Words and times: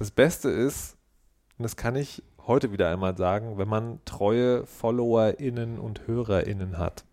Das 0.00 0.10
Beste 0.10 0.48
ist, 0.48 0.96
und 1.58 1.64
das 1.64 1.76
kann 1.76 1.94
ich 1.94 2.22
heute 2.46 2.72
wieder 2.72 2.88
einmal 2.88 3.18
sagen, 3.18 3.58
wenn 3.58 3.68
man 3.68 4.00
treue 4.06 4.64
FollowerInnen 4.64 5.78
und 5.78 6.06
HörerInnen 6.06 6.78
hat. 6.78 7.04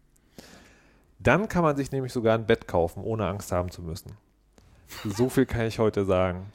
Dann 1.19 1.49
kann 1.49 1.63
man 1.63 1.75
sich 1.75 1.91
nämlich 1.91 2.13
sogar 2.13 2.35
ein 2.35 2.45
Bett 2.45 2.65
kaufen, 2.65 3.03
ohne 3.03 3.27
Angst 3.27 3.51
haben 3.51 3.71
zu 3.71 3.81
müssen. 3.81 4.15
So 5.03 5.27
viel 5.27 5.45
kann 5.45 5.65
ich 5.65 5.79
heute 5.79 6.05
sagen. 6.05 6.45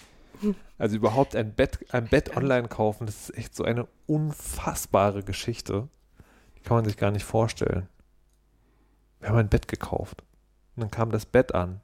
Also 0.78 0.96
überhaupt 0.96 1.36
ein 1.36 1.52
Bett, 1.52 1.80
ein 1.92 2.08
Bett 2.08 2.34
online 2.34 2.66
kaufen, 2.68 3.04
das 3.04 3.28
ist 3.28 3.36
echt 3.36 3.54
so 3.54 3.64
eine 3.64 3.86
unfassbare 4.06 5.22
Geschichte. 5.22 5.86
Die 6.56 6.62
kann 6.62 6.78
man 6.78 6.86
sich 6.86 6.96
gar 6.96 7.10
nicht 7.10 7.24
vorstellen. 7.24 7.90
Wir 9.20 9.28
haben 9.28 9.36
ein 9.36 9.50
Bett 9.50 9.68
gekauft. 9.68 10.22
Und 10.76 10.80
dann 10.80 10.90
kam 10.90 11.10
das 11.10 11.26
Bett 11.26 11.54
an. 11.54 11.82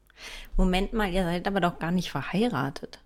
Moment 0.56 0.94
mal, 0.94 1.12
ihr 1.12 1.24
seid 1.24 1.46
aber 1.46 1.60
doch 1.60 1.78
gar 1.78 1.90
nicht 1.90 2.10
verheiratet. 2.10 3.00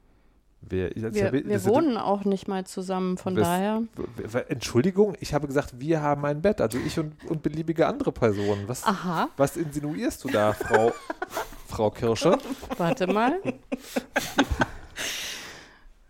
Wir, 0.68 0.94
Wir, 0.94 1.10
das- 1.10 1.14
wir 1.32 1.42
das- 1.42 1.66
wohnen 1.66 1.96
auch 1.96 2.24
nicht 2.24 2.48
mal 2.48 2.64
zusammen, 2.64 3.18
von 3.18 3.34
das- 3.34 3.46
daher. 3.46 3.82
Entschuldigung, 4.48 5.16
ich 5.20 5.34
habe 5.34 5.46
gesagt, 5.46 5.78
wir 5.80 6.00
haben 6.00 6.24
ein 6.24 6.40
Bett, 6.40 6.60
also 6.60 6.78
ich 6.78 6.98
und, 6.98 7.12
und 7.28 7.42
beliebige 7.42 7.86
andere 7.86 8.12
Personen. 8.12 8.68
Was, 8.68 8.84
Aha, 8.84 9.28
was 9.36 9.56
insinuierst 9.56 10.22
du 10.24 10.28
da, 10.28 10.52
Frau, 10.52 10.92
Frau 11.68 11.90
Kirsche? 11.90 12.38
warte 12.78 13.06
mal. 13.06 13.40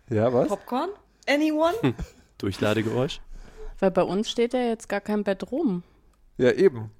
Ja, 0.09 0.31
was? 0.33 0.47
Popcorn? 0.47 0.89
Anyone? 1.27 1.73
Durchladegeräusch. 2.37 3.21
Weil 3.79 3.91
bei 3.91 4.03
uns 4.03 4.29
steht 4.29 4.53
ja 4.53 4.59
jetzt 4.61 4.87
gar 4.89 5.01
kein 5.01 5.23
Bett 5.23 5.51
rum. 5.51 5.83
Ja, 6.37 6.51
eben. 6.51 6.91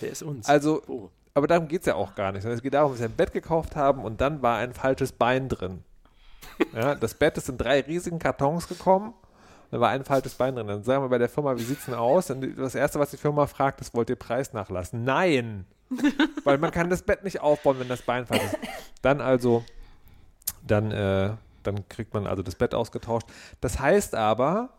Wer 0.00 0.10
ist 0.10 0.22
uns? 0.22 0.48
Also, 0.48 0.82
Wo? 0.86 1.10
aber 1.34 1.46
darum 1.46 1.68
geht 1.68 1.80
es 1.80 1.86
ja 1.86 1.94
auch 1.94 2.14
gar 2.14 2.32
nicht. 2.32 2.44
Es 2.44 2.62
geht 2.62 2.74
darum, 2.74 2.92
dass 2.92 3.00
wir 3.00 3.08
ein 3.08 3.16
Bett 3.16 3.32
gekauft 3.32 3.76
haben 3.76 4.02
und 4.04 4.20
dann 4.20 4.42
war 4.42 4.58
ein 4.58 4.72
falsches 4.72 5.12
Bein 5.12 5.48
drin. 5.48 5.82
Ja, 6.74 6.94
das 6.94 7.14
Bett 7.14 7.36
ist 7.36 7.48
in 7.48 7.58
drei 7.58 7.80
riesigen 7.80 8.18
Kartons 8.18 8.68
gekommen. 8.68 9.14
Da 9.70 9.80
war 9.80 9.88
ein 9.88 10.04
falsches 10.04 10.34
Bein 10.34 10.54
drin. 10.54 10.66
Dann 10.66 10.82
sagen 10.82 11.02
wir 11.02 11.08
bei 11.08 11.18
der 11.18 11.30
Firma, 11.30 11.56
wie 11.56 11.62
sieht's 11.62 11.86
denn 11.86 11.94
aus? 11.94 12.30
Und 12.30 12.58
das 12.58 12.74
Erste, 12.74 12.98
was 12.98 13.10
die 13.10 13.16
Firma 13.16 13.46
fragt, 13.46 13.80
ist, 13.80 13.94
wollt 13.94 14.10
ihr 14.10 14.16
Preis 14.16 14.52
nachlassen? 14.52 15.04
Nein! 15.04 15.66
Weil 16.44 16.58
man 16.58 16.70
kann 16.70 16.90
das 16.90 17.02
Bett 17.02 17.24
nicht 17.24 17.40
aufbauen, 17.40 17.78
wenn 17.78 17.88
das 17.88 18.02
Bein 18.02 18.26
falsch 18.26 18.42
ist. 18.44 18.56
Dann 19.00 19.20
also, 19.20 19.64
dann, 20.66 20.90
äh, 20.90 21.32
dann 21.62 21.88
kriegt 21.88 22.12
man 22.14 22.26
also 22.26 22.42
das 22.42 22.54
Bett 22.54 22.74
ausgetauscht. 22.74 23.26
Das 23.60 23.78
heißt 23.78 24.14
aber, 24.14 24.70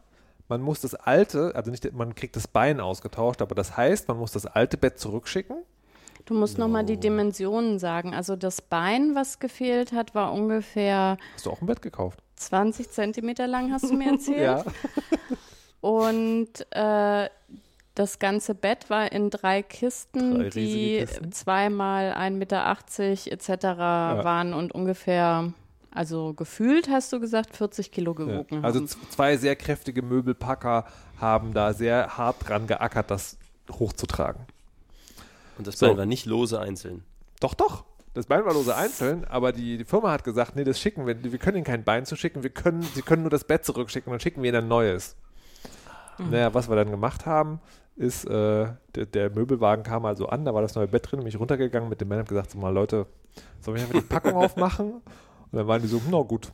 man 0.48 0.62
muss 0.62 0.82
das 0.82 0.94
alte, 0.96 1.54
also 1.56 1.72
nicht, 1.72 1.92
man 1.94 2.14
kriegt 2.16 2.36
das 2.36 2.48
Bein 2.48 2.80
ausgetauscht, 2.80 3.42
aber 3.42 3.56
das 3.56 3.76
heißt, 3.76 4.08
man 4.08 4.18
muss 4.18 4.32
das 4.32 4.46
alte 4.46 4.78
Bett 4.78 5.00
zurückschicken. 5.00 5.58
Du 6.26 6.34
musst 6.34 6.58
noch 6.58 6.68
nochmal 6.68 6.86
die 6.86 6.98
Dimensionen 6.98 7.80
sagen. 7.80 8.14
Also 8.14 8.36
das 8.36 8.62
Bein, 8.62 9.14
was 9.16 9.40
gefehlt 9.40 9.92
hat, 9.92 10.16
war 10.16 10.32
ungefähr 10.34 11.18
Hast 11.36 11.46
du 11.46 11.52
auch 11.52 11.62
ein 11.62 11.68
Bett 11.68 11.82
gekauft? 11.82 12.20
20 12.38 12.90
Zentimeter 12.92 13.48
lang, 13.48 13.72
hast 13.72 13.90
du 13.90 13.94
mir 13.94 14.12
erzählt. 14.14 14.64
Und 15.82 16.50
äh, 16.72 17.30
das 17.96 18.20
ganze 18.20 18.56
Bett 18.56 18.90
war 18.90 19.12
in 19.12 19.30
drei 19.30 19.62
Kisten, 19.62 20.40
Drei 20.40 20.50
die 20.50 20.98
Kisten. 21.00 21.32
zweimal 21.32 22.14
1,80 22.14 22.30
Meter 22.32 22.78
etc. 23.32 23.64
waren 23.78 24.54
und 24.54 24.74
ungefähr, 24.74 25.52
also 25.92 26.34
gefühlt 26.34 26.90
hast 26.90 27.12
du 27.14 27.20
gesagt, 27.20 27.56
40 27.56 27.92
Kilo 27.92 28.12
Ja. 28.14 28.18
gewogen 28.18 28.64
Also 28.64 28.80
haben. 28.80 28.88
zwei 29.10 29.38
sehr 29.38 29.56
kräftige 29.56 30.02
Möbelpacker 30.02 30.86
haben 31.20 31.54
da 31.54 31.74
sehr 31.74 32.18
hart 32.18 32.48
dran 32.48 32.66
geackert, 32.66 33.12
das 33.12 33.38
hochzutragen. 33.72 34.46
Und 35.64 35.68
das 35.68 35.80
So. 35.80 35.88
Bein 35.88 35.98
war 35.98 36.06
nicht 36.06 36.26
lose 36.26 36.60
einzeln. 36.60 37.04
Doch, 37.40 37.54
doch. 37.54 37.86
Das 38.14 38.28
Bein 38.28 38.46
war 38.46 38.54
lose 38.54 38.76
einzeln, 38.76 39.26
aber 39.26 39.52
die, 39.54 39.78
die 39.78 39.86
Firma 39.86 40.12
hat 40.12 40.24
gesagt, 40.24 40.56
nee, 40.56 40.64
das 40.64 40.80
schicken 40.80 41.08
wir, 41.08 41.24
wir 41.24 41.40
können 41.40 41.58
ihnen 41.58 41.66
kein 41.66 41.84
Bein 41.84 42.06
zu 42.06 42.16
schicken, 42.16 42.44
wir 42.44 42.52
können, 42.52 42.84
sie 42.84 43.02
können 43.02 43.24
nur 43.24 43.32
das 43.32 43.44
Bett 43.46 43.66
zurückschicken, 43.66 44.12
dann 44.12 44.20
schicken 44.20 44.44
wir 44.44 44.50
ihnen 44.50 44.66
ein 44.66 44.68
neues. 44.68 45.16
Naja, 46.20 46.54
was 46.54 46.70
wir 46.70 46.76
dann 46.76 46.92
gemacht 46.92 47.26
haben, 47.26 47.60
ist, 47.96 48.26
äh, 48.26 48.68
der, 48.94 49.06
der 49.08 49.30
Möbelwagen 49.32 49.84
kam 49.84 50.06
also 50.06 50.28
an, 50.28 50.46
da 50.46 50.54
war 50.54 50.62
das 50.62 50.76
neue 50.76 50.88
Bett 50.88 51.10
drin, 51.10 51.20
bin 51.22 51.28
ich 51.28 51.40
runtergegangen 51.40 51.90
mit 51.90 52.02
dem 52.02 52.08
Mann 52.08 52.20
und 52.20 52.30
gesagt, 52.30 52.52
so 52.52 52.60
mal 52.60 52.70
Leute, 52.74 53.08
sollen 53.62 53.78
wir 53.78 53.84
einfach 53.84 54.00
die 54.00 54.06
Packung 54.06 54.34
aufmachen? 54.36 54.92
Und 54.92 55.02
dann 55.52 55.68
waren 55.68 55.82
die 55.82 55.88
so, 55.88 56.02
na 56.12 56.22
gut. 56.22 56.52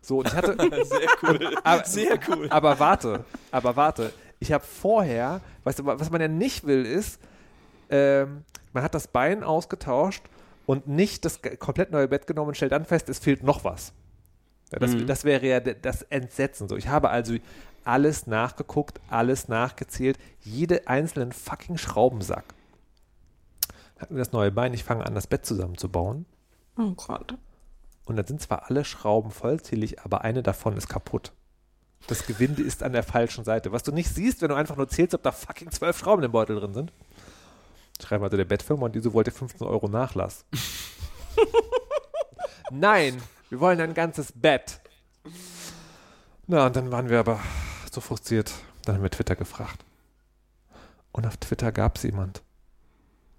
So, 0.00 0.18
und 0.18 0.28
ich 0.28 0.34
hatte, 0.34 0.56
Sehr 0.84 1.08
cool. 1.22 1.56
aber, 1.64 1.84
Sehr 1.84 2.18
cool. 2.28 2.46
aber 2.48 2.78
warte, 2.78 3.24
aber 3.50 3.76
warte. 3.76 4.12
Ich 4.38 4.52
habe 4.52 4.64
vorher, 4.64 5.40
weißt 5.64 5.80
du, 5.80 5.86
was 5.86 6.10
man 6.10 6.20
ja 6.20 6.28
nicht 6.28 6.66
will, 6.66 6.84
ist, 6.86 7.20
ähm, 7.90 8.44
man 8.72 8.82
hat 8.82 8.94
das 8.94 9.08
Bein 9.08 9.42
ausgetauscht 9.44 10.22
und 10.66 10.86
nicht 10.88 11.24
das 11.24 11.40
komplett 11.58 11.90
neue 11.92 12.08
Bett 12.08 12.26
genommen 12.26 12.48
und 12.48 12.56
stellt 12.56 12.72
dann 12.72 12.84
fest, 12.84 13.08
es 13.08 13.18
fehlt 13.18 13.42
noch 13.42 13.64
was. 13.64 13.92
Ja, 14.72 14.78
das, 14.80 14.92
Mhm. 14.94 15.06
das 15.06 15.24
wäre 15.24 15.46
ja 15.46 15.60
das 15.60 16.02
Entsetzen. 16.02 16.68
So, 16.68 16.76
ich 16.76 16.88
habe 16.88 17.10
also 17.10 17.36
alles 17.84 18.26
nachgeguckt, 18.26 19.00
alles 19.08 19.46
nachgezählt, 19.48 20.18
jede 20.40 20.88
einzelnen 20.88 21.30
fucking 21.32 21.78
Schraubensack. 21.78 22.44
Hatten 23.98 24.14
wir 24.16 24.18
das 24.24 24.32
neue 24.32 24.50
Bein, 24.50 24.74
ich 24.74 24.84
fange 24.84 25.06
an, 25.06 25.14
das 25.14 25.26
Bett 25.26 25.46
zusammenzubauen. 25.46 26.26
Oh 26.76 26.90
Gott. 26.92 27.34
Und 28.04 28.16
dann 28.16 28.26
sind 28.26 28.40
zwar 28.42 28.68
alle 28.68 28.84
Schrauben 28.84 29.30
vollzählig, 29.30 30.00
aber 30.02 30.22
eine 30.22 30.42
davon 30.42 30.76
ist 30.76 30.88
kaputt. 30.88 31.32
Das 32.08 32.26
Gewinde 32.26 32.62
ist 32.62 32.82
an 32.82 32.92
der 32.92 33.02
falschen 33.02 33.44
Seite. 33.44 33.72
Was 33.72 33.82
du 33.82 33.90
nicht 33.92 34.08
siehst, 34.14 34.42
wenn 34.42 34.50
du 34.50 34.54
einfach 34.54 34.76
nur 34.76 34.88
zählst, 34.88 35.14
ob 35.14 35.22
da 35.22 35.32
fucking 35.32 35.70
zwölf 35.70 35.98
Schrauben 35.98 36.22
im 36.22 36.30
Beutel 36.32 36.56
drin 36.60 36.74
sind. 36.74 36.92
Schreiben 38.02 38.24
also 38.24 38.36
der 38.36 38.44
Bettfirma 38.44 38.86
und 38.86 38.94
diese 38.94 39.12
wollte 39.12 39.30
15 39.30 39.66
Euro 39.66 39.88
Nachlass. 39.88 40.44
Nein, 42.70 43.22
wir 43.48 43.60
wollen 43.60 43.80
ein 43.80 43.94
ganzes 43.94 44.32
Bett. 44.32 44.80
Na, 46.46 46.66
und 46.66 46.76
dann 46.76 46.90
waren 46.92 47.08
wir 47.08 47.18
aber 47.18 47.40
so 47.90 48.00
frustriert. 48.00 48.52
Dann 48.84 48.96
haben 48.96 49.02
wir 49.02 49.10
Twitter 49.10 49.36
gefragt. 49.36 49.84
Und 51.12 51.26
auf 51.26 51.36
Twitter 51.38 51.72
gab 51.72 51.96
es 51.96 52.04
jemand. 52.04 52.42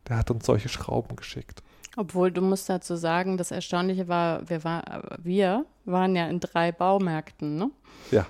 Der 0.07 0.18
hat 0.18 0.31
uns 0.31 0.45
solche 0.45 0.69
Schrauben 0.69 1.16
geschickt. 1.16 1.62
Obwohl, 1.95 2.31
du 2.31 2.41
musst 2.41 2.69
dazu 2.69 2.95
sagen, 2.95 3.38
das 3.38 3.51
Erstaunliche 3.51 4.07
war, 4.07 4.47
wir, 4.50 4.63
war, 4.63 5.01
wir 5.18 5.66
waren 5.85 6.16
ja 6.16 6.28
in 6.28 6.39
drei 6.39 6.72
Baumärkten, 6.72 7.57
ne? 7.57 7.72
Ja. 8.12 8.28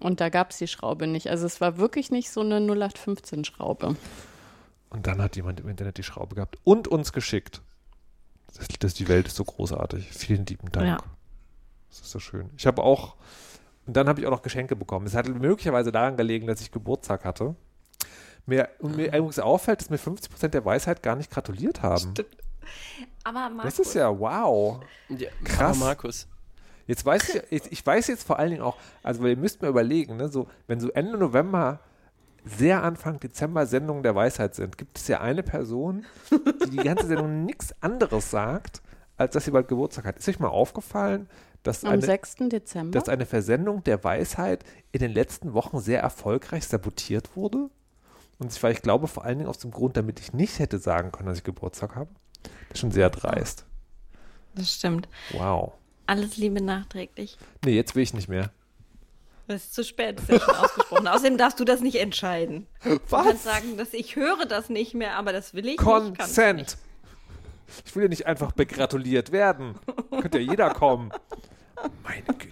Und 0.00 0.20
da 0.20 0.28
gab 0.28 0.50
es 0.50 0.58
die 0.58 0.66
Schraube 0.66 1.06
nicht. 1.06 1.28
Also 1.28 1.46
es 1.46 1.60
war 1.60 1.78
wirklich 1.78 2.10
nicht 2.10 2.30
so 2.30 2.40
eine 2.40 2.58
0815-Schraube. 2.58 3.96
Und 4.90 5.06
dann 5.06 5.22
hat 5.22 5.36
jemand 5.36 5.60
im 5.60 5.68
Internet 5.68 5.98
die 5.98 6.02
Schraube 6.02 6.34
gehabt 6.34 6.58
und 6.64 6.88
uns 6.88 7.12
geschickt. 7.12 7.62
Das, 8.56 8.66
das, 8.80 8.94
die 8.94 9.08
Welt 9.08 9.28
ist 9.28 9.36
so 9.36 9.44
großartig. 9.44 10.10
Vielen 10.10 10.44
lieben 10.46 10.70
Dank. 10.72 10.86
Ja. 10.86 10.98
Das 11.88 12.00
ist 12.00 12.10
so 12.10 12.18
schön. 12.18 12.50
Ich 12.56 12.66
habe 12.66 12.82
auch, 12.82 13.14
und 13.86 13.96
dann 13.96 14.08
habe 14.08 14.20
ich 14.20 14.26
auch 14.26 14.30
noch 14.30 14.42
Geschenke 14.42 14.76
bekommen. 14.76 15.06
Es 15.06 15.14
hat 15.14 15.28
möglicherweise 15.28 15.92
daran 15.92 16.16
gelegen, 16.16 16.46
dass 16.46 16.60
ich 16.60 16.70
Geburtstag 16.72 17.24
hatte. 17.24 17.54
Mir, 18.46 18.68
und 18.80 18.96
mir 18.96 19.06
übrigens 19.06 19.38
auffällt, 19.38 19.80
dass 19.80 19.90
mir 19.90 19.98
50% 19.98 20.48
der 20.48 20.64
Weisheit 20.64 21.02
gar 21.02 21.14
nicht 21.14 21.30
gratuliert 21.30 21.82
haben. 21.82 22.14
Aber 23.22 23.50
Markus, 23.50 23.76
Das 23.76 23.86
ist 23.86 23.94
ja 23.94 24.18
wow. 24.18 24.80
Ja, 25.08 25.30
Krass. 25.44 25.76
Aber 25.76 25.86
Markus. 25.86 26.26
Jetzt 26.86 27.06
weiß 27.06 27.34
ich, 27.34 27.42
jetzt, 27.50 27.70
ich 27.70 27.86
weiß 27.86 28.08
jetzt 28.08 28.24
vor 28.24 28.38
allen 28.40 28.50
Dingen 28.50 28.62
auch, 28.62 28.76
also 29.04 29.22
weil 29.22 29.30
ihr 29.30 29.36
müsst 29.36 29.62
mir 29.62 29.68
überlegen, 29.68 30.16
ne, 30.16 30.28
so, 30.28 30.48
wenn 30.66 30.80
so 30.80 30.90
Ende 30.90 31.16
November, 31.18 31.78
sehr 32.44 32.82
Anfang 32.82 33.20
Dezember 33.20 33.66
Sendungen 33.66 34.02
der 34.02 34.14
Weisheit 34.14 34.54
sind, 34.54 34.78
gibt 34.78 34.98
es 34.98 35.08
ja 35.08 35.20
eine 35.20 35.42
Person, 35.42 36.04
die 36.30 36.70
die 36.70 36.76
ganze 36.78 37.06
Sendung 37.06 37.44
nichts 37.44 37.74
anderes 37.80 38.30
sagt, 38.30 38.82
als 39.16 39.34
dass 39.34 39.44
sie 39.44 39.50
bald 39.50 39.68
Geburtstag 39.68 40.06
hat. 40.06 40.18
Ist 40.18 40.28
euch 40.28 40.38
mal 40.38 40.48
aufgefallen, 40.48 41.28
dass 41.62 41.84
Am 41.84 41.92
eine, 41.92 42.02
6. 42.02 42.36
Dezember. 42.50 42.98
dass 42.98 43.08
eine 43.08 43.26
Versendung 43.26 43.84
der 43.84 44.02
Weisheit 44.02 44.64
in 44.92 45.00
den 45.00 45.12
letzten 45.12 45.52
Wochen 45.52 45.78
sehr 45.80 46.00
erfolgreich 46.00 46.66
sabotiert 46.66 47.36
wurde? 47.36 47.68
Und 48.38 48.50
zwar, 48.50 48.70
ich 48.70 48.80
glaube, 48.80 49.06
vor 49.06 49.24
allen 49.24 49.38
Dingen 49.38 49.50
aus 49.50 49.58
dem 49.58 49.70
Grund, 49.70 49.98
damit 49.98 50.18
ich 50.18 50.32
nicht 50.32 50.58
hätte 50.58 50.78
sagen 50.78 51.12
können, 51.12 51.28
dass 51.28 51.38
ich 51.38 51.44
Geburtstag 51.44 51.94
habe. 51.94 52.08
Das 52.42 52.52
ist 52.72 52.78
schon 52.78 52.90
sehr 52.90 53.10
dreist. 53.10 53.66
das 54.54 54.72
stimmt. 54.72 55.08
Wow. 55.32 55.72
Alles 56.06 56.38
Liebe 56.38 56.62
nachträglich. 56.62 57.36
Nee, 57.64 57.76
jetzt 57.76 57.94
will 57.94 58.02
ich 58.02 58.14
nicht 58.14 58.28
mehr. 58.28 58.50
Das 59.50 59.64
ist 59.64 59.74
zu 59.74 59.82
spät, 59.82 60.16
das 60.18 60.28
ist 60.28 60.30
ja 60.30 60.38
schon 60.40 60.54
ausgesprochen. 60.54 61.08
Außerdem 61.08 61.36
darfst 61.36 61.58
du 61.58 61.64
das 61.64 61.80
nicht 61.80 61.96
entscheiden. 61.96 62.68
Du 62.84 63.00
kannst 63.10 63.42
sagen, 63.42 63.76
dass 63.76 63.92
ich 63.92 64.14
höre 64.14 64.46
das 64.46 64.68
nicht 64.68 64.94
mehr, 64.94 65.16
aber 65.16 65.32
das 65.32 65.54
will 65.54 65.66
ich 65.66 65.72
nicht. 65.76 65.78
Consent. 65.78 66.58
nicht. 66.60 66.78
Ich 67.84 67.96
will 67.96 68.04
ja 68.04 68.08
nicht 68.08 68.26
einfach 68.26 68.52
begratuliert 68.52 69.32
werden. 69.32 69.74
Könnte 70.10 70.38
ja 70.38 70.50
jeder 70.50 70.70
kommen. 70.72 71.10
Meine 72.04 72.22
Güte. 72.26 72.48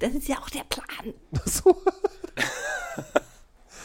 Das 0.00 0.12
ist 0.12 0.28
ja 0.28 0.36
auch 0.40 0.50
der 0.50 0.64
Plan. 0.64 1.14
So. 1.46 1.82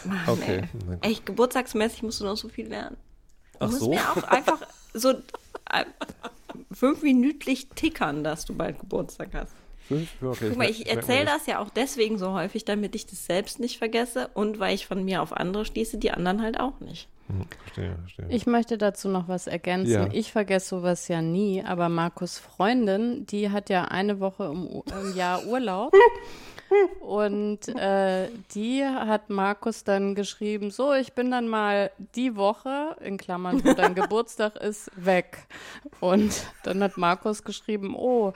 Mann, 0.03 0.19
Okay. 0.27 0.63
ey. 1.01 1.11
Echt, 1.11 1.25
geburtstagsmäßig 1.25 2.03
musst 2.03 2.19
du 2.19 2.25
noch 2.25 2.35
so 2.37 2.49
viel 2.49 2.67
lernen. 2.67 2.97
Du 3.53 3.57
Ach 3.59 3.67
musst 3.67 3.79
so. 3.79 3.89
mir 3.89 4.01
auch 4.11 4.23
einfach 4.23 4.59
so 4.93 5.11
äh, 5.71 5.85
fünf 6.71 7.01
minütlich 7.01 7.69
tickern, 7.69 8.23
dass 8.25 8.43
du 8.45 8.53
bald 8.53 8.79
Geburtstag 8.79 9.29
hast. 9.33 9.53
Fünf? 9.87 10.09
Okay, 10.21 10.49
Guck 10.49 10.57
mal, 10.57 10.69
ich 10.69 10.89
erzähle 10.89 11.25
das 11.25 11.45
ja 11.45 11.59
auch 11.59 11.69
deswegen 11.69 12.17
so 12.17 12.33
häufig, 12.33 12.65
damit 12.65 12.95
ich 12.95 13.05
das 13.05 13.25
selbst 13.25 13.59
nicht 13.59 13.77
vergesse 13.77 14.29
und 14.33 14.59
weil 14.59 14.75
ich 14.75 14.85
von 14.85 15.03
mir 15.03 15.21
auf 15.21 15.31
andere 15.31 15.65
schließe, 15.65 15.97
die 15.97 16.11
anderen 16.11 16.41
halt 16.41 16.59
auch 16.59 16.79
nicht. 16.79 17.07
Hm, 17.27 17.45
verstehe, 17.63 17.97
verstehe. 18.01 18.25
Ich 18.29 18.45
möchte 18.45 18.77
dazu 18.77 19.09
noch 19.09 19.27
was 19.27 19.47
ergänzen. 19.47 19.91
Ja. 19.91 20.09
Ich 20.11 20.31
vergesse 20.31 20.69
sowas 20.69 21.07
ja 21.07 21.21
nie, 21.21 21.63
aber 21.63 21.89
Markus 21.89 22.37
Freundin, 22.37 23.25
die 23.25 23.49
hat 23.49 23.69
ja 23.69 23.85
eine 23.85 24.19
Woche 24.19 24.45
im, 24.45 24.83
im 24.91 25.15
Jahr 25.15 25.45
Urlaub. 25.45 25.93
Und 26.99 27.69
äh, 27.69 28.27
die 28.53 28.83
hat 28.83 29.29
Markus 29.29 29.85
dann 29.85 30.15
geschrieben, 30.15 30.69
so, 30.69 30.93
ich 30.93 31.13
bin 31.13 31.31
dann 31.31 31.47
mal 31.47 31.91
die 32.15 32.35
Woche, 32.35 32.97
in 32.99 33.17
Klammern, 33.17 33.63
wo 33.63 33.73
dein 33.73 33.95
Geburtstag 33.95 34.57
ist, 34.57 34.91
weg. 34.95 35.47
Und 36.01 36.45
dann 36.63 36.83
hat 36.83 36.97
Markus 36.97 37.43
geschrieben, 37.43 37.95
oh, 37.95 38.33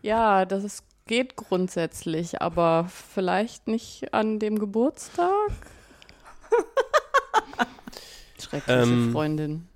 ja, 0.00 0.44
das 0.44 0.64
ist, 0.64 0.84
geht 1.06 1.36
grundsätzlich, 1.36 2.40
aber 2.40 2.88
vielleicht 2.88 3.68
nicht 3.68 4.14
an 4.14 4.38
dem 4.38 4.58
Geburtstag? 4.58 5.50
Schreckliche 8.40 8.82
Ähm, 8.82 9.12
Freundin. 9.12 9.68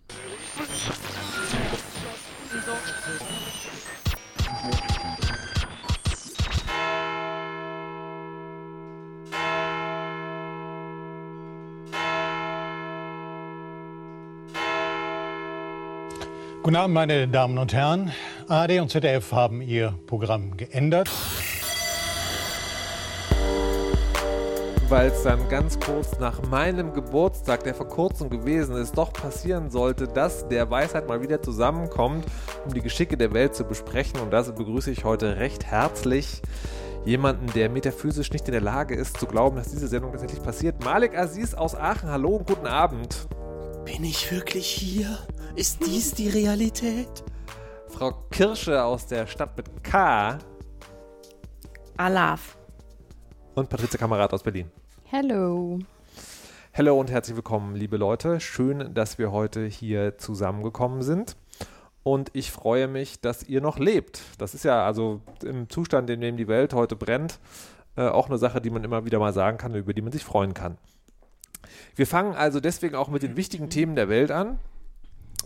Guten 16.69 16.77
Abend, 16.77 16.93
meine 16.93 17.27
Damen 17.27 17.57
und 17.57 17.73
Herren. 17.73 18.13
ARD 18.47 18.81
und 18.81 18.91
ZDF 18.91 19.33
haben 19.33 19.63
ihr 19.63 19.95
Programm 20.07 20.55
geändert. 20.59 21.11
Weil 24.91 25.07
es 25.07 25.23
dann 25.23 25.49
ganz 25.49 25.81
kurz 25.81 26.19
nach 26.19 26.43
meinem 26.43 26.93
Geburtstag, 26.93 27.65
der 27.65 27.75
vor 27.75 27.89
kurzem 27.89 28.29
gewesen 28.29 28.77
ist, 28.77 28.99
doch 28.99 29.15
passieren 29.15 29.71
sollte, 29.71 30.09
dass 30.09 30.47
der 30.49 30.71
Weisheit 30.71 31.09
mal 31.09 31.23
wieder 31.23 31.41
zusammenkommt, 31.41 32.27
um 32.67 32.75
die 32.75 32.83
Geschicke 32.83 33.17
der 33.17 33.33
Welt 33.33 33.55
zu 33.55 33.65
besprechen. 33.65 34.21
Und 34.21 34.31
dazu 34.31 34.53
begrüße 34.53 34.91
ich 34.91 35.05
heute 35.05 35.39
recht 35.39 35.65
herzlich 35.65 36.43
jemanden, 37.07 37.47
der 37.55 37.71
metaphysisch 37.71 38.31
nicht 38.31 38.47
in 38.47 38.53
der 38.53 38.61
Lage 38.61 38.95
ist, 38.95 39.17
zu 39.17 39.25
glauben, 39.25 39.57
dass 39.57 39.71
diese 39.71 39.89
Sendung 39.89 40.11
tatsächlich 40.11 40.43
passiert. 40.43 40.85
Malik 40.85 41.17
Aziz 41.17 41.55
aus 41.55 41.75
Aachen, 41.75 42.11
hallo 42.11 42.37
und 42.37 42.47
guten 42.47 42.67
Abend. 42.67 43.27
Bin 43.87 44.05
ich 44.05 44.31
wirklich 44.31 44.67
hier? 44.67 45.17
Ist 45.59 45.85
dies 45.85 46.15
die 46.15 46.29
Realität? 46.29 47.25
Frau 47.89 48.13
Kirsche 48.31 48.81
aus 48.81 49.09
der 49.09 49.27
Stadt 49.27 49.57
mit 49.57 49.83
K 49.83 50.39
Alaf. 51.97 52.57
und 53.57 53.69
Patrizia 53.69 53.99
Kamerad 53.99 54.33
aus 54.33 54.45
Berlin. 54.45 54.71
Hello. 55.03 55.81
Hallo 56.75 57.01
und 57.01 57.11
herzlich 57.11 57.35
willkommen, 57.35 57.75
liebe 57.75 57.97
Leute. 57.97 58.39
Schön, 58.39 58.95
dass 58.95 59.19
wir 59.19 59.33
heute 59.33 59.67
hier 59.67 60.17
zusammengekommen 60.17 61.03
sind. 61.03 61.37
Und 62.05 62.31
ich 62.35 62.53
freue 62.53 62.87
mich, 62.87 63.21
dass 63.21 63.43
ihr 63.43 63.61
noch 63.61 63.81
lebt. 63.81 64.21
Das 64.39 64.55
ist 64.55 64.65
ja 64.65 64.87
also 64.87 65.23
im 65.43 65.69
Zustand, 65.69 66.09
in 66.09 66.21
dem 66.21 66.37
die 66.37 66.47
Welt 66.47 66.73
heute 66.73 66.95
brennt, 66.95 67.41
äh, 67.97 68.07
auch 68.07 68.29
eine 68.29 68.39
Sache, 68.39 68.61
die 68.61 68.71
man 68.71 68.85
immer 68.85 69.07
wieder 69.07 69.19
mal 69.19 69.33
sagen 69.33 69.59
kann, 69.59 69.75
über 69.75 69.93
die 69.93 70.03
man 70.03 70.13
sich 70.13 70.23
freuen 70.23 70.55
kann. 70.55 70.79
Wir 71.97 72.07
fangen 72.07 72.37
also 72.37 72.61
deswegen 72.61 72.95
auch 72.95 73.09
mit 73.09 73.25
den 73.25 73.37
wichtigen 73.37 73.71
Themen 73.71 73.97
der 73.97 74.09
Welt 74.09 74.31
an. 74.31 74.61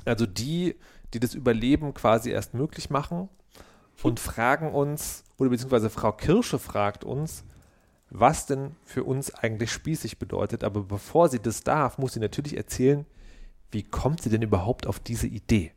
Also 0.04 0.26
die, 0.26 0.76
die 1.14 1.20
das 1.20 1.34
Überleben 1.34 1.94
quasi 1.94 2.30
erst 2.30 2.54
möglich 2.54 2.90
machen 2.90 3.28
und 4.02 4.20
fragen 4.20 4.72
uns, 4.72 5.24
oder 5.38 5.50
beziehungsweise 5.50 5.90
Frau 5.90 6.12
Kirsche 6.12 6.58
fragt 6.58 7.04
uns, 7.04 7.44
was 8.10 8.46
denn 8.46 8.76
für 8.84 9.04
uns 9.04 9.32
eigentlich 9.34 9.72
spießig 9.72 10.18
bedeutet. 10.18 10.64
Aber 10.64 10.82
bevor 10.82 11.28
sie 11.28 11.40
das 11.40 11.62
darf, 11.62 11.98
muss 11.98 12.14
sie 12.14 12.20
natürlich 12.20 12.56
erzählen, 12.56 13.06
wie 13.70 13.82
kommt 13.82 14.22
sie 14.22 14.30
denn 14.30 14.42
überhaupt 14.42 14.86
auf 14.86 15.00
diese 15.00 15.26
Idee? 15.26 15.72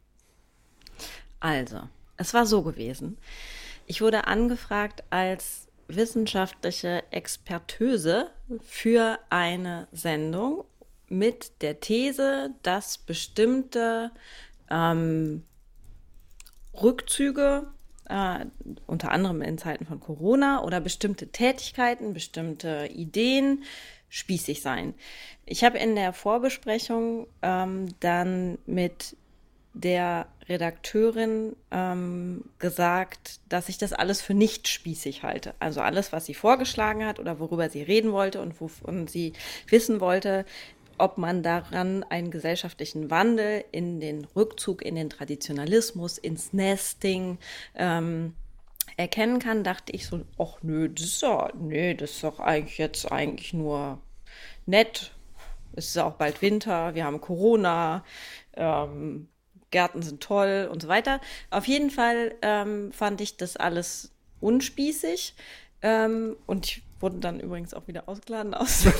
Also, 1.39 1.81
es 2.17 2.33
war 2.33 2.45
so 2.45 2.61
gewesen. 2.61 3.17
Ich 3.85 4.01
wurde 4.01 4.27
angefragt 4.27 5.03
als 5.09 5.67
wissenschaftliche 5.87 7.03
Expertöse 7.11 8.31
für 8.61 9.19
eine 9.29 9.87
Sendung 9.91 10.65
mit 11.09 11.61
der 11.61 11.79
These, 11.79 12.53
dass 12.63 12.97
bestimmte 12.97 14.11
ähm, 14.69 15.43
Rückzüge, 16.81 17.67
äh, 18.09 18.45
unter 18.87 19.11
anderem 19.11 19.41
in 19.41 19.57
Zeiten 19.57 19.85
von 19.85 19.99
Corona, 19.99 20.63
oder 20.63 20.79
bestimmte 20.79 21.27
Tätigkeiten, 21.27 22.13
bestimmte 22.13 22.89
Ideen 22.91 23.63
spießig 24.09 24.61
seien. 24.61 24.93
Ich 25.45 25.63
habe 25.63 25.77
in 25.77 25.95
der 25.95 26.13
Vorbesprechung 26.13 27.27
ähm, 27.41 27.87
dann 27.99 28.57
mit 28.65 29.15
der 29.73 30.27
Redakteurin 30.47 31.55
ähm, 31.71 32.45
gesagt, 32.59 33.41
dass 33.49 33.67
ich 33.67 33.77
das 33.77 33.91
alles 33.93 34.21
für 34.21 34.33
nicht 34.33 34.67
spießig 34.67 35.23
halte. 35.23 35.53
Also 35.59 35.81
alles, 35.81 36.13
was 36.13 36.25
sie 36.25 36.33
vorgeschlagen 36.33 37.05
hat 37.05 37.19
oder 37.19 37.39
worüber 37.39 37.69
sie 37.69 37.81
reden 37.81 38.13
wollte 38.13 38.41
und 38.41 38.61
wovon 38.61 39.07
sie 39.07 39.33
wissen 39.67 39.99
wollte, 39.99 40.45
ob 40.97 41.17
man 41.17 41.43
daran 41.43 42.03
einen 42.03 42.31
gesellschaftlichen 42.31 43.09
Wandel 43.09 43.63
in 43.71 43.99
den 43.99 44.25
Rückzug, 44.35 44.83
in 44.83 44.95
den 44.95 45.09
Traditionalismus, 45.09 46.17
ins 46.17 46.53
Nesting 46.53 47.37
ähm, 47.75 48.33
erkennen 48.97 49.39
kann, 49.39 49.63
dachte 49.63 49.91
ich 49.91 50.07
so, 50.07 50.21
ach 50.37 50.57
nö, 50.61 50.89
das 50.89 51.05
ist 51.05 51.23
doch, 51.23 51.53
nee, 51.53 51.93
das 51.93 52.11
ist 52.11 52.23
doch 52.23 52.39
eigentlich 52.39 52.77
jetzt 52.77 53.11
eigentlich 53.11 53.53
nur 53.53 53.99
nett. 54.65 55.11
Es 55.75 55.87
ist 55.87 55.97
auch 55.97 56.13
bald 56.13 56.41
Winter, 56.41 56.95
wir 56.95 57.03
haben 57.03 57.19
Corona, 57.19 58.05
ähm, 58.53 59.27
Gärten 59.71 60.01
sind 60.01 60.23
toll 60.23 60.69
und 60.71 60.81
so 60.81 60.87
weiter. 60.87 61.19
Auf 61.49 61.67
jeden 61.67 61.91
Fall 61.91 62.35
ähm, 62.41 62.93
fand 62.93 63.19
ich 63.19 63.35
das 63.35 63.57
alles 63.57 64.13
unspießig. 64.39 65.35
Ähm, 65.81 66.37
und 66.45 66.65
ich 66.65 66.83
wurde 66.99 67.17
dann 67.17 67.39
übrigens 67.39 67.73
auch 67.73 67.87
wieder 67.87 68.07
ausgeladen 68.07 68.53
aus. 68.53 68.85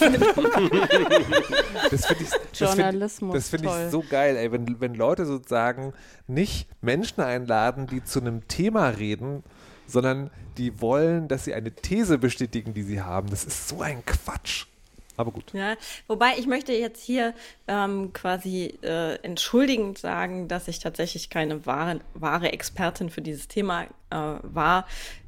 Das 1.91 2.07
finde 2.07 2.23
ich, 2.23 2.29
das 2.29 2.47
find, 2.47 2.53
Journalismus, 2.53 3.33
das 3.33 3.49
find 3.49 3.65
ich 3.65 3.71
so 3.91 4.03
geil, 4.07 4.37
ey, 4.37 4.51
wenn, 4.51 4.79
wenn 4.79 4.95
Leute 4.95 5.25
sozusagen 5.25 5.93
nicht 6.27 6.67
Menschen 6.81 7.21
einladen, 7.21 7.87
die 7.87 8.03
zu 8.03 8.19
einem 8.19 8.47
Thema 8.47 8.89
reden, 8.89 9.43
sondern 9.87 10.31
die 10.57 10.81
wollen, 10.81 11.27
dass 11.27 11.45
sie 11.45 11.53
eine 11.53 11.71
These 11.71 12.17
bestätigen, 12.17 12.73
die 12.73 12.83
sie 12.83 13.01
haben. 13.01 13.29
Das 13.29 13.43
ist 13.43 13.67
so 13.67 13.81
ein 13.81 14.03
Quatsch. 14.05 14.65
Aber 15.17 15.31
gut. 15.31 15.53
Ja, 15.53 15.75
wobei 16.07 16.33
ich 16.37 16.45
möchte 16.45 16.73
jetzt 16.73 17.01
hier 17.01 17.33
ähm, 17.67 18.11
quasi 18.11 18.77
äh, 18.81 19.15
entschuldigend 19.21 19.97
sagen, 19.97 20.47
dass 20.47 20.67
ich 20.67 20.79
tatsächlich 20.79 21.29
keine 21.29 21.65
wahre, 21.65 22.01
wahre 22.13 22.51
Expertin 22.51 23.09
für 23.09 23.21
dieses 23.21 23.47
Thema 23.47 23.83
äh, 23.83 23.87
war. 24.41 24.85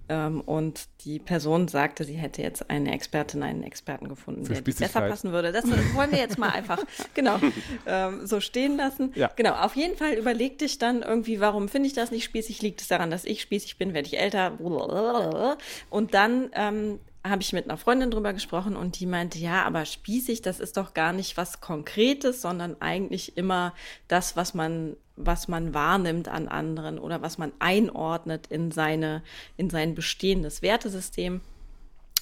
Ähm, 0.10 0.42
und 0.42 0.88
die 1.04 1.20
Person 1.20 1.68
sagte, 1.68 2.04
sie 2.04 2.14
hätte 2.14 2.42
jetzt 2.42 2.70
eine 2.70 2.94
Expertin, 2.94 3.44
einen 3.44 3.64
Experten 3.64 4.08
gefunden, 4.08 4.46
Für 4.46 4.54
der 4.54 4.62
besser 4.62 4.78
Spießigkeit. 4.80 5.10
passen 5.10 5.32
würde. 5.32 5.52
Das 5.52 5.66
wollen 5.66 6.12
wir 6.12 6.20
jetzt 6.20 6.38
mal 6.38 6.50
einfach 6.50 6.80
genau 7.14 7.40
ähm, 7.86 8.26
so 8.26 8.40
stehen 8.40 8.78
lassen. 8.78 9.12
Ja. 9.16 9.32
Genau, 9.36 9.54
auf 9.54 9.76
jeden 9.76 9.98
Fall 9.98 10.14
überlegte 10.14 10.66
ich 10.66 10.78
dann 10.78 11.02
irgendwie, 11.02 11.40
warum 11.40 11.70
finde 11.70 11.88
ich 11.88 11.94
das 11.94 12.12
nicht 12.12 12.24
spießig? 12.24 12.62
Liegt 12.62 12.82
es 12.82 12.88
daran, 12.88 13.12
dass 13.12 13.26
ich 13.26 13.42
spießig 13.42 13.78
bin, 13.78 13.94
werde 13.94 14.08
ich 14.08 14.18
älter? 14.20 14.58
Und 15.90 16.14
dann 16.14 16.50
ähm, 16.54 17.00
habe 17.30 17.42
ich 17.42 17.54
mit 17.54 17.66
einer 17.66 17.78
Freundin 17.78 18.12
drüber 18.12 18.34
gesprochen 18.34 18.76
und 18.76 19.00
die 19.00 19.06
meinte, 19.06 19.40
ja, 19.40 19.64
aber 19.64 19.86
spießig, 19.86 20.42
das 20.42 20.60
ist 20.60 20.78
doch 20.78 20.94
gar 20.94 21.14
nicht 21.14 21.38
was 21.38 21.62
Konkretes, 21.62 22.42
sondern 22.42 22.82
eigentlich 22.82 23.38
immer 23.38 23.74
das, 24.08 24.36
was 24.36 24.54
man, 24.54 24.96
was 25.16 25.48
man 25.48 25.74
wahrnimmt 25.74 26.28
an 26.28 26.48
anderen 26.48 27.00
oder 27.00 27.22
was 27.22 27.38
man 27.38 27.52
einordnet 27.60 28.48
in 28.48 28.72
seine, 28.72 29.24
in 29.58 29.70
sein 29.70 29.96
bestehendes 29.96 30.62
Wertesystem. 30.62 31.42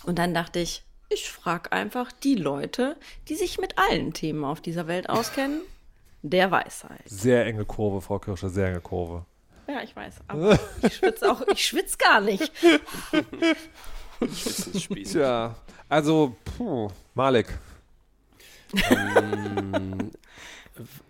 Und 0.03 0.19
dann 0.19 0.33
dachte 0.33 0.59
ich, 0.59 0.83
ich 1.09 1.29
frage 1.29 1.71
einfach 1.71 2.11
die 2.11 2.35
Leute, 2.35 2.95
die 3.27 3.35
sich 3.35 3.59
mit 3.59 3.77
allen 3.77 4.13
Themen 4.13 4.43
auf 4.43 4.61
dieser 4.61 4.87
Welt 4.87 5.09
auskennen, 5.09 5.61
der 6.21 6.51
Weisheit. 6.51 7.01
Sehr 7.05 7.45
enge 7.45 7.65
Kurve, 7.65 8.01
Frau 8.01 8.19
Kirscher, 8.19 8.49
sehr 8.49 8.69
enge 8.69 8.81
Kurve. 8.81 9.25
Ja, 9.67 9.81
ich 9.81 9.95
weiß, 9.95 10.15
aber 10.27 10.59
ich 10.81 10.95
schwitze 10.95 11.31
auch, 11.31 11.41
ich 11.47 11.65
schwitze 11.65 11.97
gar 11.97 12.21
nicht. 12.21 12.51
Spieß. 14.79 15.11
Tja, 15.11 15.55
also, 15.89 16.35
puh, 16.57 16.89
Malik. 17.13 17.47
Ähm, 18.89 20.11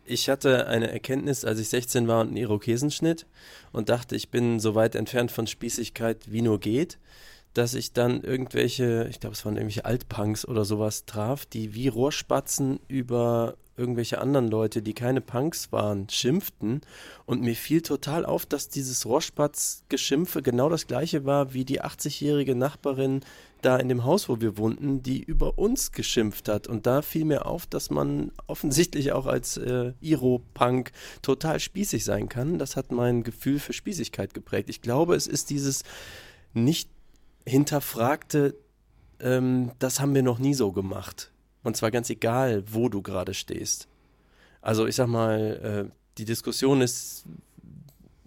ich 0.05 0.29
hatte 0.29 0.67
eine 0.67 0.91
Erkenntnis, 0.91 1.45
als 1.45 1.59
ich 1.59 1.69
16 1.69 2.07
war 2.07 2.21
und 2.21 2.27
einen 2.27 2.38
Irokesenschnitt 2.38 3.25
und 3.71 3.89
dachte, 3.89 4.15
ich 4.15 4.29
bin 4.29 4.59
so 4.59 4.75
weit 4.75 4.95
entfernt 4.95 5.31
von 5.31 5.47
Spießigkeit, 5.47 6.31
wie 6.31 6.41
nur 6.41 6.59
geht. 6.59 7.00
Dass 7.55 7.74
ich 7.74 7.93
dann 7.93 8.21
irgendwelche, 8.21 9.07
ich 9.09 9.19
glaube, 9.19 9.33
es 9.33 9.45
waren 9.45 9.55
irgendwelche 9.55 9.85
Altpunks 9.85 10.45
oder 10.45 10.65
sowas 10.65 11.05
traf, 11.05 11.45
die 11.45 11.74
wie 11.74 11.88
Rohrspatzen 11.88 12.79
über 12.88 13.55
irgendwelche 13.77 14.19
anderen 14.19 14.50
Leute, 14.50 14.81
die 14.81 14.93
keine 14.93 15.21
Punks 15.21 15.71
waren, 15.71 16.07
schimpften. 16.09 16.81
Und 17.25 17.41
mir 17.41 17.55
fiel 17.55 17.81
total 17.81 18.25
auf, 18.25 18.45
dass 18.45 18.69
dieses 18.69 19.05
Rohrspatz-Geschimpfe 19.05 20.41
genau 20.41 20.69
das 20.69 20.88
gleiche 20.88 21.25
war 21.25 21.53
wie 21.53 21.65
die 21.65 21.81
80-jährige 21.81 22.55
Nachbarin 22.55 23.21
da 23.62 23.77
in 23.77 23.89
dem 23.89 24.03
Haus, 24.03 24.29
wo 24.29 24.41
wir 24.41 24.57
wohnten, 24.57 25.01
die 25.01 25.24
über 25.24 25.57
uns 25.57 25.91
geschimpft 25.91 26.50
hat. 26.50 26.67
Und 26.67 26.85
da 26.85 27.01
fiel 27.01 27.25
mir 27.25 27.45
auf, 27.45 27.65
dass 27.65 27.89
man 27.89 28.31
offensichtlich 28.47 29.12
auch 29.13 29.25
als 29.25 29.57
äh, 29.57 29.93
Iro-Punk 30.01 30.91
total 31.21 31.59
spießig 31.59 32.05
sein 32.05 32.29
kann. 32.29 32.59
Das 32.59 32.75
hat 32.75 32.91
mein 32.91 33.24
Gefühl 33.24 33.59
für 33.59 33.74
Spießigkeit 33.74 34.33
geprägt. 34.33 34.69
Ich 34.69 34.81
glaube, 34.81 35.15
es 35.15 35.25
ist 35.25 35.50
dieses 35.50 35.83
nicht 36.53 36.89
hinterfragte, 37.46 38.56
ähm, 39.20 39.72
das 39.80 40.00
haben 40.00 40.16
wir 40.16 40.24
noch 40.24 40.40
nie 40.40 40.54
so 40.54 40.72
gemacht. 40.72 41.32
Und 41.64 41.78
zwar 41.78 41.92
ganz 41.92 42.10
egal, 42.10 42.64
wo 42.68 42.90
du 42.90 43.02
gerade 43.02 43.34
stehst. 43.34 43.88
Also 44.62 44.88
ich 44.88 44.96
sag 44.96 45.08
mal, 45.08 45.90
äh, 45.90 45.92
die 46.18 46.25
Diskussion 46.25 46.82
ist 46.82 47.25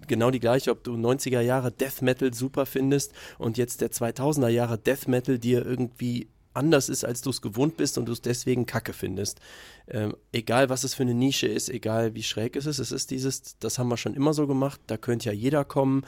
genau 0.06 0.30
die 0.30 0.40
gleiche, 0.40 0.70
ob 0.70 0.82
du 0.82 0.94
90er 0.94 1.40
Jahre 1.40 1.70
Death 1.70 2.02
Metal 2.02 2.32
super 2.32 2.66
findest 2.66 3.12
und 3.38 3.58
jetzt 3.58 3.80
der 3.80 3.90
2000er 3.90 4.48
Jahre 4.48 4.78
Death 4.78 5.06
Metal 5.06 5.38
dir 5.38 5.64
irgendwie 5.64 6.28
anders 6.54 6.88
ist, 6.88 7.04
als 7.04 7.22
du 7.22 7.30
es 7.30 7.40
gewohnt 7.40 7.76
bist 7.76 7.98
und 7.98 8.06
du 8.06 8.12
es 8.12 8.20
deswegen 8.20 8.66
kacke 8.66 8.92
findest. 8.92 9.40
Ähm, 9.86 10.16
egal, 10.32 10.68
was 10.68 10.84
es 10.84 10.94
für 10.94 11.04
eine 11.04 11.14
Nische 11.14 11.46
ist, 11.46 11.68
egal 11.68 12.14
wie 12.14 12.22
schräg 12.22 12.56
es 12.56 12.66
ist, 12.66 12.78
es 12.78 12.90
ist 12.90 13.10
dieses, 13.10 13.58
das 13.58 13.78
haben 13.78 13.88
wir 13.88 13.96
schon 13.96 14.14
immer 14.14 14.34
so 14.34 14.46
gemacht, 14.46 14.80
da 14.88 14.96
könnte 14.96 15.26
ja 15.26 15.32
jeder 15.32 15.64
kommen, 15.64 16.04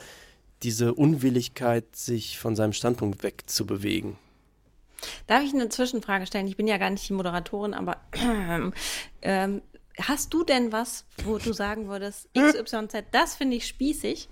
diese 0.62 0.94
Unwilligkeit, 0.94 1.96
sich 1.96 2.38
von 2.38 2.56
seinem 2.56 2.72
Standpunkt 2.72 3.22
wegzubewegen. 3.22 4.16
Darf 5.26 5.42
ich 5.42 5.54
eine 5.54 5.68
Zwischenfrage 5.68 6.26
stellen? 6.26 6.46
Ich 6.46 6.56
bin 6.56 6.66
ja 6.66 6.78
gar 6.78 6.90
nicht 6.90 7.08
die 7.08 7.14
Moderatorin, 7.14 7.74
aber 7.74 7.96
ähm, 9.22 9.62
hast 9.98 10.34
du 10.34 10.44
denn 10.44 10.72
was, 10.72 11.06
wo 11.24 11.38
du 11.38 11.52
sagen 11.52 11.88
würdest, 11.88 12.28
XYZ, 12.36 13.04
das 13.10 13.34
finde 13.34 13.56
ich 13.56 13.66
spießig? 13.66 14.28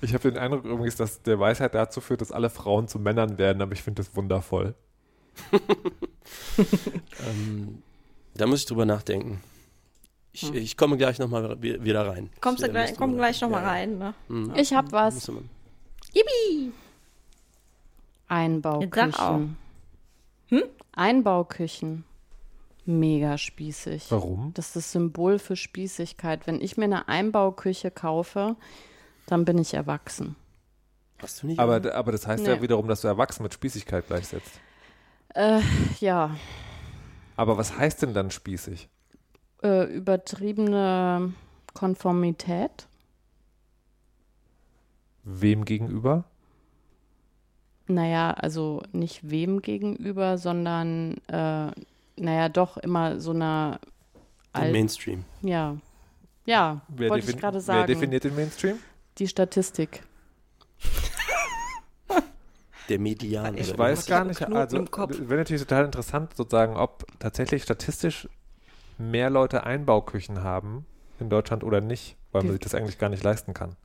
Ich 0.00 0.14
habe 0.14 0.30
den 0.30 0.38
Eindruck 0.38 0.64
übrigens, 0.64 0.96
dass 0.96 1.22
der 1.22 1.38
Weisheit 1.38 1.74
dazu 1.74 2.00
führt, 2.00 2.20
dass 2.20 2.32
alle 2.32 2.50
Frauen 2.50 2.88
zu 2.88 2.98
Männern 2.98 3.38
werden, 3.38 3.62
aber 3.62 3.72
ich 3.72 3.82
finde 3.82 4.02
das 4.02 4.16
wundervoll. 4.16 4.74
ähm, 7.28 7.82
da 8.34 8.46
muss 8.46 8.60
ich 8.60 8.66
drüber 8.66 8.84
nachdenken. 8.84 9.40
Ich, 10.32 10.42
hm. 10.42 10.54
ich 10.54 10.76
komme 10.76 10.96
gleich 10.96 11.18
nochmal 11.18 11.60
wieder 11.60 12.06
rein. 12.06 12.30
Kommst 12.40 12.62
du 12.62 12.68
gleich, 12.68 12.96
komm 12.96 13.16
gleich 13.16 13.40
nochmal 13.40 13.62
ja. 13.62 13.68
rein. 13.68 13.98
Ne? 13.98 14.14
Hm. 14.28 14.52
Ich 14.56 14.72
habe 14.72 14.92
was. 14.92 15.30
Yippie! 16.12 16.72
Einbauküchen. 18.28 19.56
Hm? 20.48 20.62
Einbauküchen. 20.92 22.04
Mega 22.84 23.38
spießig. 23.38 24.10
Warum? 24.10 24.52
Das 24.54 24.68
ist 24.68 24.76
das 24.76 24.92
Symbol 24.92 25.38
für 25.38 25.56
Spießigkeit. 25.56 26.46
Wenn 26.46 26.60
ich 26.60 26.76
mir 26.76 26.84
eine 26.84 27.08
Einbauküche 27.08 27.90
kaufe, 27.90 28.56
dann 29.26 29.44
bin 29.44 29.58
ich 29.58 29.74
erwachsen. 29.74 30.36
Hast 31.18 31.42
du 31.42 31.48
nicht? 31.48 31.58
Aber, 31.58 31.94
aber 31.94 32.12
das 32.12 32.26
heißt 32.26 32.42
nee. 32.44 32.48
ja 32.48 32.62
wiederum, 32.62 32.88
dass 32.88 33.02
du 33.02 33.08
erwachsen 33.08 33.42
mit 33.42 33.54
Spießigkeit 33.54 34.06
gleichsetzt. 34.06 34.60
Äh, 35.34 35.60
ja. 36.00 36.34
Aber 37.36 37.56
was 37.56 37.76
heißt 37.76 38.02
denn 38.02 38.14
dann 38.14 38.30
spießig? 38.30 38.88
Äh, 39.62 39.84
übertriebene 39.84 41.34
Konformität. 41.74 42.86
Wem 45.24 45.64
gegenüber? 45.64 46.24
Naja, 47.86 48.32
also 48.32 48.82
nicht 48.92 49.30
wem 49.30 49.62
gegenüber, 49.62 50.38
sondern 50.38 51.16
äh, 51.28 51.70
naja, 52.16 52.48
doch 52.48 52.76
immer 52.76 53.18
so 53.18 53.32
einer 53.32 53.80
Al 54.52 54.72
Mainstream. 54.72 55.24
Ja. 55.42 55.76
Ja, 56.46 56.80
wer 56.88 57.10
wollte 57.10 57.30
ich 57.30 57.36
gerade 57.36 57.60
sagen. 57.60 57.80
Wer 57.80 57.86
definiert 57.86 58.24
den 58.24 58.34
Mainstream? 58.34 58.78
Die 59.18 59.28
Statistik. 59.28 60.02
Der 62.88 62.98
Median. 62.98 63.56
Ich 63.56 63.76
weiß 63.76 64.06
gar 64.06 64.24
nicht, 64.24 64.42
also 64.42 64.78
wäre 64.78 65.36
natürlich 65.36 65.62
total 65.62 65.84
interessant 65.84 66.34
sozusagen, 66.34 66.76
ob 66.76 67.06
tatsächlich 67.20 67.62
statistisch 67.62 68.28
mehr 68.98 69.30
Leute 69.30 69.64
Einbauküchen 69.64 70.42
haben 70.42 70.86
in 71.20 71.30
Deutschland 71.30 71.62
oder 71.62 71.80
nicht, 71.80 72.16
weil 72.32 72.42
man 72.42 72.52
sich 72.52 72.60
das 72.60 72.74
eigentlich 72.74 72.98
gar 72.98 73.08
nicht 73.08 73.22
leisten 73.22 73.54
kann. 73.54 73.76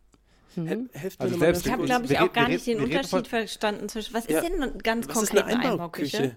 Mhm. 0.56 0.90
Also 1.18 1.38
selbst 1.38 1.66
ich 1.66 1.72
habe, 1.72 1.86
glaube 1.86 2.06
ich, 2.06 2.20
auch 2.20 2.32
gar 2.32 2.48
nicht 2.48 2.66
den 2.68 2.82
Unterschied 2.82 3.28
verstanden 3.28 3.90
zwischen, 3.90 4.14
was 4.14 4.28
ja, 4.28 4.40
ist 4.40 4.50
denn 4.50 4.78
ganz 4.80 5.08
konkret 5.08 5.44
eine 5.44 5.72
Einbauküche? 5.72 6.36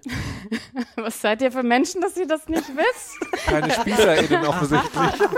was 0.95 1.21
seid 1.21 1.41
ihr 1.41 1.51
für 1.51 1.63
Menschen, 1.63 2.01
dass 2.01 2.17
ihr 2.17 2.27
das 2.27 2.47
nicht 2.47 2.65
wisst? 2.75 3.45
Keine 3.45 3.71
SpießerInnen 3.71 4.45
offensichtlich. 4.45 5.29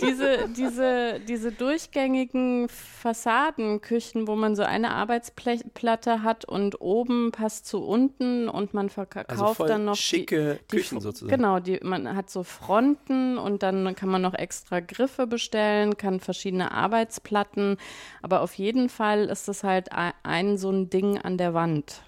diese, 0.00 0.48
diese, 0.56 1.20
diese 1.20 1.52
durchgängigen 1.52 2.68
Fassadenküchen, 2.68 4.26
wo 4.26 4.36
man 4.36 4.56
so 4.56 4.62
eine 4.62 4.90
Arbeitsplatte 4.92 6.22
hat 6.22 6.44
und 6.44 6.80
oben 6.80 7.32
passt 7.32 7.66
zu 7.66 7.84
unten 7.84 8.48
und 8.48 8.74
man 8.74 8.90
verkauft 8.90 9.30
also 9.30 9.66
dann 9.66 9.84
noch 9.84 9.96
schicke 9.96 10.60
die, 10.70 10.76
Küchen 10.76 10.98
die, 10.98 11.02
sozusagen. 11.02 11.36
Genau, 11.36 11.60
die, 11.60 11.80
man 11.82 12.16
hat 12.16 12.30
so 12.30 12.42
Fronten 12.42 13.38
und 13.38 13.62
dann 13.62 13.94
kann 13.94 14.08
man 14.08 14.22
noch 14.22 14.34
extra 14.34 14.80
Griffe 14.80 15.26
bestellen, 15.26 15.96
kann 15.96 16.20
verschiedene 16.20 16.72
Arbeitsplatten 16.72 17.49
hatten. 17.50 17.76
Aber 18.22 18.42
auf 18.42 18.54
jeden 18.54 18.88
Fall 18.88 19.24
ist 19.26 19.48
es 19.48 19.64
halt 19.64 19.90
ein, 19.92 20.58
so 20.58 20.70
ein 20.70 20.90
Ding 20.90 21.18
an 21.18 21.36
der 21.36 21.54
Wand. 21.54 22.02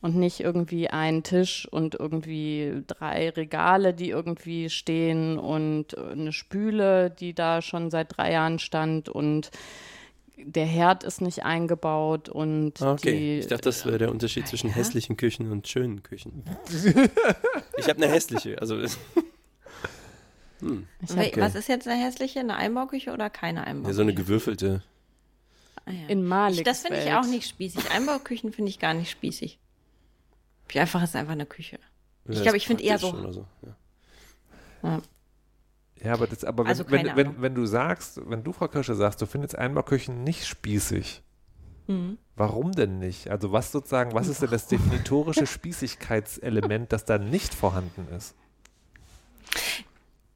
Und 0.00 0.16
nicht 0.16 0.40
irgendwie 0.40 0.88
ein 0.90 1.22
Tisch 1.22 1.66
und 1.70 1.94
irgendwie 1.94 2.82
drei 2.86 3.30
Regale, 3.30 3.94
die 3.94 4.10
irgendwie 4.10 4.68
stehen 4.68 5.38
und 5.38 5.96
eine 5.96 6.30
Spüle, 6.32 7.08
die 7.08 7.32
da 7.32 7.62
schon 7.62 7.90
seit 7.90 8.18
drei 8.18 8.32
Jahren 8.32 8.58
stand 8.58 9.08
und 9.08 9.50
der 10.36 10.66
Herd 10.66 11.04
ist 11.04 11.22
nicht 11.22 11.44
eingebaut 11.44 12.28
und 12.28 12.82
ah, 12.82 12.92
okay. 12.92 13.12
Die, 13.12 13.38
ich 13.38 13.46
dachte, 13.46 13.62
das 13.62 13.86
wäre 13.86 13.96
der 13.96 14.10
Unterschied 14.10 14.46
zwischen 14.46 14.68
ja? 14.68 14.74
hässlichen 14.74 15.16
Küchen 15.16 15.50
und 15.50 15.68
schönen 15.68 16.02
Küchen. 16.02 16.44
ich 17.78 17.88
habe 17.88 18.02
eine 18.02 18.08
hässliche, 18.08 18.60
also 18.60 18.76
hm. 20.64 20.86
Okay. 21.02 21.32
Was 21.36 21.54
ist 21.54 21.68
jetzt 21.68 21.86
eine 21.86 22.02
hässliche? 22.02 22.40
Eine 22.40 22.56
Einbauküche 22.56 23.12
oder 23.12 23.28
keine 23.28 23.64
Einbauküche? 23.66 23.90
Ja, 23.90 23.94
so 23.94 24.02
eine 24.02 24.14
gewürfelte. 24.14 24.82
Ah, 25.84 25.90
ja. 25.90 26.06
In 26.08 26.24
Malik. 26.24 26.64
Das 26.64 26.80
finde 26.80 27.02
ich 27.02 27.12
auch 27.12 27.26
nicht 27.26 27.48
spießig. 27.48 27.90
Einbauküchen 27.90 28.52
finde 28.52 28.70
ich 28.70 28.78
gar 28.78 28.94
nicht 28.94 29.10
spießig. 29.10 29.58
Wie 30.68 30.80
einfach 30.80 31.02
ist 31.02 31.14
einfach 31.14 31.32
eine 31.32 31.44
Küche. 31.44 31.78
Ja, 32.26 32.34
ich 32.34 32.42
glaube, 32.42 32.56
ich 32.56 32.66
finde 32.66 32.82
eher 32.82 32.98
so. 32.98 33.30
so. 33.30 33.46
Ja. 34.82 35.02
ja. 36.02 36.12
aber, 36.14 36.26
das, 36.26 36.44
aber 36.44 36.64
wenn, 36.64 36.68
also 36.70 36.90
wenn, 36.90 37.14
wenn, 37.14 37.42
wenn, 37.42 37.54
du 37.54 37.66
sagst, 37.66 38.18
wenn 38.24 38.42
du, 38.42 38.54
Frau 38.54 38.68
Kirsche, 38.68 38.94
sagst, 38.94 39.20
du 39.20 39.26
findest 39.26 39.58
Einbauküchen 39.58 40.24
nicht 40.24 40.46
spießig, 40.46 41.22
mhm. 41.86 42.16
warum 42.34 42.72
denn 42.72 42.98
nicht? 42.98 43.28
Also 43.30 43.52
was 43.52 43.70
sozusagen, 43.70 44.14
was 44.14 44.28
ist 44.28 44.40
denn 44.40 44.50
das 44.50 44.66
definitorische 44.68 45.46
Spießigkeitselement, 45.46 46.90
das 46.90 47.04
da 47.04 47.18
nicht 47.18 47.52
vorhanden 47.52 48.08
ist? 48.08 48.34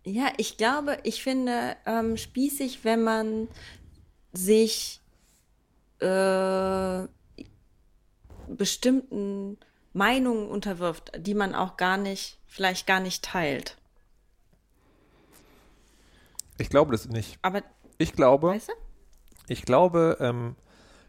Ja, 0.08 0.32
ich 0.38 0.56
glaube, 0.56 0.98
ich 1.02 1.22
finde 1.22 1.76
ähm, 1.84 2.16
spießig, 2.16 2.82
wenn 2.82 3.02
man 3.02 3.46
sich 4.32 5.02
äh, 5.98 7.06
bestimmten 8.48 9.58
Meinungen 9.92 10.48
unterwirft, 10.48 11.12
die 11.18 11.34
man 11.34 11.54
auch 11.54 11.76
gar 11.76 11.98
nicht, 11.98 12.38
vielleicht 12.46 12.86
gar 12.86 13.00
nicht 13.00 13.22
teilt. 13.22 13.76
Ich 16.56 16.70
glaube 16.70 16.92
das 16.92 17.06
nicht. 17.06 17.38
Aber 17.42 17.62
ich 17.98 18.14
glaube, 18.14 18.48
weißt 18.48 18.68
du? 18.68 18.72
ich 19.48 19.62
glaube, 19.62 20.16
ähm, 20.20 20.56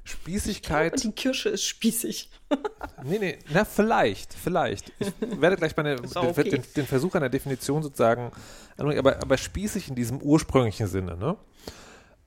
Spießigkeit. 0.03 0.93
Glaube, 0.93 1.09
die 1.09 1.11
Kirsche 1.11 1.49
ist 1.49 1.65
spießig. 1.65 2.29
nee, 3.03 3.19
nee, 3.19 3.39
na, 3.49 3.65
vielleicht, 3.65 4.33
vielleicht. 4.33 4.91
Ich 4.99 5.13
werde 5.39 5.55
gleich 5.55 5.75
meine, 5.77 5.97
okay. 6.15 6.49
den, 6.49 6.63
den, 6.75 6.85
Versuch 6.85 7.13
einer 7.15 7.29
Definition 7.29 7.83
sozusagen, 7.83 8.31
aber, 8.77 9.17
aber 9.17 9.37
spießig 9.37 9.89
in 9.89 9.95
diesem 9.95 10.21
ursprünglichen 10.21 10.87
Sinne, 10.87 11.15
ne? 11.15 11.37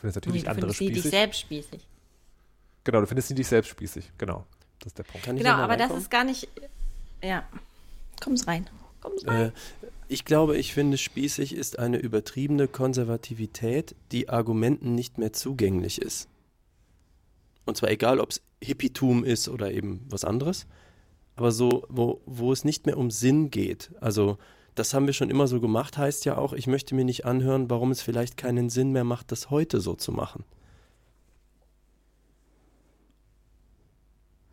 findest 0.00 0.04
Nee, 0.04 0.10
natürlich 0.14 0.44
du 0.44 0.50
andere 0.50 0.72
findest 0.74 0.80
nie 0.80 0.86
dich 0.90 0.96
spießig. 0.98 1.10
selbst 1.10 1.40
spießig. 1.40 1.87
Genau, 2.88 3.02
du 3.02 3.06
findest 3.06 3.28
nie 3.28 3.36
dich 3.36 3.48
selbst 3.48 3.68
spießig, 3.68 4.12
genau. 4.16 4.46
Das 4.78 4.86
ist 4.86 4.98
der 4.98 5.02
Punkt. 5.02 5.26
Kann 5.26 5.36
ich 5.36 5.42
Genau, 5.42 5.56
aber 5.56 5.76
das 5.76 5.90
ist 5.90 6.10
gar 6.10 6.24
nicht. 6.24 6.48
Ja. 7.22 7.46
Komm's 8.18 8.46
rein. 8.46 8.66
Komm's 9.02 9.26
rein. 9.26 9.48
Äh, 9.48 9.52
ich 10.08 10.24
glaube, 10.24 10.56
ich 10.56 10.72
finde, 10.72 10.96
spießig 10.96 11.54
ist 11.54 11.78
eine 11.78 11.98
übertriebene 11.98 12.66
Konservativität, 12.66 13.94
die 14.10 14.30
Argumenten 14.30 14.94
nicht 14.94 15.18
mehr 15.18 15.34
zugänglich 15.34 16.00
ist. 16.00 16.28
Und 17.66 17.76
zwar 17.76 17.90
egal, 17.90 18.20
ob 18.20 18.30
es 18.30 18.40
Hippietum 18.62 19.22
ist 19.22 19.50
oder 19.50 19.70
eben 19.70 20.06
was 20.08 20.24
anderes, 20.24 20.66
aber 21.36 21.52
so, 21.52 21.84
wo, 21.90 22.22
wo 22.24 22.52
es 22.52 22.64
nicht 22.64 22.86
mehr 22.86 22.96
um 22.96 23.10
Sinn 23.10 23.50
geht. 23.50 23.90
Also, 24.00 24.38
das 24.74 24.94
haben 24.94 25.04
wir 25.04 25.12
schon 25.12 25.28
immer 25.28 25.46
so 25.46 25.60
gemacht, 25.60 25.98
heißt 25.98 26.24
ja 26.24 26.38
auch, 26.38 26.54
ich 26.54 26.66
möchte 26.66 26.94
mir 26.94 27.04
nicht 27.04 27.26
anhören, 27.26 27.68
warum 27.68 27.90
es 27.90 28.00
vielleicht 28.00 28.38
keinen 28.38 28.70
Sinn 28.70 28.92
mehr 28.92 29.04
macht, 29.04 29.30
das 29.30 29.50
heute 29.50 29.82
so 29.82 29.92
zu 29.92 30.10
machen. 30.10 30.46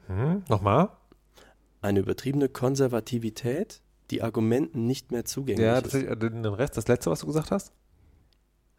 Hm, 0.07 0.43
nochmal? 0.49 0.89
Eine 1.81 1.99
übertriebene 1.99 2.49
Konservativität, 2.49 3.81
die 4.11 4.21
Argumenten 4.21 4.85
nicht 4.85 5.11
mehr 5.11 5.25
zugänglich 5.25 5.65
Ja, 5.65 5.77
ist. 5.79 5.93
das, 5.93 6.01
äh, 6.01 6.15
den 6.17 6.45
Rest, 6.45 6.77
das 6.77 6.87
letzte, 6.87 7.09
was 7.11 7.21
du 7.21 7.27
gesagt 7.27 7.51
hast? 7.51 7.71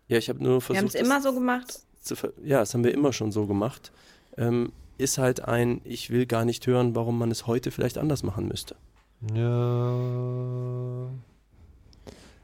Ja, 0.09 0.19
ich 0.19 0.29
habe 0.29 0.43
nur 0.43 0.61
versucht. 0.61 0.75
Wir 0.75 0.79
haben 0.79 0.87
es 0.87 0.95
immer 0.95 1.21
so 1.21 1.33
gemacht. 1.35 1.81
zu 2.01 2.15
ver 2.15 2.33
ja, 2.45 2.61
das 2.61 2.73
haben 2.75 2.85
wir 2.85 2.95
immer 2.95 3.13
schon 3.13 3.33
so 3.33 3.47
gemacht, 3.47 3.93
ähm, 4.37 4.73
ist 4.99 5.19
halt 5.19 5.41
ein, 5.41 5.81
ich 5.85 6.11
will 6.11 6.27
gar 6.27 6.45
nicht 6.45 6.67
hören, 6.67 6.95
warum 6.95 7.19
man 7.19 7.31
es 7.31 7.47
heute 7.47 7.71
vielleicht 7.71 7.99
anders 7.99 8.23
machen 8.23 8.47
müsste. 8.47 8.77
Ja. 9.35 11.09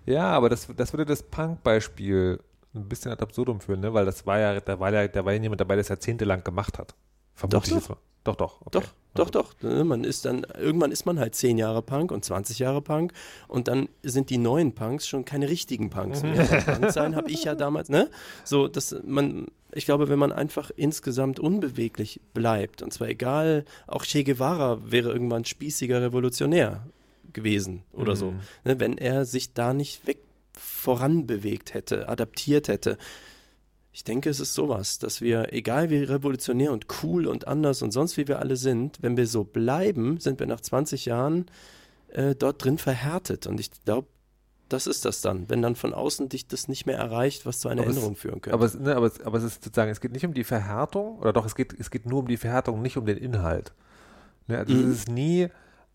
Ja, 0.05 0.31
aber 0.33 0.49
das, 0.49 0.69
das 0.77 0.93
würde 0.93 1.05
das 1.05 1.23
Punk-Beispiel 1.23 2.41
ein 2.75 2.89
bisschen 2.89 3.13
ad 3.13 3.23
absurdum 3.23 3.61
führen, 3.61 3.81
ne? 3.81 3.95
Weil 3.95 4.05
das 4.05 4.27
war 4.27 4.39
ja, 4.39 4.61
da 4.61 4.81
war 4.81 4.93
ja, 4.93 5.07
da 5.07 5.25
war 5.25 5.33
ja 5.33 5.41
jemand 5.41 5.61
dabei, 5.61 5.75
der 5.75 5.83
es 5.83 5.89
jahrzehntelang 5.89 6.43
gemacht 6.43 6.79
hat. 6.79 6.95
Vermute 7.35 7.71
Doch, 7.71 7.87
doch. 7.89 7.97
Doch, 8.25 8.37
doch. 8.37 8.61
okay. 8.65 8.81
Doch, 9.15 9.29
doch, 9.29 9.31
doch. 9.31 9.55
Ne, 9.63 9.85
Man 9.85 10.05
ist 10.05 10.25
dann, 10.25 10.47
irgendwann 10.59 10.91
ist 10.93 11.05
man 11.07 11.19
halt 11.19 11.35
10 11.35 11.59
Jahre 11.59 11.83
Punk 11.83 12.13
und 12.13 12.25
20 12.25 12.59
Jahre 12.61 12.81
Punk 12.81 13.13
und 13.49 13.69
dann 13.69 13.89
sind 14.03 14.31
die 14.31 14.39
neuen 14.39 14.75
Punks 14.75 15.07
schon 15.07 15.25
keine 15.27 15.49
richtigen 15.51 15.91
Punks 15.91 16.23
mehr. 16.23 16.45
Punk 16.45 16.91
sein 16.93 17.15
habe 17.15 17.31
ich 17.31 17.45
ja 17.45 17.55
damals, 17.55 17.89
ne? 17.91 18.09
So, 18.45 18.69
dass 18.69 18.97
man, 19.05 19.49
ich 19.73 19.85
glaube, 19.85 20.09
wenn 20.09 20.19
man 20.19 20.33
einfach 20.33 20.71
insgesamt 20.77 21.41
unbeweglich 21.41 22.21
bleibt, 22.33 22.81
und 22.81 22.93
zwar 22.93 23.09
egal, 23.09 23.65
auch 23.87 24.05
Che 24.05 24.25
Guevara 24.25 24.79
wäre 24.85 25.11
irgendwann 25.13 25.45
spießiger 25.45 26.01
Revolutionär 26.01 26.87
gewesen 27.35 27.83
oder 27.93 28.17
so, 28.17 28.31
Mhm. 28.31 28.41
ne, 28.65 28.81
wenn 28.81 28.97
er 28.99 29.25
sich 29.27 29.53
da 29.53 29.75
nicht 29.75 30.07
weg 30.07 30.19
voranbewegt 30.55 31.75
hätte, 31.75 32.09
adaptiert 32.09 32.69
hätte. 32.69 32.97
Ich 33.93 34.05
denke, 34.05 34.31
es 34.31 34.41
ist 34.41 34.55
sowas, 34.55 34.99
dass 34.99 35.21
wir, 35.21 35.53
egal 35.53 35.91
wie 35.91 36.03
revolutionär 36.03 36.73
und 36.73 36.87
cool 37.03 37.27
und 37.27 37.47
anders 37.47 37.83
und 37.83 37.91
sonst 37.93 38.17
wie 38.17 38.27
wir 38.27 38.39
alle 38.39 38.57
sind, 38.57 38.99
wenn 39.03 39.17
wir 39.19 39.27
so 39.27 39.45
bleiben, 39.45 40.19
sind 40.19 40.41
wir 40.41 40.47
nach 40.47 40.61
20 40.63 41.05
Jahren 41.05 41.47
äh, 42.09 42.35
dort 42.35 42.65
drin 42.65 42.79
verhärtet. 42.79 43.47
Und 43.47 43.61
ich 43.61 43.71
glaube, 43.85 44.07
das 44.71 44.87
ist 44.87 45.05
das 45.05 45.21
dann, 45.21 45.51
wenn 45.51 45.61
dann 45.61 45.77
von 45.77 45.93
außen 45.93 46.31
dich 46.31 46.47
das 46.47 46.67
nicht 46.69 46.87
mehr 46.87 46.97
erreicht, 46.97 47.45
was 47.45 47.61
zu 47.61 47.69
einer 47.69 47.83
Aber 47.83 47.91
es- 47.91 47.97
Änderung 47.97 48.17
führen 48.17 48.41
könnte. 48.41 48.55
Aber 48.55 48.65
es, 48.65 48.75
ne, 48.79 48.97
aber, 48.97 49.07
es, 49.07 49.21
aber 49.21 49.37
es 49.37 49.45
ist 49.45 49.63
sozusagen, 49.65 49.91
es 49.91 50.01
geht 50.01 50.13
nicht 50.13 50.25
um 50.25 50.33
die 50.33 50.45
Verhärtung, 50.45 51.19
oder 51.19 51.35
doch, 51.35 51.45
es 51.45 51.55
geht, 51.55 51.79
es 51.79 51.91
geht 51.91 52.07
nur 52.07 52.21
um 52.21 52.27
die 52.29 52.39
Verhärtung, 52.39 52.81
nicht 52.81 52.97
um 52.97 53.05
den 53.05 53.19
Inhalt. 53.19 53.75
Ne, 54.47 54.57
also 54.57 54.73
Mhm. 54.73 54.91
es 54.91 54.99
ist 55.01 55.09
nie 55.11 55.49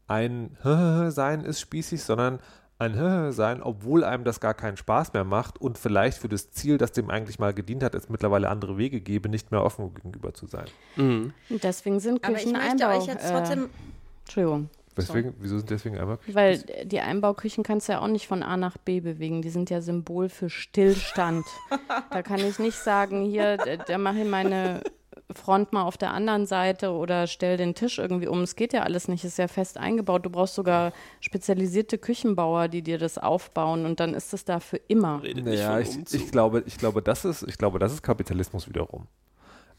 ein 0.05 0.55
Sein 0.63 1.43
ist 1.43 1.60
spießig, 1.60 2.03
sondern 2.03 2.39
ein 2.79 3.31
Sein, 3.31 3.61
obwohl 3.63 4.03
einem 4.03 4.23
das 4.23 4.39
gar 4.39 4.53
keinen 4.53 4.77
Spaß 4.77 5.13
mehr 5.13 5.23
macht 5.23 5.59
und 5.59 5.77
vielleicht 5.77 6.19
für 6.19 6.29
das 6.29 6.51
Ziel, 6.51 6.77
das 6.77 6.91
dem 6.91 7.09
eigentlich 7.09 7.39
mal 7.39 7.53
gedient 7.53 7.83
hat, 7.83 7.95
es 7.95 8.09
mittlerweile 8.09 8.49
andere 8.49 8.77
Wege 8.77 9.01
gebe, 9.01 9.29
nicht 9.29 9.51
mehr 9.51 9.63
offen 9.63 9.93
gegenüber 9.93 10.33
zu 10.33 10.45
sein. 10.45 10.65
Mhm. 10.95 11.33
Und 11.49 11.63
deswegen 11.63 11.99
sind 11.99 12.23
Aber 12.23 12.33
ich 12.33 12.43
Küchen 12.43 12.53
möchte 12.53 12.87
Einbau. 12.87 12.97
euch 12.97 13.07
jetzt 13.07 13.25
äh, 13.25 13.31
trotzdem. 13.31 13.69
Entschuldigung. 14.25 14.69
Weswegen, 14.95 15.35
wieso 15.39 15.57
sind 15.59 15.69
deswegen 15.69 15.97
einmal 15.97 16.17
Küchen 16.17 16.35
Weil 16.35 16.63
die 16.85 16.99
Einbauküchen 16.99 17.63
kannst 17.63 17.87
du 17.87 17.93
ja 17.93 17.99
auch 18.01 18.07
nicht 18.07 18.27
von 18.27 18.41
A 18.41 18.57
nach 18.57 18.77
B 18.77 18.99
bewegen. 18.99 19.41
Die 19.41 19.49
sind 19.49 19.69
ja 19.69 19.81
Symbol 19.81 20.27
für 20.29 20.49
Stillstand. 20.49 21.45
da 22.09 22.23
kann 22.23 22.39
ich 22.39 22.57
nicht 22.57 22.77
sagen, 22.77 23.23
hier, 23.23 23.57
da 23.57 23.97
mache 23.97 24.19
ich 24.19 24.27
meine 24.27 24.81
Front 25.33 25.73
mal 25.73 25.83
auf 25.83 25.97
der 25.97 26.13
anderen 26.13 26.45
Seite 26.45 26.91
oder 26.91 27.27
stell 27.27 27.57
den 27.57 27.75
Tisch 27.75 27.99
irgendwie 27.99 28.27
um. 28.27 28.41
Es 28.41 28.55
geht 28.55 28.71
ja 28.71 28.83
alles 28.83 29.09
nicht, 29.09 29.25
ist 29.25 29.37
ja 29.37 29.49
fest 29.49 29.77
eingebaut. 29.77 30.25
Du 30.25 30.29
brauchst 30.29 30.55
sogar 30.55 30.93
spezialisierte 31.19 31.97
Küchenbauer, 31.97 32.69
die 32.69 32.81
dir 32.81 32.97
das 32.97 33.17
aufbauen 33.17 33.85
und 33.85 33.99
dann 33.99 34.13
ist 34.13 34.33
es 34.33 34.45
da 34.45 34.61
für 34.61 34.77
immer. 34.77 35.21
Redet 35.21 35.45
Naja, 35.45 35.79
ich, 35.79 35.97
ich, 36.13 36.31
glaube, 36.31 36.63
ich, 36.65 36.77
glaube, 36.77 37.01
das 37.01 37.25
ist, 37.25 37.43
ich 37.43 37.57
glaube, 37.57 37.77
das 37.77 37.91
ist 37.91 38.03
Kapitalismus 38.03 38.69
wiederum. 38.69 39.07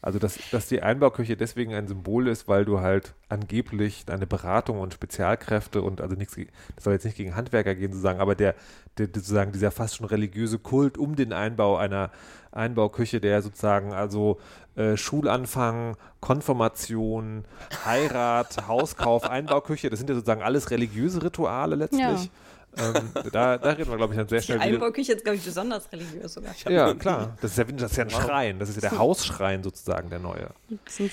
Also, 0.01 0.17
dass, 0.17 0.39
dass 0.51 0.69
die 0.69 0.81
Einbauküche 0.81 1.35
deswegen 1.35 1.73
ein 1.73 1.87
Symbol 1.87 2.29
ist, 2.29 2.47
weil 2.47 2.63
du 2.63 2.79
halt 2.79 3.15
angeblich 3.27 4.05
deine 4.05 4.27
Beratung 4.27 4.79
und 4.79 4.93
Spezialkräfte 4.93 5.81
und 5.81 5.99
also 5.99 6.15
nichts, 6.15 6.37
das 6.75 6.83
soll 6.85 6.93
jetzt 6.93 7.03
nicht 7.03 7.17
gegen 7.17 7.35
Handwerker 7.35 7.75
gehen 7.75 7.91
sozusagen, 7.91 8.21
aber 8.21 8.35
der, 8.35 8.55
der, 8.97 9.07
der 9.07 9.21
sozusagen 9.21 9.51
dieser 9.51 9.71
fast 9.71 9.97
schon 9.97 10.05
religiöse 10.05 10.57
Kult 10.57 10.97
um 10.97 11.17
den 11.17 11.33
Einbau 11.33 11.75
einer 11.75 12.11
Einbauküche, 12.51 13.19
der 13.19 13.41
sozusagen 13.41 13.91
also 13.91 14.39
äh, 14.79 14.95
Schulanfang, 14.95 15.97
Konfirmation, 16.21 17.43
Heirat, 17.85 18.55
Hauskauf, 18.67 19.29
Einbauküche, 19.29 19.89
das 19.89 19.99
sind 19.99 20.09
ja 20.09 20.15
sozusagen 20.15 20.41
alles 20.41 20.71
religiöse 20.71 21.21
Rituale 21.21 21.75
letztlich. 21.75 22.31
Ähm, 22.77 23.11
da, 23.33 23.57
da 23.57 23.71
reden 23.71 23.89
wir, 23.89 23.97
glaube 23.97 24.13
ich, 24.13 24.17
dann 24.19 24.27
sehr 24.27 24.39
Die 24.39 24.45
schnell 24.45 24.59
wieder. 24.59 24.75
Einbauküche 24.75 25.13
ist, 25.13 25.23
glaube 25.23 25.37
ich, 25.37 25.43
besonders 25.43 25.91
religiös 25.91 26.33
sogar. 26.33 26.53
Ja, 26.69 26.93
klar. 26.93 27.35
Das 27.41 27.51
ist 27.51 27.57
ja, 27.57 27.63
das 27.63 27.91
ist 27.91 27.97
ja 27.97 28.03
ein 28.03 28.09
Schrein. 28.11 28.59
Das 28.59 28.69
ist 28.69 28.75
ja 28.75 28.89
der 28.89 28.99
Hausschrein 28.99 29.63
sozusagen, 29.63 30.09
der 30.11 30.19
neue. 30.19 30.51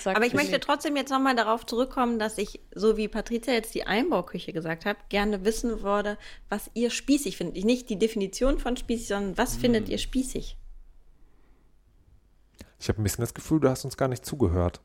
Aber 0.04 0.26
ich 0.26 0.34
möchte 0.34 0.60
trotzdem 0.60 0.96
jetzt 0.96 1.10
nochmal 1.10 1.34
darauf 1.34 1.64
zurückkommen, 1.64 2.18
dass 2.18 2.36
ich, 2.36 2.60
so 2.74 2.96
wie 2.98 3.08
Patricia 3.08 3.54
jetzt 3.54 3.74
die 3.74 3.86
Einbauküche 3.86 4.52
gesagt 4.52 4.84
hat, 4.84 5.08
gerne 5.08 5.44
wissen 5.44 5.82
würde, 5.82 6.18
was 6.50 6.70
ihr 6.74 6.90
spießig 6.90 7.38
findet. 7.38 7.64
Nicht 7.64 7.88
die 7.88 7.98
Definition 7.98 8.58
von 8.58 8.76
spießig, 8.76 9.08
sondern 9.08 9.38
was 9.38 9.56
findet 9.56 9.88
ihr 9.88 9.98
spießig? 9.98 10.58
Ich 12.78 12.88
habe 12.88 13.00
ein 13.00 13.04
bisschen 13.04 13.22
das 13.22 13.34
Gefühl, 13.34 13.60
du 13.60 13.68
hast 13.68 13.84
uns 13.84 13.96
gar 13.96 14.08
nicht 14.08 14.24
zugehört. 14.24 14.80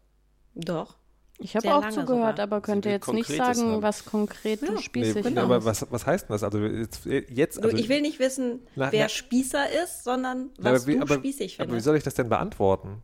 Doch. 0.55 0.95
Ich 1.43 1.55
habe 1.55 1.73
auch 1.73 1.89
zugehört, 1.89 2.37
sogar. 2.37 2.39
aber 2.39 2.61
könnt 2.61 2.83
Sie 2.85 2.89
ihr 2.89 3.01
will 3.07 3.15
jetzt 3.15 3.29
nicht 3.29 3.35
sagen, 3.35 3.71
haben. 3.73 3.81
was 3.81 4.05
konkret 4.05 4.61
du 4.61 4.73
Ja, 4.73 4.77
spießig 4.77 5.15
Nee, 5.15 5.21
genau. 5.23 5.41
Aber 5.43 5.65
was, 5.65 5.85
was 5.91 6.05
heißt 6.05 6.29
denn 6.29 6.33
das? 6.35 6.43
Also 6.43 6.59
jetzt, 6.59 7.05
jetzt 7.05 7.57
Du, 7.57 7.63
also, 7.63 7.77
ich 7.77 7.89
will 7.89 8.01
nicht 8.01 8.19
wissen, 8.19 8.59
Na, 8.75 8.91
wer 8.91 9.05
na- 9.05 9.09
Spießer 9.09 9.65
ist, 9.83 10.03
sondern 10.03 10.51
Na, 10.59 10.71
was 10.73 10.83
aber 10.83 10.87
wie, 10.87 10.95
du 10.97 11.01
aber, 11.01 11.15
spießig 11.15 11.55
aber 11.59 11.67
wie 11.67 11.69
findest. 11.71 11.85
soll 11.85 11.97
ich 11.97 12.03
das 12.03 12.13
denn 12.13 12.29
beantworten? 12.29 13.01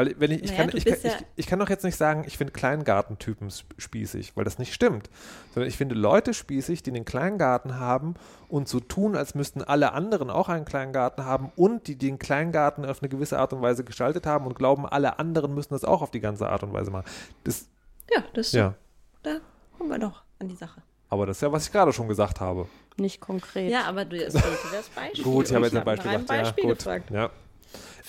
Weil 0.00 0.14
wenn 0.18 0.30
ich, 0.30 0.42
ich, 0.44 0.50
Naja, 0.52 0.64
kann, 0.66 0.76
ich, 0.76 0.84
kann, 0.84 0.92
bist 0.94 1.04
ja- 1.04 1.10
ich, 1.18 1.24
ich 1.36 1.46
kann 1.46 1.58
doch 1.58 1.68
jetzt 1.68 1.84
nicht 1.84 1.96
sagen, 1.96 2.24
ich 2.26 2.38
finde 2.38 2.52
Kleingartentypen 2.52 3.48
sp- 3.52 3.74
spießig, 3.78 4.36
weil 4.36 4.44
das 4.44 4.58
nicht 4.58 4.72
stimmt. 4.74 5.10
Sondern 5.52 5.68
ich 5.68 5.76
finde 5.76 5.94
Leute 5.94 6.32
spießig, 6.34 6.82
die 6.82 6.90
einen 6.90 7.04
Kleingarten 7.04 7.78
haben 7.78 8.14
und 8.48 8.68
so 8.68 8.80
tun, 8.80 9.14
als 9.16 9.34
müssten 9.34 9.62
alle 9.62 9.92
anderen 9.92 10.30
auch 10.30 10.48
einen 10.48 10.64
Kleingarten 10.64 11.24
haben 11.24 11.52
und 11.56 11.86
die 11.86 11.96
den 11.96 12.18
Kleingarten 12.18 12.84
auf 12.84 13.02
eine 13.02 13.08
gewisse 13.08 13.38
Art 13.38 13.52
und 13.52 13.62
Weise 13.62 13.84
gestaltet 13.84 14.26
haben 14.26 14.46
und 14.46 14.54
glauben, 14.54 14.86
alle 14.86 15.18
anderen 15.18 15.54
müssen 15.54 15.74
das 15.74 15.84
auch 15.84 16.02
auf 16.02 16.10
die 16.10 16.20
ganze 16.20 16.48
Art 16.48 16.62
und 16.62 16.72
Weise 16.72 16.90
machen. 16.90 17.04
Das, 17.44 17.66
ja, 18.14 18.22
das 18.34 18.52
ja, 18.52 18.74
da 19.22 19.36
kommen 19.76 19.90
wir 19.90 19.98
doch 19.98 20.22
an 20.38 20.48
die 20.48 20.56
Sache. 20.56 20.82
aber 21.10 21.26
das 21.26 21.36
ist 21.36 21.42
ja, 21.42 21.52
was 21.52 21.66
ich 21.66 21.72
gerade 21.72 21.92
schon 21.92 22.08
gesagt 22.08 22.40
habe. 22.40 22.66
Nicht 22.96 23.20
konkret. 23.20 23.70
Ja, 23.70 23.84
aber 23.84 24.04
du 24.04 24.16
fehlte 24.16 24.38
das 24.72 24.88
Beispiel. 24.94 25.24
Gut, 25.24 25.46
ich 25.48 25.54
habe 25.54 25.64
Und 25.66 25.72
jetzt 25.72 25.76
ein 25.78 25.84
Beispiel 25.84 26.10
gemacht. 26.10 26.26
Beispiel 26.26 26.64
ja, 26.64 26.70
gut. 26.70 26.78
gefragt. 26.78 27.10
Ja. 27.10 27.30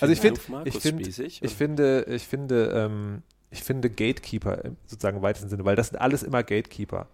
Also 0.00 0.12
ich 0.12 0.22
Markus 0.48 0.74
ich 0.74 0.80
finde, 0.80 1.04
spießig, 1.04 1.36
ich 1.36 1.42
oder? 1.42 1.50
finde, 1.50 2.04
ich 2.08 2.26
finde, 2.26 2.64
ähm, 2.74 3.22
ich 3.50 3.62
finde 3.62 3.90
Gatekeeper 3.90 4.64
im 4.64 4.76
sozusagen 4.86 5.18
im 5.18 5.22
weitesten 5.22 5.48
Sinne, 5.48 5.64
weil 5.64 5.76
das 5.76 5.88
sind 5.88 5.98
alles 5.98 6.22
immer 6.22 6.42
Gatekeeper. 6.42 7.06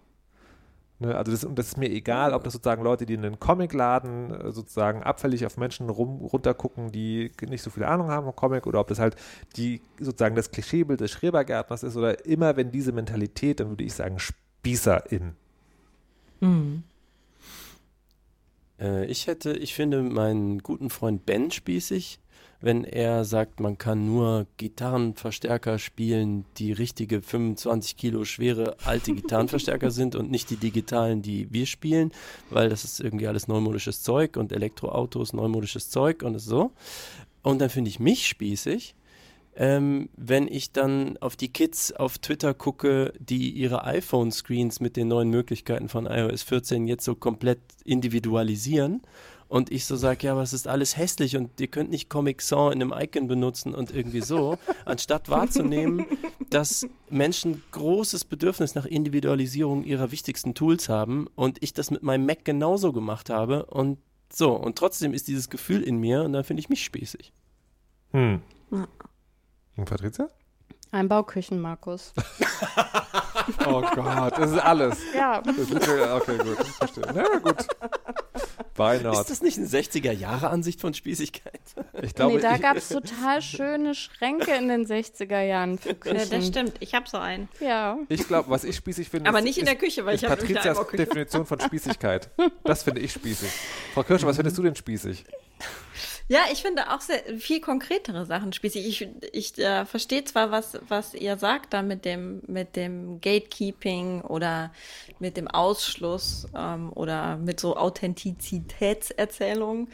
Ne, 1.01 1.15
also 1.15 1.31
das, 1.31 1.45
und 1.45 1.57
das 1.57 1.69
ist 1.69 1.77
mir 1.77 1.91
egal, 1.91 2.33
ob 2.33 2.43
das 2.43 2.53
sozusagen 2.55 2.83
Leute, 2.83 3.07
die 3.07 3.15
in 3.15 3.25
einen 3.25 3.39
Comicladen 3.39 4.33
äh, 4.33 4.51
sozusagen 4.51 5.05
abfällig 5.05 5.47
auf 5.47 5.57
Menschen 5.57 5.91
rum, 5.91 6.21
runtergucken, 6.23 6.91
die 6.91 7.31
nicht 7.49 7.63
so 7.63 7.71
viel 7.71 7.85
Ahnung 7.85 8.09
haben 8.09 8.25
vom 8.25 8.35
Comic, 8.35 8.67
oder 8.67 8.81
ob 8.81 8.89
das 8.89 8.99
halt 8.99 9.15
die 9.57 9.81
sozusagen 10.01 10.35
das 10.35 10.51
Klischeebild 10.51 11.01
des 11.01 11.13
Schrebergärtners 11.13 11.85
ist, 11.85 11.97
oder 11.97 12.25
immer 12.27 12.57
wenn 12.57 12.73
diese 12.73 12.91
Mentalität, 12.91 13.61
dann 13.61 13.69
würde 13.69 13.85
ich 13.85 13.95
sagen 13.95 14.19
Spießerin. 14.19 15.35
Äh, 18.81 19.05
ich 19.07 19.29
hätte, 19.29 19.53
ich 19.53 19.75
finde 19.75 20.03
meinen 20.03 20.59
guten 20.65 20.91
Freund 20.91 21.27
Ben 21.27 21.53
spießig, 21.53 22.19
wenn 22.61 22.85
er 22.85 23.25
sagt, 23.25 23.61
man 23.61 23.79
kann 23.79 24.07
nur 24.07 24.47
Gitarrenverstärker 24.57 25.79
spielen, 25.79 26.45
die 26.57 26.73
richtige 26.73 27.23
25 27.23 27.97
Kilo 27.97 28.25
schwere 28.25 28.77
alte 28.85 29.15
Gitarrenverstärker 29.15 29.91
sind 29.91 30.17
und 30.17 30.31
nicht 30.31 30.51
die 30.51 30.57
digitalen, 30.57 31.23
die 31.23 31.53
wir 31.53 31.67
spielen, 31.67 32.13
weil 32.51 32.69
das 32.69 32.85
ist 32.85 33.01
irgendwie 33.01 33.29
alles 33.29 33.47
neumodisches 33.47 34.03
Zeug 34.03 34.37
und 34.37 34.53
Elektroautos 34.53 35.33
neumodisches 35.33 35.91
Zeug 35.91 36.23
und 36.23 36.39
so. 36.39 36.73
Und 37.43 37.61
dann 37.61 37.71
finde 37.71 37.91
ich 37.91 38.01
mich 38.01 38.27
spießig, 38.27 38.97
ähm, 39.55 40.09
wenn 40.17 40.47
ich 40.47 40.73
dann 40.73 41.17
auf 41.19 41.35
die 41.35 41.49
Kids 41.49 41.93
auf 41.93 42.19
Twitter 42.19 42.55
gucke, 42.55 43.13
die 43.19 43.51
ihre 43.51 43.85
iPhone-Screens 43.85 44.81
mit 44.81 44.97
den 44.97 45.09
neuen 45.09 45.31
Möglichkeiten 45.31 45.89
von 45.89 46.07
iOS 46.07 46.43
14 46.43 46.87
jetzt 46.87 47.05
so 47.05 47.15
komplett 47.15 47.61
individualisieren 47.85 49.03
und 49.49 49.73
ich 49.73 49.87
so 49.87 49.97
sage, 49.97 50.27
ja, 50.27 50.33
aber 50.33 50.43
es 50.43 50.53
ist 50.53 50.69
alles 50.69 50.97
hässlich 50.97 51.37
und 51.37 51.59
ihr 51.61 51.69
könnt 51.69 51.91
nicht 51.91 52.09
Comic 52.09 52.43
Sans 52.43 52.75
in 52.75 52.83
einem 52.83 52.95
Icon 52.97 53.29
benutzen 53.29 53.75
und 53.75 53.95
irgendwie 53.95 54.21
so, 54.21 54.59
anstatt 54.85 55.29
wahrzunehmen, 55.29 56.07
dass 56.51 56.87
Menschen 57.09 57.63
großes 57.73 58.25
Bedürfnis 58.25 58.75
nach 58.75 58.85
Individualisierung 58.85 59.85
ihrer 59.85 60.13
wichtigsten 60.13 60.55
Tools 60.55 60.89
haben 60.89 61.27
und 61.35 61.63
ich 61.63 61.73
das 61.73 61.91
mit 61.91 62.03
meinem 62.03 62.27
Mac 62.27 62.45
genauso 62.45 62.93
gemacht 62.93 63.31
habe 63.31 63.67
und 63.67 63.99
so, 64.31 64.53
und 64.53 64.77
trotzdem 64.77 65.15
ist 65.15 65.27
dieses 65.27 65.49
Gefühl 65.49 65.83
in 65.83 65.97
mir 65.97 66.23
und 66.23 66.35
dann 66.35 66.45
finde 66.45 66.61
ich 66.61 66.69
mich 66.69 66.85
spießig. 66.85 67.33
Hm. 68.13 68.43
Und 68.71 69.85
Patricia? 69.87 70.29
Ein 70.91 71.09
Bauküchen, 71.09 71.61
Markus. 71.61 72.13
Oh 73.67 73.81
Gott, 73.81 74.37
das 74.37 74.53
ist 74.53 74.59
alles. 74.59 74.99
Ja. 75.15 75.41
Das 75.41 75.57
ist 75.57 75.75
okay, 75.75 76.39
gut, 76.39 76.67
verstehe. 76.67 77.05
Na 77.15 77.39
gut. 77.39 77.67
Not? 78.79 79.21
Ist 79.21 79.31
das 79.31 79.43
nicht 79.43 79.59
eine 79.59 79.67
60er-Jahre-Ansicht 79.67 80.81
von 80.81 80.95
Spießigkeit? 80.95 81.61
Ich 82.03 82.15
glaube, 82.15 82.37
nee, 82.37 82.41
da 82.41 82.57
gab 82.57 82.77
es 82.77 82.89
total 82.89 83.43
schöne 83.43 83.95
Schränke 83.95 84.55
in 84.55 84.69
den 84.69 84.87
60er 84.87 85.41
Jahren 85.43 85.79
für 85.79 85.89
Ja, 85.91 85.95
Küchen. 85.95 86.31
das 86.31 86.47
stimmt. 86.47 86.73
Ich 86.81 86.95
habe 86.95 87.09
so 87.09 87.19
einen. 87.19 87.49
Ja. 87.61 87.99
ich 88.09 88.27
glaube, 88.27 88.49
was 88.51 88.65
ich 88.65 88.77
spießig 88.77 89.09
finde, 89.09 89.29
Aber 89.29 89.39
ist, 89.39 89.45
nicht 89.45 89.59
in 89.59 89.65
der 89.67 89.77
Küche, 89.77 90.07
weil 90.07 90.15
ist 90.15 90.23
ich 90.23 90.31
habe 90.31 90.41
Patrizias. 90.41 90.79
Definition 90.93 91.45
von 91.47 91.61
Spießigkeit. 91.61 92.31
Das 92.65 92.83
finde 92.85 93.01
ich 93.01 93.13
spießig. 93.13 93.49
Frau 93.95 94.03
Kirscher, 94.03 94.27
was 94.27 94.37
findest 94.37 94.57
du 94.59 94.63
denn 94.63 94.77
spießig? 94.77 95.25
Ja, 96.31 96.41
ich 96.53 96.61
finde 96.61 96.93
auch 96.93 97.01
sehr, 97.01 97.23
viel 97.39 97.63
konkretere 97.63 98.27
Sachen 98.27 98.53
spießig. 98.53 98.87
Ich, 98.87 99.09
ich 99.33 99.59
äh, 99.59 99.87
verstehe 99.87 100.25
zwar, 100.25 100.51
was, 100.51 100.79
was 100.87 101.15
ihr 101.15 101.39
sagt 101.39 101.73
da 101.73 101.81
mit 101.81 102.05
dem, 102.05 102.43
mit 102.47 102.77
dem 102.77 103.23
Gatekeeping 103.23 104.21
oder 104.21 104.71
mit 105.19 105.39
dem 105.39 105.49
Ausschluss 105.49 106.47
ähm, 106.55 106.93
oder 106.95 107.39
mit 107.39 107.61
so 107.61 107.79
Authentizitätserzählungen, 107.79 109.89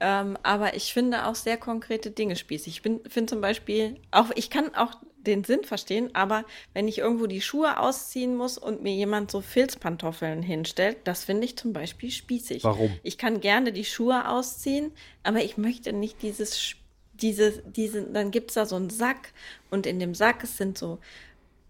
ähm, 0.00 0.36
aber 0.42 0.74
ich 0.74 0.92
finde 0.92 1.26
auch 1.26 1.36
sehr 1.36 1.56
konkrete 1.56 2.10
Dinge 2.10 2.34
spießig. 2.34 2.74
Ich 2.74 2.82
bin, 2.82 2.98
finde 3.08 3.30
zum 3.30 3.40
Beispiel, 3.40 4.00
auch 4.10 4.32
ich 4.34 4.50
kann 4.50 4.74
auch 4.74 4.94
den 5.26 5.44
Sinn 5.44 5.64
verstehen, 5.64 6.10
aber 6.14 6.44
wenn 6.74 6.88
ich 6.88 6.98
irgendwo 6.98 7.26
die 7.26 7.40
Schuhe 7.40 7.78
ausziehen 7.80 8.36
muss 8.36 8.58
und 8.58 8.82
mir 8.82 8.94
jemand 8.94 9.30
so 9.30 9.40
Filzpantoffeln 9.40 10.42
hinstellt, 10.42 10.98
das 11.04 11.24
finde 11.24 11.44
ich 11.44 11.56
zum 11.56 11.72
Beispiel 11.72 12.10
spießig. 12.10 12.64
Warum? 12.64 12.92
Ich 13.02 13.18
kann 13.18 13.40
gerne 13.40 13.72
die 13.72 13.84
Schuhe 13.84 14.28
ausziehen, 14.28 14.92
aber 15.22 15.42
ich 15.44 15.56
möchte 15.58 15.92
nicht 15.92 16.22
dieses, 16.22 16.74
diese, 17.14 17.62
diese, 17.66 18.02
dann 18.04 18.30
gibt 18.30 18.50
es 18.50 18.54
da 18.54 18.66
so 18.66 18.76
einen 18.76 18.90
Sack 18.90 19.32
und 19.70 19.86
in 19.86 19.98
dem 19.98 20.14
Sack 20.14 20.44
es 20.44 20.56
sind 20.56 20.78
so 20.78 20.98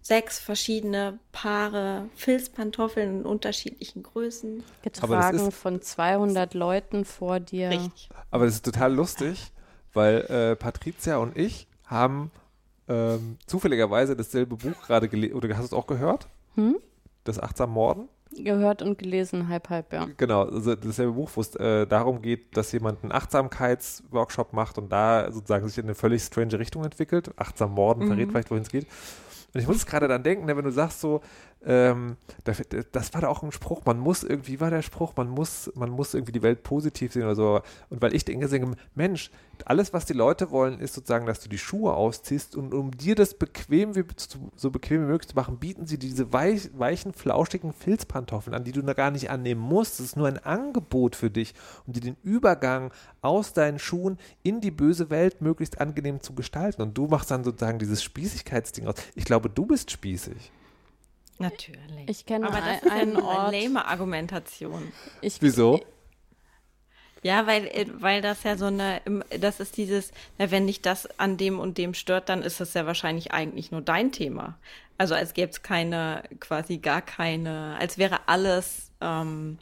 sechs 0.01 0.39
verschiedene 0.39 1.19
Paare 1.33 2.07
Filzpantoffeln 2.15 3.19
in 3.19 3.25
unterschiedlichen 3.25 4.03
Größen. 4.03 4.63
Getragen 4.81 5.47
ist- 5.49 5.53
von 5.57 5.81
200 5.81 6.53
Leuten 6.53 7.03
vor 7.03 7.39
dir. 7.41 7.71
Richtig. 7.71 8.09
Aber 8.31 8.45
das 8.45 8.55
ist 8.55 8.65
total 8.65 8.93
lustig, 8.93 9.51
weil 9.93 10.21
äh, 10.29 10.55
Patricia 10.55 11.17
und 11.17 11.35
ich 11.37 11.67
haben 11.85 12.31
ähm, 12.87 13.37
zufälligerweise 13.45 14.15
dasselbe 14.15 14.55
Buch 14.55 14.81
gerade 14.85 15.07
gelesen. 15.07 15.35
Oder 15.35 15.49
hast 15.49 15.59
du 15.59 15.65
es 15.65 15.73
auch 15.73 15.87
gehört? 15.87 16.27
Hm? 16.55 16.77
Das 17.23 17.39
Achtsam 17.39 17.71
Morden? 17.71 18.07
Gehört 18.31 18.81
und 18.81 18.97
gelesen, 18.97 19.47
halb, 19.47 19.69
halb, 19.69 19.93
ja. 19.93 20.07
Genau, 20.17 20.43
also 20.43 20.75
dasselbe 20.75 21.13
Buch, 21.13 21.29
wo 21.35 21.41
es 21.41 21.55
äh, 21.55 21.87
darum 21.87 22.21
geht, 22.21 22.57
dass 22.57 22.71
jemand 22.71 23.01
einen 23.03 23.13
Achtsamkeitsworkshop 23.13 24.53
macht 24.53 24.77
und 24.77 24.91
da 24.91 25.31
sozusagen 25.31 25.67
sich 25.67 25.77
in 25.77 25.85
eine 25.85 25.95
völlig 25.95 26.23
strange 26.23 26.59
Richtung 26.59 26.83
entwickelt. 26.83 27.31
Achtsam 27.37 27.71
Morden 27.71 28.05
verrät 28.05 28.29
vielleicht, 28.29 28.51
wohin 28.51 28.63
es 28.63 28.69
geht. 28.69 28.85
Und 29.53 29.61
ich 29.61 29.67
muss 29.67 29.85
gerade 29.85 30.07
dann 30.07 30.23
denken, 30.23 30.45
ne, 30.45 30.57
wenn 30.57 30.65
du 30.65 30.71
sagst 30.71 30.99
so, 30.99 31.21
ähm, 31.67 32.15
da- 32.45 32.53
das 32.93 33.13
war 33.13 33.21
da 33.21 33.27
auch 33.27 33.43
ein 33.43 33.51
Spruch, 33.51 33.81
man 33.85 33.99
muss 33.99 34.23
irgendwie, 34.23 34.53
wie 34.53 34.59
war 34.61 34.69
der 34.69 34.81
Spruch, 34.81 35.13
man 35.17 35.27
muss, 35.27 35.69
man 35.75 35.89
muss 35.89 36.13
irgendwie 36.13 36.31
die 36.31 36.41
Welt 36.41 36.63
positiv 36.63 37.11
sehen 37.11 37.23
oder 37.23 37.35
so. 37.35 37.61
Und 37.89 38.01
weil 38.01 38.15
ich 38.15 38.23
denke, 38.23 38.47
Mensch, 38.95 39.29
alles, 39.65 39.91
was 39.91 40.05
die 40.05 40.13
Leute 40.13 40.49
wollen, 40.51 40.79
ist 40.79 40.93
sozusagen, 40.93 41.25
dass 41.25 41.41
du 41.41 41.49
die 41.49 41.57
Schuhe 41.57 41.93
ausziehst 41.93 42.55
und 42.55 42.73
um 42.73 42.91
dir 42.91 43.15
das 43.15 43.33
bequem 43.33 43.95
wie, 43.95 44.05
so 44.55 44.71
bequem 44.71 45.01
wie 45.01 45.07
möglich 45.07 45.27
zu 45.27 45.35
machen, 45.35 45.57
bieten 45.57 45.85
sie 45.85 45.97
diese 45.97 46.31
weich, 46.31 46.69
weichen, 46.77 47.11
flauschigen 47.11 47.73
Filzpantoffeln 47.73 48.55
an, 48.55 48.63
die 48.63 48.71
du 48.71 48.83
gar 48.93 49.11
nicht 49.11 49.29
annehmen 49.29 49.61
musst. 49.61 49.99
Das 49.99 50.05
ist 50.05 50.15
nur 50.15 50.27
ein 50.27 50.37
Angebot 50.37 51.17
für 51.17 51.29
dich, 51.29 51.53
um 51.85 51.91
dir 51.93 51.99
den 51.99 52.15
Übergang 52.23 52.93
aus 53.21 53.51
deinen 53.51 53.79
Schuhen 53.79 54.17
in 54.41 54.61
die 54.61 54.71
böse 54.71 55.09
Welt 55.09 55.41
möglichst 55.41 55.81
angenehm 55.81 56.21
zu 56.21 56.33
gestalten. 56.33 56.81
Und 56.81 56.97
du 56.97 57.07
machst 57.07 57.29
dann 57.29 57.43
sozusagen 57.43 57.79
dieses 57.79 58.01
Spießigkeitsding 58.03 58.87
aus. 58.87 58.95
Ich 59.15 59.25
glaube, 59.25 59.49
du 59.49 59.65
bist 59.65 59.91
spießig. 59.91 60.53
Natürlich. 61.39 62.07
Ich 62.07 62.25
kenne 62.25 62.47
Aber 62.47 62.57
das 62.57 62.65
ein- 62.91 63.09
ist 63.11 63.17
ja 63.19 63.31
eine 63.41 63.57
lame 63.57 63.85
Argumentation. 63.85 64.91
Ich, 65.21 65.41
Wieso? 65.41 65.81
Ja, 67.23 67.47
weil, 67.47 67.65
äh, 67.67 67.85
weil 67.99 68.21
das 68.21 68.43
ja 68.43 68.57
so 68.57 68.65
eine, 68.65 69.01
das 69.39 69.59
ist 69.59 69.77
dieses, 69.77 70.11
na, 70.37 70.51
wenn 70.51 70.67
dich 70.67 70.81
das 70.81 71.07
an 71.19 71.37
dem 71.37 71.59
und 71.59 71.77
dem 71.77 71.93
stört, 71.93 72.29
dann 72.29 72.41
ist 72.43 72.59
das 72.59 72.73
ja 72.73 72.85
wahrscheinlich 72.85 73.31
eigentlich 73.31 73.71
nur 73.71 73.81
dein 73.81 74.11
Thema. 74.11 74.57
Also 74.99 75.13
als 75.15 75.33
gäbe 75.33 75.51
es 75.51 75.61
keine, 75.61 76.23
quasi 76.39 76.77
gar 76.77 77.01
keine, 77.01 77.75
als 77.79 77.97
wäre 77.97 78.27
alles 78.27 78.91
ähm, 79.01 79.57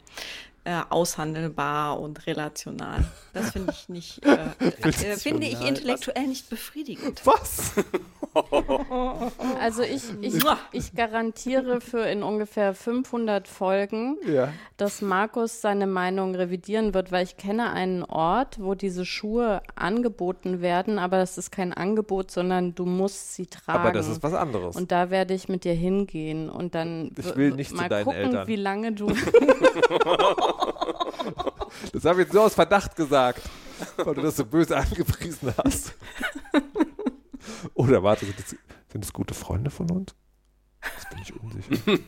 äh, 0.66 0.82
aushandelbar 0.90 2.00
und 2.00 2.26
relational. 2.26 3.04
Das 3.32 3.52
finde 3.52 3.72
ich 3.72 3.88
nicht, 3.88 4.26
äh, 4.26 4.48
äh, 4.82 4.92
finde 5.16 5.46
ich 5.46 5.60
intellektuell 5.64 6.26
nicht 6.26 6.50
befriedigend. 6.50 7.22
Was? 7.24 7.72
Also 9.62 9.82
ich, 9.82 10.02
ich, 10.20 10.44
ich 10.72 10.94
garantiere 10.94 11.80
für 11.80 12.00
in 12.02 12.22
ungefähr 12.22 12.74
500 12.74 13.48
Folgen, 13.48 14.18
Ja. 14.26 14.52
dass 14.76 15.00
Markus 15.00 15.62
seine 15.62 15.86
Meinung 15.86 16.34
revidieren 16.34 16.92
wird, 16.92 17.12
weil 17.12 17.24
ich 17.24 17.38
kenne 17.38 17.70
einen 17.72 18.02
Ort, 18.04 18.58
wo 18.62 18.74
diese 18.74 19.06
Schuhe 19.06 19.62
angeboten 19.74 20.60
werden, 20.60 20.98
aber 20.98 21.16
das 21.16 21.38
ist 21.38 21.50
kein 21.50 21.72
Angebot, 21.72 22.30
sondern 22.30 22.74
du 22.74 22.84
musst 22.84 23.32
sie 23.34 23.46
tragen. 23.46 23.78
Aber 23.78 23.92
das 23.92 24.06
ist 24.06 24.22
was 24.22 24.34
anderes. 24.34 24.76
Und 24.76 24.92
da 24.92 25.08
werde 25.08 25.32
ich 25.32 25.48
mit 25.48 25.64
dir 25.64 25.72
hingehen 25.72 26.50
und 26.50 26.74
dann 26.74 27.12
Ich 27.16 27.36
will 27.36 27.52
nicht 27.52 27.70
zu 27.70 27.76
mal 27.76 27.88
deinen 27.88 28.04
gucken, 28.04 28.20
Eltern. 28.20 28.48
wie 28.48 28.56
lange 28.56 28.92
du. 28.92 29.06
Das 31.92 32.04
habe 32.04 32.20
ich 32.20 32.26
jetzt 32.26 32.34
nur 32.34 32.44
aus 32.44 32.54
Verdacht 32.54 32.96
gesagt, 32.96 33.42
weil 33.96 34.14
du 34.14 34.22
das 34.22 34.36
so 34.36 34.44
böse 34.44 34.76
angepriesen 34.76 35.52
hast. 35.62 35.94
Oder 37.74 38.02
warte, 38.02 38.24
sind 38.24 38.38
das, 38.38 38.48
sind 38.48 39.04
das 39.04 39.12
gute 39.12 39.34
Freunde 39.34 39.70
von 39.70 39.90
uns? 39.90 40.14
Das 40.80 41.08
bin 41.08 41.18
ich 41.18 41.34
unsicher. 41.40 41.98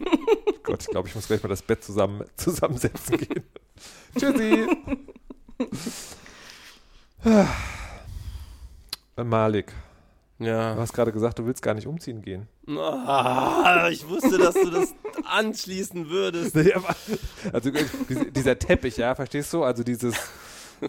Gott, 0.62 0.82
ich 0.82 0.88
glaube, 0.88 1.08
ich 1.08 1.14
muss 1.14 1.26
gleich 1.26 1.42
mal 1.42 1.48
das 1.48 1.62
Bett 1.62 1.84
zusammen, 1.84 2.24
zusammensetzen 2.36 3.18
gehen. 3.18 3.44
Tschüssi. 4.18 4.66
Äh, 7.22 7.44
Malik, 10.40 10.54
du 10.54 10.58
Ja. 10.60 10.76
hast 10.76 10.92
gerade 10.92 11.12
gesagt, 11.12 11.38
du 11.38 11.46
willst 11.46 11.62
gar 11.62 11.74
nicht 11.74 11.86
umziehen 11.86 12.22
gehen. 12.22 12.48
Ah, 12.68 13.88
ich 13.90 14.08
wusste, 14.08 14.38
dass 14.38 14.54
du 14.54 14.70
das 14.70 14.94
anschließen 15.24 16.08
würdest. 16.10 16.56
Also 17.52 17.70
diese- 18.08 18.30
dieser 18.32 18.58
Teppich, 18.58 18.96
ja, 18.96 19.14
verstehst 19.14 19.52
du? 19.52 19.62
Also 19.64 19.82
dieses, 19.82 20.14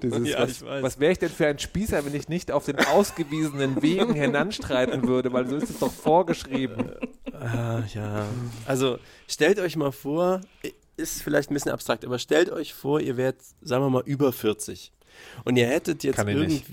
dieses 0.01 0.27
Ja, 0.29 0.41
was, 0.41 0.63
was 0.63 0.99
wäre 0.99 1.11
ich 1.11 1.19
denn 1.19 1.29
für 1.29 1.47
ein 1.47 1.59
Spießer, 1.59 2.05
wenn 2.05 2.15
ich 2.15 2.29
nicht 2.29 2.51
auf 2.51 2.65
den 2.65 2.77
ausgewiesenen 2.79 3.81
Wegen 3.81 4.13
hinanstreiten 4.13 5.07
würde, 5.07 5.33
weil 5.33 5.47
so 5.47 5.55
ist 5.55 5.69
es 5.69 5.79
doch 5.79 5.91
vorgeschrieben. 5.91 6.91
Ah, 7.33 7.81
ja. 7.93 8.25
Also 8.65 8.99
stellt 9.27 9.59
euch 9.59 9.75
mal 9.75 9.91
vor, 9.91 10.41
ist 10.97 11.23
vielleicht 11.23 11.49
ein 11.49 11.55
bisschen 11.55 11.71
abstrakt, 11.71 12.05
aber 12.05 12.19
stellt 12.19 12.51
euch 12.51 12.73
vor, 12.73 12.99
ihr 12.99 13.17
wärt, 13.17 13.37
sagen 13.61 13.83
wir 13.83 13.89
mal, 13.89 14.03
über 14.05 14.31
40. 14.31 14.93
Und 15.43 15.57
ihr 15.57 15.67
hättet 15.67 16.03
jetzt 16.03 16.19
ich 16.19 16.25
nicht. 16.25 16.71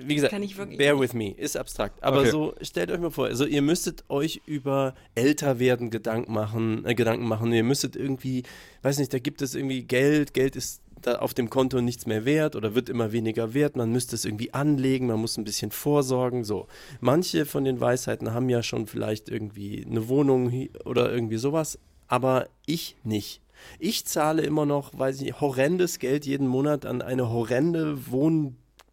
Wie 0.00 0.14
gesagt, 0.14 0.32
Kann 0.32 0.42
ich 0.42 0.56
wirklich 0.56 0.78
bear 0.78 0.98
with 0.98 1.12
me, 1.12 1.30
ist 1.32 1.56
abstrakt. 1.56 2.02
Aber 2.02 2.20
Okay. 2.20 2.30
so, 2.30 2.54
stellt 2.62 2.90
euch 2.90 3.00
mal 3.00 3.10
vor, 3.10 3.26
also 3.26 3.44
ihr 3.44 3.62
müsstet 3.62 4.04
euch 4.08 4.40
über 4.46 4.94
Älterwerden 5.16 5.90
Gedanken 5.90 6.32
machen, 6.32 6.84
äh, 6.86 6.94
Gedanken 6.94 7.26
machen. 7.26 7.52
Ihr 7.52 7.64
müsstet 7.64 7.96
irgendwie, 7.96 8.44
weiß 8.82 8.98
nicht, 8.98 9.12
da 9.12 9.18
gibt 9.18 9.42
es 9.42 9.54
irgendwie 9.54 9.82
Geld, 9.82 10.34
Geld 10.34 10.54
ist 10.56 10.82
da 11.02 11.16
auf 11.16 11.34
dem 11.34 11.48
Konto 11.50 11.80
nichts 11.80 12.06
mehr 12.06 12.24
wert 12.24 12.56
oder 12.56 12.74
wird 12.74 12.88
immer 12.88 13.12
weniger 13.12 13.54
wert. 13.54 13.76
Man 13.76 13.90
müsste 13.92 14.16
es 14.16 14.24
irgendwie 14.24 14.54
anlegen, 14.54 15.06
man 15.06 15.20
muss 15.20 15.36
ein 15.36 15.44
bisschen 15.44 15.70
vorsorgen. 15.70 16.44
So, 16.44 16.66
manche 17.00 17.44
von 17.44 17.64
den 17.64 17.80
Weisheiten 17.80 18.32
haben 18.32 18.48
ja 18.48 18.62
schon 18.62 18.86
vielleicht 18.86 19.28
irgendwie 19.28 19.84
eine 19.88 20.08
Wohnung 20.08 20.68
oder 20.84 21.12
irgendwie 21.12 21.36
sowas, 21.36 21.78
aber 22.06 22.48
ich 22.66 22.96
nicht. 23.04 23.40
Ich 23.80 24.04
zahle 24.06 24.42
immer 24.42 24.66
noch, 24.66 24.96
weiß 24.96 25.16
ich 25.16 25.22
nicht, 25.22 25.40
horrendes 25.40 25.98
Geld 25.98 26.26
jeden 26.26 26.46
Monat 26.46 26.86
an 26.86 27.02
eine 27.02 27.30
horrende 27.30 28.06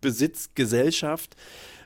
Wohnbesitzgesellschaft. 0.06 1.36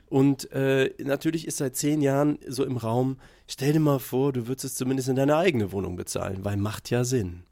Und 0.08 0.50
äh, 0.52 0.92
natürlich 0.98 1.46
ist 1.46 1.58
seit 1.58 1.76
zehn 1.76 2.02
Jahren 2.02 2.38
so 2.46 2.64
im 2.64 2.76
Raum, 2.76 3.18
stell 3.46 3.72
dir 3.72 3.80
mal 3.80 4.00
vor, 4.00 4.32
du 4.32 4.48
würdest 4.48 4.64
es 4.64 4.74
zumindest 4.74 5.08
in 5.08 5.16
deine 5.16 5.36
eigene 5.36 5.72
Wohnung 5.72 5.96
bezahlen, 5.96 6.44
weil 6.44 6.56
macht 6.56 6.90
ja 6.90 7.04
Sinn. 7.04 7.44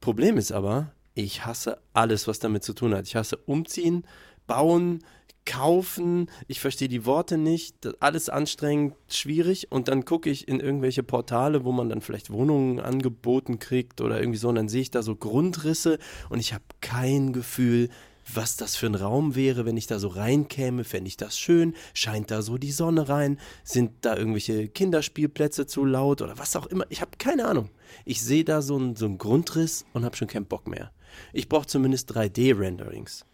Problem 0.00 0.38
ist 0.38 0.50
aber, 0.50 0.92
ich 1.14 1.44
hasse 1.44 1.78
alles, 1.92 2.26
was 2.26 2.38
damit 2.38 2.64
zu 2.64 2.72
tun 2.72 2.94
hat. 2.94 3.06
Ich 3.06 3.14
hasse 3.14 3.36
umziehen, 3.36 4.04
bauen, 4.46 5.00
kaufen. 5.44 6.30
Ich 6.46 6.60
verstehe 6.60 6.88
die 6.88 7.04
Worte 7.04 7.36
nicht. 7.36 7.76
Alles 8.00 8.30
anstrengend, 8.30 8.94
schwierig. 9.08 9.70
Und 9.70 9.88
dann 9.88 10.04
gucke 10.04 10.30
ich 10.30 10.48
in 10.48 10.60
irgendwelche 10.60 11.02
Portale, 11.02 11.64
wo 11.64 11.72
man 11.72 11.90
dann 11.90 12.00
vielleicht 12.00 12.30
Wohnungen 12.30 12.80
angeboten 12.80 13.58
kriegt 13.58 14.00
oder 14.00 14.20
irgendwie 14.20 14.38
so. 14.38 14.48
Und 14.48 14.54
dann 14.54 14.68
sehe 14.68 14.82
ich 14.82 14.90
da 14.90 15.02
so 15.02 15.16
Grundrisse 15.16 15.98
und 16.30 16.38
ich 16.38 16.54
habe 16.54 16.64
kein 16.80 17.32
Gefühl, 17.32 17.90
was 18.32 18.56
das 18.56 18.76
für 18.76 18.86
ein 18.86 18.94
Raum 18.94 19.34
wäre, 19.34 19.64
wenn 19.64 19.76
ich 19.76 19.86
da 19.86 19.98
so 19.98 20.08
reinkäme, 20.08 20.84
fände 20.84 21.08
ich 21.08 21.16
das 21.16 21.38
schön, 21.38 21.74
scheint 21.94 22.30
da 22.30 22.42
so 22.42 22.58
die 22.58 22.72
Sonne 22.72 23.08
rein, 23.08 23.38
sind 23.64 23.92
da 24.02 24.16
irgendwelche 24.16 24.68
Kinderspielplätze 24.68 25.66
zu 25.66 25.84
laut 25.84 26.22
oder 26.22 26.38
was 26.38 26.56
auch 26.56 26.66
immer, 26.66 26.84
ich 26.90 27.00
habe 27.00 27.12
keine 27.18 27.46
Ahnung. 27.46 27.70
Ich 28.04 28.22
sehe 28.22 28.44
da 28.44 28.60
so 28.62 28.76
einen 28.76 28.96
so 28.96 29.06
einen 29.06 29.18
Grundriss 29.18 29.86
und 29.92 30.04
habe 30.04 30.16
schon 30.16 30.28
keinen 30.28 30.46
Bock 30.46 30.66
mehr. 30.68 30.92
Ich 31.32 31.48
brauche 31.48 31.66
zumindest 31.66 32.12
3D-Renderings. 32.12 33.24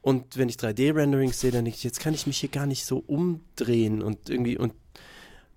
Und 0.00 0.36
wenn 0.36 0.48
ich 0.48 0.56
3D-Renderings 0.56 1.40
sehe, 1.40 1.50
dann 1.50 1.64
denke 1.64 1.78
ich, 1.78 1.84
jetzt 1.84 2.00
kann 2.00 2.14
ich 2.14 2.26
mich 2.26 2.38
hier 2.38 2.48
gar 2.48 2.66
nicht 2.66 2.84
so 2.84 3.02
umdrehen 3.06 4.02
und 4.02 4.30
irgendwie 4.30 4.56
und 4.56 4.72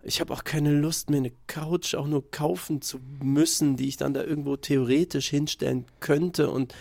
ich 0.02 0.22
habe 0.22 0.34
auch 0.34 0.44
keine 0.44 0.72
Lust, 0.72 1.10
mir 1.10 1.18
eine 1.18 1.34
Couch 1.48 1.94
auch 1.94 2.08
nur 2.08 2.32
kaufen 2.32 2.82
zu 2.82 3.00
müssen, 3.22 3.76
die 3.76 3.90
ich 3.90 3.98
dann 3.98 4.14
da 4.14 4.24
irgendwo 4.24 4.56
theoretisch 4.56 5.30
hinstellen 5.30 5.86
könnte. 6.00 6.50
Und 6.50 6.74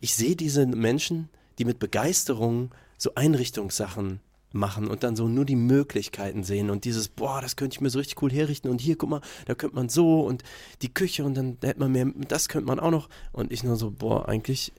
ich 0.00 0.14
sehe 0.14 0.36
diese 0.36 0.66
Menschen, 0.66 1.28
die 1.58 1.64
mit 1.64 1.78
Begeisterung 1.78 2.70
so 2.96 3.14
Einrichtungssachen 3.14 4.20
machen 4.52 4.88
und 4.88 5.02
dann 5.02 5.16
so 5.16 5.28
nur 5.28 5.44
die 5.44 5.56
Möglichkeiten 5.56 6.42
sehen 6.42 6.70
und 6.70 6.84
dieses, 6.84 7.08
boah, 7.08 7.40
das 7.40 7.56
könnte 7.56 7.74
ich 7.74 7.80
mir 7.80 7.90
so 7.90 7.98
richtig 7.98 8.22
cool 8.22 8.32
herrichten 8.32 8.70
und 8.70 8.80
hier, 8.80 8.96
guck 8.96 9.10
mal, 9.10 9.20
da 9.46 9.54
könnte 9.54 9.76
man 9.76 9.88
so 9.88 10.22
und 10.22 10.42
die 10.82 10.92
Küche 10.92 11.24
und 11.24 11.34
dann 11.34 11.58
hätte 11.62 11.80
man 11.80 11.92
mehr, 11.92 12.06
das 12.28 12.48
könnte 12.48 12.66
man 12.66 12.80
auch 12.80 12.90
noch. 12.90 13.08
Und 13.32 13.52
ich 13.52 13.62
nur 13.62 13.76
so, 13.76 13.90
boah, 13.90 14.28
eigentlich, 14.28 14.72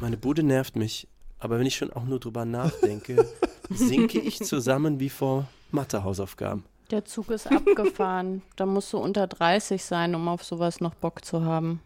meine 0.00 0.16
Bude 0.16 0.42
nervt 0.42 0.76
mich. 0.76 1.08
Aber 1.38 1.58
wenn 1.58 1.66
ich 1.66 1.76
schon 1.76 1.92
auch 1.92 2.04
nur 2.04 2.20
drüber 2.20 2.44
nachdenke, 2.44 3.28
sinke 3.70 4.20
ich 4.20 4.38
zusammen 4.38 5.00
wie 5.00 5.10
vor 5.10 5.48
Mathehausaufgaben. 5.72 6.64
Der 6.90 7.04
Zug 7.04 7.30
ist 7.30 7.46
abgefahren. 7.50 8.42
da 8.56 8.66
musst 8.66 8.92
du 8.92 8.98
unter 8.98 9.26
30 9.26 9.82
sein, 9.82 10.14
um 10.14 10.28
auf 10.28 10.44
sowas 10.44 10.80
noch 10.80 10.94
Bock 10.94 11.24
zu 11.24 11.44
haben. 11.44 11.80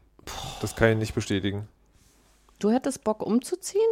Das 0.60 0.76
kann 0.76 0.90
ich 0.90 0.98
nicht 0.98 1.14
bestätigen. 1.14 1.68
Du 2.58 2.70
hättest 2.70 3.04
Bock 3.04 3.22
umzuziehen? 3.22 3.82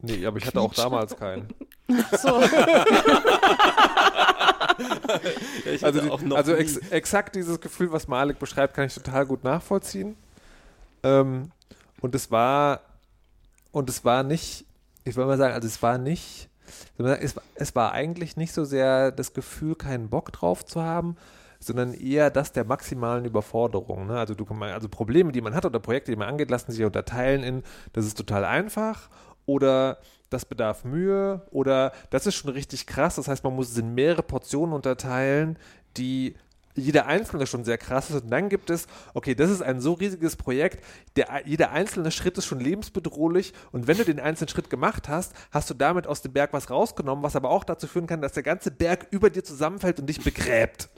Nee, 0.00 0.26
aber 0.26 0.38
ich 0.38 0.46
hatte 0.46 0.60
auch 0.60 0.74
damals 0.74 1.16
keinen. 1.16 1.48
So. 2.18 2.42
Ich 5.66 5.84
Also, 5.84 6.00
die, 6.00 6.10
auch 6.10 6.22
noch 6.22 6.36
also 6.36 6.54
ex, 6.54 6.76
exakt 6.90 7.34
dieses 7.36 7.60
Gefühl, 7.60 7.92
was 7.92 8.08
Malik 8.08 8.38
beschreibt, 8.38 8.74
kann 8.74 8.86
ich 8.86 8.94
total 8.94 9.26
gut 9.26 9.44
nachvollziehen. 9.44 10.16
Ähm, 11.02 11.50
und 12.00 12.14
es 12.14 12.30
war, 12.30 12.80
und 13.70 13.88
es 13.88 14.04
war 14.04 14.22
nicht, 14.22 14.64
ich 15.04 15.16
will 15.16 15.26
mal 15.26 15.38
sagen, 15.38 15.54
also 15.54 15.66
es 15.66 15.82
war 15.82 15.98
nicht, 15.98 16.48
es 17.54 17.74
war 17.74 17.92
eigentlich 17.92 18.36
nicht 18.36 18.52
so 18.52 18.64
sehr 18.64 19.12
das 19.12 19.34
Gefühl, 19.34 19.74
keinen 19.74 20.08
Bock 20.08 20.32
drauf 20.32 20.64
zu 20.64 20.82
haben, 20.82 21.16
sondern 21.62 21.94
eher 21.94 22.30
das 22.30 22.52
der 22.52 22.64
maximalen 22.64 23.24
Überforderung. 23.24 24.06
Ne? 24.06 24.18
Also, 24.18 24.34
du, 24.34 24.44
also 24.60 24.88
Probleme, 24.88 25.32
die 25.32 25.40
man 25.40 25.54
hat 25.54 25.64
oder 25.64 25.78
Projekte, 25.78 26.10
die 26.10 26.16
man 26.16 26.28
angeht, 26.28 26.50
lassen 26.50 26.72
sich 26.72 26.84
unterteilen 26.84 27.42
in, 27.42 27.62
das 27.92 28.06
ist 28.06 28.16
total 28.16 28.44
einfach 28.44 29.08
oder 29.46 29.98
das 30.30 30.44
bedarf 30.44 30.84
Mühe 30.84 31.42
oder 31.50 31.92
das 32.10 32.26
ist 32.26 32.34
schon 32.34 32.50
richtig 32.50 32.86
krass. 32.86 33.16
Das 33.16 33.28
heißt, 33.28 33.44
man 33.44 33.54
muss 33.54 33.70
es 33.70 33.78
in 33.78 33.94
mehrere 33.94 34.22
Portionen 34.22 34.74
unterteilen, 34.74 35.58
die 35.96 36.34
jeder 36.74 37.06
einzelne 37.06 37.46
schon 37.46 37.64
sehr 37.64 37.78
krass 37.78 38.10
ist. 38.10 38.24
Und 38.24 38.30
dann 38.30 38.48
gibt 38.48 38.70
es, 38.70 38.86
okay, 39.14 39.34
das 39.34 39.50
ist 39.50 39.62
ein 39.62 39.80
so 39.80 39.92
riesiges 39.92 40.36
Projekt, 40.36 40.82
der, 41.16 41.42
jeder 41.44 41.70
einzelne 41.72 42.10
Schritt 42.10 42.38
ist 42.38 42.46
schon 42.46 42.60
lebensbedrohlich. 42.60 43.52
Und 43.72 43.86
wenn 43.86 43.98
du 43.98 44.04
den 44.04 44.20
einzelnen 44.20 44.48
Schritt 44.48 44.70
gemacht 44.70 45.08
hast, 45.08 45.34
hast 45.50 45.68
du 45.70 45.74
damit 45.74 46.06
aus 46.06 46.22
dem 46.22 46.32
Berg 46.32 46.52
was 46.52 46.70
rausgenommen, 46.70 47.22
was 47.22 47.36
aber 47.36 47.50
auch 47.50 47.64
dazu 47.64 47.86
führen 47.86 48.06
kann, 48.06 48.22
dass 48.22 48.32
der 48.32 48.42
ganze 48.42 48.70
Berg 48.70 49.06
über 49.10 49.30
dir 49.30 49.44
zusammenfällt 49.44 50.00
und 50.00 50.06
dich 50.06 50.22
begräbt. 50.24 50.88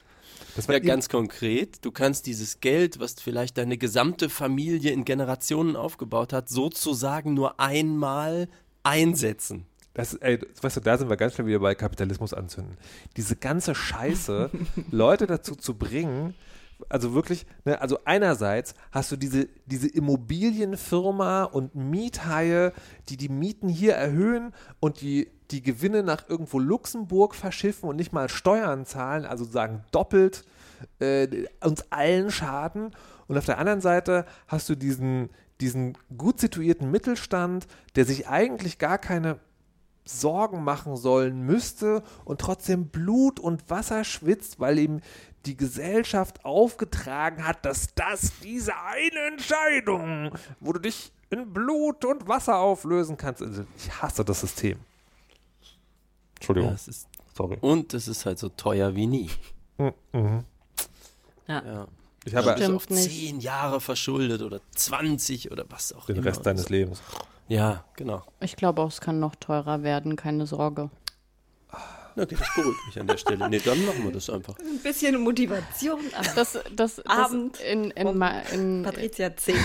Das 0.56 0.68
war 0.68 0.74
Ja, 0.74 0.80
ganz 0.80 1.08
konkret. 1.08 1.84
Du 1.84 1.90
kannst 1.90 2.26
dieses 2.26 2.60
Geld, 2.60 3.00
was 3.00 3.14
vielleicht 3.14 3.58
deine 3.58 3.78
gesamte 3.78 4.28
Familie 4.28 4.92
in 4.92 5.04
Generationen 5.04 5.76
aufgebaut 5.76 6.32
hat, 6.32 6.48
sozusagen 6.48 7.34
nur 7.34 7.58
einmal 7.60 8.48
einsetzen. 8.82 9.66
Das, 9.94 10.14
ey, 10.14 10.40
weißt 10.60 10.76
du, 10.76 10.80
da 10.80 10.98
sind 10.98 11.08
wir 11.08 11.16
ganz 11.16 11.34
schnell 11.34 11.46
wieder 11.46 11.60
bei 11.60 11.74
Kapitalismus 11.74 12.34
anzünden. 12.34 12.76
Diese 13.16 13.36
ganze 13.36 13.74
Scheiße, 13.74 14.50
Leute 14.90 15.26
dazu 15.26 15.54
zu 15.54 15.74
bringen, 15.74 16.34
also 16.88 17.14
wirklich, 17.14 17.46
ne, 17.64 17.80
also 17.80 17.98
einerseits 18.04 18.74
hast 18.90 19.12
du 19.12 19.16
diese, 19.16 19.48
diese 19.66 19.88
Immobilienfirma 19.88 21.44
und 21.44 21.74
Miethaie, 21.74 22.72
die 23.08 23.16
die 23.16 23.28
Mieten 23.28 23.68
hier 23.68 23.94
erhöhen 23.94 24.52
und 24.80 25.00
die, 25.00 25.30
die 25.50 25.62
Gewinne 25.62 26.02
nach 26.02 26.28
irgendwo 26.28 26.58
Luxemburg 26.58 27.34
verschiffen 27.34 27.88
und 27.88 27.96
nicht 27.96 28.12
mal 28.12 28.28
Steuern 28.28 28.86
zahlen, 28.86 29.24
also 29.24 29.44
sagen 29.44 29.84
doppelt 29.90 30.44
äh, 30.98 31.46
uns 31.62 31.84
allen 31.90 32.30
schaden. 32.30 32.90
Und 33.26 33.38
auf 33.38 33.46
der 33.46 33.58
anderen 33.58 33.80
Seite 33.80 34.26
hast 34.48 34.68
du 34.68 34.74
diesen, 34.74 35.30
diesen 35.60 35.96
gut 36.16 36.40
situierten 36.40 36.90
Mittelstand, 36.90 37.66
der 37.96 38.04
sich 38.04 38.28
eigentlich 38.28 38.78
gar 38.78 38.98
keine 38.98 39.38
Sorgen 40.04 40.62
machen 40.62 40.96
sollen 40.96 41.42
müsste 41.46 42.02
und 42.24 42.40
trotzdem 42.40 42.88
Blut 42.88 43.40
und 43.40 43.70
Wasser 43.70 44.04
schwitzt, 44.04 44.60
weil 44.60 44.78
ihm 44.78 45.00
die 45.46 45.56
Gesellschaft 45.56 46.44
aufgetragen 46.44 47.46
hat, 47.46 47.64
dass 47.64 47.94
das 47.94 48.32
diese 48.42 48.72
eine 48.76 49.32
Entscheidung, 49.32 50.30
wo 50.60 50.72
du 50.72 50.80
dich 50.80 51.12
in 51.30 51.52
Blut 51.52 52.04
und 52.04 52.28
Wasser 52.28 52.56
auflösen 52.56 53.16
kannst. 53.16 53.42
Also 53.42 53.64
ich 53.76 54.02
hasse 54.02 54.24
das 54.24 54.40
System. 54.40 54.78
Entschuldigung. 56.44 56.70
Ja, 56.70 56.74
es 56.74 56.88
ist, 56.88 57.08
Sorry. 57.36 57.58
und 57.60 57.94
es 57.94 58.08
ist 58.08 58.26
halt 58.26 58.38
so 58.38 58.48
teuer 58.48 58.94
wie 58.94 59.06
nie. 59.06 59.30
Mhm. 59.78 60.44
Ja. 61.48 61.86
Ich 62.24 62.34
habe 62.34 62.74
auf 62.74 62.88
nicht. 62.88 63.10
zehn 63.10 63.40
Jahre 63.40 63.80
verschuldet 63.80 64.40
oder 64.42 64.60
20 64.74 65.50
oder 65.50 65.64
was 65.68 65.92
auch 65.92 66.06
den 66.06 66.16
immer. 66.16 66.26
Rest 66.26 66.46
deines 66.46 66.70
Lebens. 66.70 67.02
Ja, 67.48 67.84
genau. 67.96 68.22
Ich 68.40 68.56
glaube 68.56 68.80
auch, 68.80 68.88
es 68.88 69.00
kann 69.00 69.20
noch 69.20 69.34
teurer 69.34 69.82
werden, 69.82 70.16
keine 70.16 70.46
Sorge. 70.46 70.90
Okay, 72.16 72.36
das 72.38 72.54
beruhigt 72.54 72.86
mich 72.86 73.00
an 73.00 73.06
der 73.06 73.16
Stelle. 73.16 73.48
Nee, 73.48 73.58
dann 73.58 73.84
machen 73.84 74.04
wir 74.04 74.12
das 74.12 74.30
einfach. 74.30 74.56
Ein 74.58 74.78
bisschen 74.78 75.20
Motivation. 75.20 76.00
am 76.16 76.24
Das, 76.34 76.52
das, 76.52 76.64
das 76.74 77.06
Abend 77.06 77.58
in, 77.60 77.90
in, 77.90 78.06
um 78.06 78.24
in, 78.52 78.82
Patricia 78.84 79.36
10. 79.36 79.56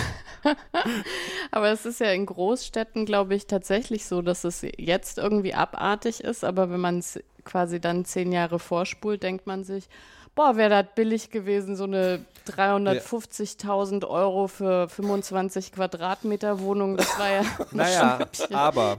Aber 1.51 1.69
es 1.69 1.85
ist 1.85 1.99
ja 1.99 2.11
in 2.11 2.25
Großstädten, 2.25 3.05
glaube 3.05 3.35
ich, 3.35 3.45
tatsächlich 3.45 4.05
so, 4.05 4.21
dass 4.21 4.43
es 4.43 4.65
jetzt 4.77 5.19
irgendwie 5.19 5.53
abartig 5.53 6.23
ist. 6.23 6.43
Aber 6.43 6.71
wenn 6.71 6.79
man 6.79 6.99
es 6.99 7.19
quasi 7.45 7.79
dann 7.79 8.05
zehn 8.05 8.31
Jahre 8.31 8.57
vorspult, 8.59 9.21
denkt 9.21 9.45
man 9.45 9.63
sich, 9.63 9.87
boah, 10.35 10.55
wäre 10.55 10.69
das 10.69 10.85
billig 10.95 11.31
gewesen, 11.31 11.75
so 11.75 11.83
eine 11.83 12.25
350.000 12.47 14.07
Euro 14.07 14.47
für 14.47 14.87
25 14.87 15.73
Quadratmeter 15.73 16.61
Wohnung. 16.61 16.97
Das 16.97 17.19
war 17.19 17.29
ja 17.29 17.39
ein 17.71 17.77
Naja, 17.77 18.19
aber, 18.51 18.97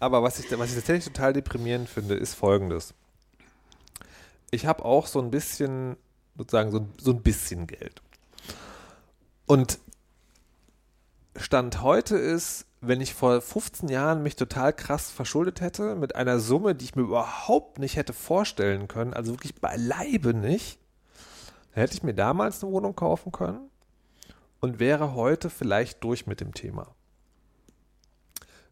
aber 0.00 0.22
was, 0.22 0.38
ich, 0.38 0.50
was 0.58 0.70
ich 0.70 0.76
tatsächlich 0.76 1.06
total 1.12 1.32
deprimierend 1.32 1.88
finde, 1.88 2.14
ist 2.14 2.34
folgendes. 2.34 2.94
Ich 4.50 4.66
habe 4.66 4.84
auch 4.84 5.06
so 5.06 5.20
ein 5.20 5.30
bisschen, 5.30 5.96
sozusagen 6.36 6.70
so, 6.70 6.78
ein- 6.78 6.92
so 6.98 7.10
ein 7.12 7.22
bisschen 7.22 7.66
Geld. 7.66 8.00
Und 9.46 9.78
Stand 11.36 11.82
heute 11.82 12.16
ist, 12.16 12.64
wenn 12.80 13.00
ich 13.00 13.12
vor 13.14 13.40
15 13.40 13.88
Jahren 13.88 14.22
mich 14.22 14.36
total 14.36 14.72
krass 14.72 15.10
verschuldet 15.10 15.60
hätte, 15.60 15.94
mit 15.96 16.14
einer 16.16 16.40
Summe, 16.40 16.74
die 16.74 16.84
ich 16.86 16.94
mir 16.96 17.02
überhaupt 17.02 17.78
nicht 17.78 17.96
hätte 17.96 18.12
vorstellen 18.12 18.88
können, 18.88 19.12
also 19.12 19.32
wirklich 19.32 19.54
beileibe 19.56 20.32
nicht, 20.32 20.78
dann 21.74 21.82
hätte 21.82 21.94
ich 21.94 22.02
mir 22.02 22.14
damals 22.14 22.62
eine 22.62 22.72
Wohnung 22.72 22.96
kaufen 22.96 23.32
können 23.32 23.68
und 24.60 24.78
wäre 24.78 25.14
heute 25.14 25.50
vielleicht 25.50 26.02
durch 26.04 26.26
mit 26.26 26.40
dem 26.40 26.54
Thema. 26.54 26.94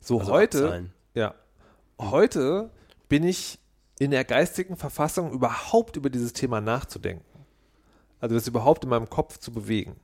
So 0.01 0.21
Also 0.21 0.33
heute, 0.33 0.65
abzahlen. 0.65 0.94
Ja. 1.15 1.35
heute 2.01 2.71
bin 3.09 3.25
ich 3.25 3.59
in 3.99 4.11
der 4.11 4.25
geistigen 4.25 4.77
Verfassung, 4.77 5.33
überhaupt 5.33 5.97
über 5.97 6.11
dieses 6.11 6.33
Thema 6.33 6.61
nachzudenken. 6.61 7.25
Also 8.21 8.35
das 8.35 8.49
überhaupt 8.49 8.85
in 8.85 8.91
meinem 8.91 9.09
Kopf 9.09 9.39
zu 9.39 9.53
bewegen. 9.53 9.97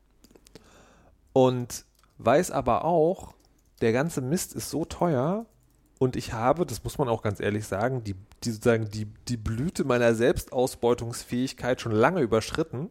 Und 1.32 1.84
weiß 2.18 2.50
aber 2.50 2.84
auch, 2.84 3.34
der 3.80 3.92
ganze 3.92 4.20
Mist 4.20 4.54
ist 4.54 4.70
so 4.70 4.84
teuer 4.84 5.46
und 5.98 6.16
ich 6.16 6.32
habe, 6.32 6.66
das 6.66 6.84
muss 6.84 6.98
man 6.98 7.08
auch 7.08 7.22
ganz 7.22 7.40
ehrlich 7.40 7.66
sagen, 7.66 8.04
die, 8.04 8.14
die 8.42 8.50
sozusagen 8.50 8.88
die, 8.90 9.06
die 9.28 9.36
Blüte 9.36 9.84
meiner 9.84 10.14
Selbstausbeutungsfähigkeit 10.14 11.80
schon 11.80 11.92
lange 11.92 12.20
überschritten. 12.20 12.90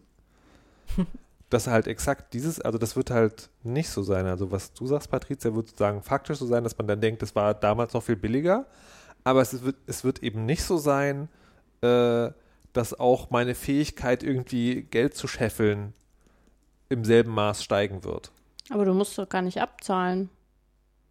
dass 1.50 1.68
halt 1.68 1.88
exakt 1.88 2.34
dieses, 2.34 2.62
also 2.62 2.78
das 2.78 2.96
wird 2.96 3.10
halt 3.10 3.50
nicht 3.64 3.90
so 3.90 4.04
sein. 4.04 4.28
Also 4.28 4.52
was 4.52 4.74
du 4.74 4.86
sagst, 4.86 5.10
Patricia, 5.10 5.54
wird 5.56 5.68
sozusagen 5.68 6.04
faktisch 6.04 6.38
so 6.38 6.46
sein, 6.46 6.64
dass 6.64 6.78
man 6.78 6.88
dann 6.88 7.02
denkt, 7.02 7.22
das 7.22 7.36
war 7.36 7.54
damals 7.54 7.94
noch 7.94 8.04
viel 8.04 8.16
billiger. 8.16 8.66
Aber 9.24 9.42
es 9.42 9.64
wird, 9.64 9.76
es 9.88 10.04
wird 10.04 10.22
eben 10.24 10.46
nicht 10.46 10.64
so 10.64 10.78
sein, 10.78 11.28
äh, 11.82 12.30
dass 12.74 13.00
auch 13.00 13.32
meine 13.32 13.56
Fähigkeit, 13.56 14.24
irgendwie 14.24 14.84
Geld 14.84 15.16
zu 15.16 15.28
scheffeln, 15.28 15.94
im 16.88 17.04
selben 17.04 17.32
Maß 17.32 17.64
steigen 17.64 18.04
wird. 18.04 18.32
Aber 18.70 18.86
du 18.86 18.94
musst 18.94 19.18
doch 19.18 19.28
gar 19.28 19.42
nicht 19.42 19.62
abzahlen. 19.62 20.30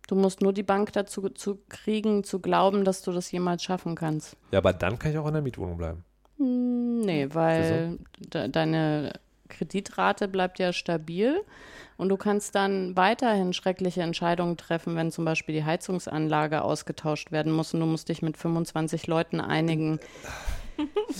Du 0.06 0.14
musst 0.14 0.40
nur 0.40 0.52
die 0.52 0.62
Bank 0.62 0.92
dazu 0.92 1.28
zu 1.28 1.58
kriegen, 1.68 2.24
zu 2.24 2.40
glauben, 2.40 2.84
dass 2.84 3.02
du 3.02 3.12
das 3.12 3.30
jemals 3.30 3.62
schaffen 3.62 3.94
kannst. 3.94 4.36
Ja, 4.52 4.58
aber 4.58 4.72
dann 4.72 4.98
kann 4.98 5.10
ich 5.10 5.18
auch 5.18 5.26
in 5.26 5.34
der 5.34 5.42
Mietwohnung 5.42 5.76
bleiben. 5.76 6.04
Hm, 6.38 7.00
nee, 7.00 7.28
weil 7.32 7.98
de 8.18 8.48
deine 8.48 9.12
Kreditrate 9.48 10.28
bleibt 10.28 10.58
ja 10.58 10.72
stabil 10.72 11.40
und 11.96 12.08
du 12.08 12.16
kannst 12.16 12.54
dann 12.54 12.96
weiterhin 12.96 13.52
schreckliche 13.52 14.02
Entscheidungen 14.02 14.56
treffen, 14.56 14.96
wenn 14.96 15.10
zum 15.10 15.24
Beispiel 15.24 15.54
die 15.54 15.64
Heizungsanlage 15.64 16.62
ausgetauscht 16.62 17.32
werden 17.32 17.52
muss 17.52 17.74
und 17.74 17.80
du 17.80 17.86
musst 17.86 18.08
dich 18.08 18.22
mit 18.22 18.36
25 18.36 19.06
Leuten 19.06 19.40
einigen, 19.40 19.98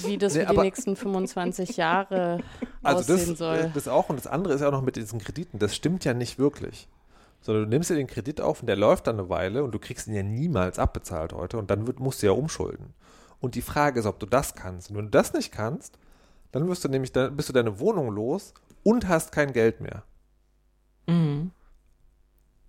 wie 0.04 0.18
das 0.18 0.34
Nee, 0.34 0.46
für 0.46 0.54
die 0.54 0.60
nächsten 0.60 0.96
25 0.96 1.76
Jahre 1.76 2.38
Also 2.82 3.12
aussehen 3.12 3.30
das, 3.30 3.38
soll. 3.38 3.70
das 3.74 3.88
auch 3.88 4.08
und 4.08 4.16
das 4.16 4.26
andere 4.26 4.54
ist 4.54 4.60
ja 4.60 4.68
auch 4.68 4.72
noch 4.72 4.82
mit 4.82 4.96
diesen 4.96 5.18
Krediten. 5.18 5.58
Das 5.58 5.74
stimmt 5.74 6.04
ja 6.04 6.14
nicht 6.14 6.38
wirklich. 6.38 6.88
Sondern 7.40 7.64
du 7.64 7.68
nimmst 7.70 7.90
dir 7.90 7.94
den 7.94 8.06
Kredit 8.06 8.40
auf 8.40 8.60
und 8.60 8.66
der 8.66 8.76
läuft 8.76 9.06
dann 9.06 9.18
eine 9.18 9.28
Weile 9.28 9.62
und 9.62 9.72
du 9.72 9.78
kriegst 9.78 10.06
ihn 10.06 10.14
ja 10.14 10.22
niemals 10.22 10.78
abbezahlt 10.78 11.32
heute 11.32 11.58
und 11.58 11.70
dann 11.70 11.86
wird, 11.86 12.00
musst 12.00 12.22
du 12.22 12.26
ja 12.26 12.32
umschulden. 12.32 12.94
Und 13.40 13.54
die 13.54 13.62
Frage 13.62 14.00
ist, 14.00 14.06
ob 14.06 14.18
du 14.18 14.26
das 14.26 14.54
kannst. 14.54 14.90
Und 14.90 14.96
wenn 14.96 15.04
du 15.06 15.10
das 15.10 15.32
nicht 15.32 15.52
kannst, 15.52 15.98
dann 16.52 16.68
wirst 16.68 16.84
du 16.84 16.88
nämlich, 16.88 17.12
dann 17.12 17.37
bist 17.37 17.48
du 17.48 17.52
deine 17.52 17.78
Wohnung 17.78 18.11
los 18.11 18.54
und 18.82 19.08
hast 19.08 19.32
kein 19.32 19.52
Geld 19.52 19.80
mehr. 19.80 20.02
Mhm. 21.06 21.50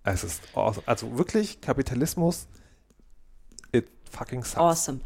Es 0.02 0.24
ist 0.24 0.42
awesome. 0.54 0.86
also 0.86 1.18
wirklich 1.18 1.60
Kapitalismus, 1.60 2.48
it 3.72 3.88
fucking 4.10 4.42
sucks. 4.42 4.56
Awesome. 4.88 5.00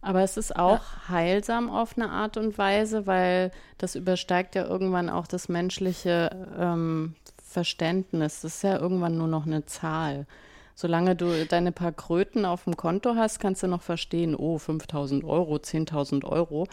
Aber 0.00 0.22
es 0.22 0.36
ist 0.36 0.56
auch 0.56 0.80
heilsam 1.08 1.70
auf 1.70 1.96
eine 1.96 2.10
Art 2.10 2.36
und 2.36 2.56
Weise, 2.56 3.06
weil 3.06 3.50
das 3.78 3.94
übersteigt 3.94 4.54
ja 4.54 4.64
irgendwann 4.64 5.10
auch 5.10 5.26
das 5.26 5.48
menschliche 5.48 6.30
ähm, 6.58 7.14
Verständnis. 7.42 8.40
Das 8.40 8.56
ist 8.56 8.62
ja 8.62 8.78
irgendwann 8.78 9.18
nur 9.18 9.26
noch 9.26 9.46
eine 9.46 9.66
Zahl. 9.66 10.26
Solange 10.74 11.16
du 11.16 11.44
deine 11.44 11.72
paar 11.72 11.90
Kröten 11.90 12.44
auf 12.44 12.64
dem 12.64 12.76
Konto 12.76 13.16
hast, 13.16 13.40
kannst 13.40 13.64
du 13.64 13.66
noch 13.66 13.82
verstehen, 13.82 14.36
oh, 14.36 14.58
5000 14.58 15.24
Euro, 15.24 15.56
10.000 15.56 16.24
Euro. 16.24 16.68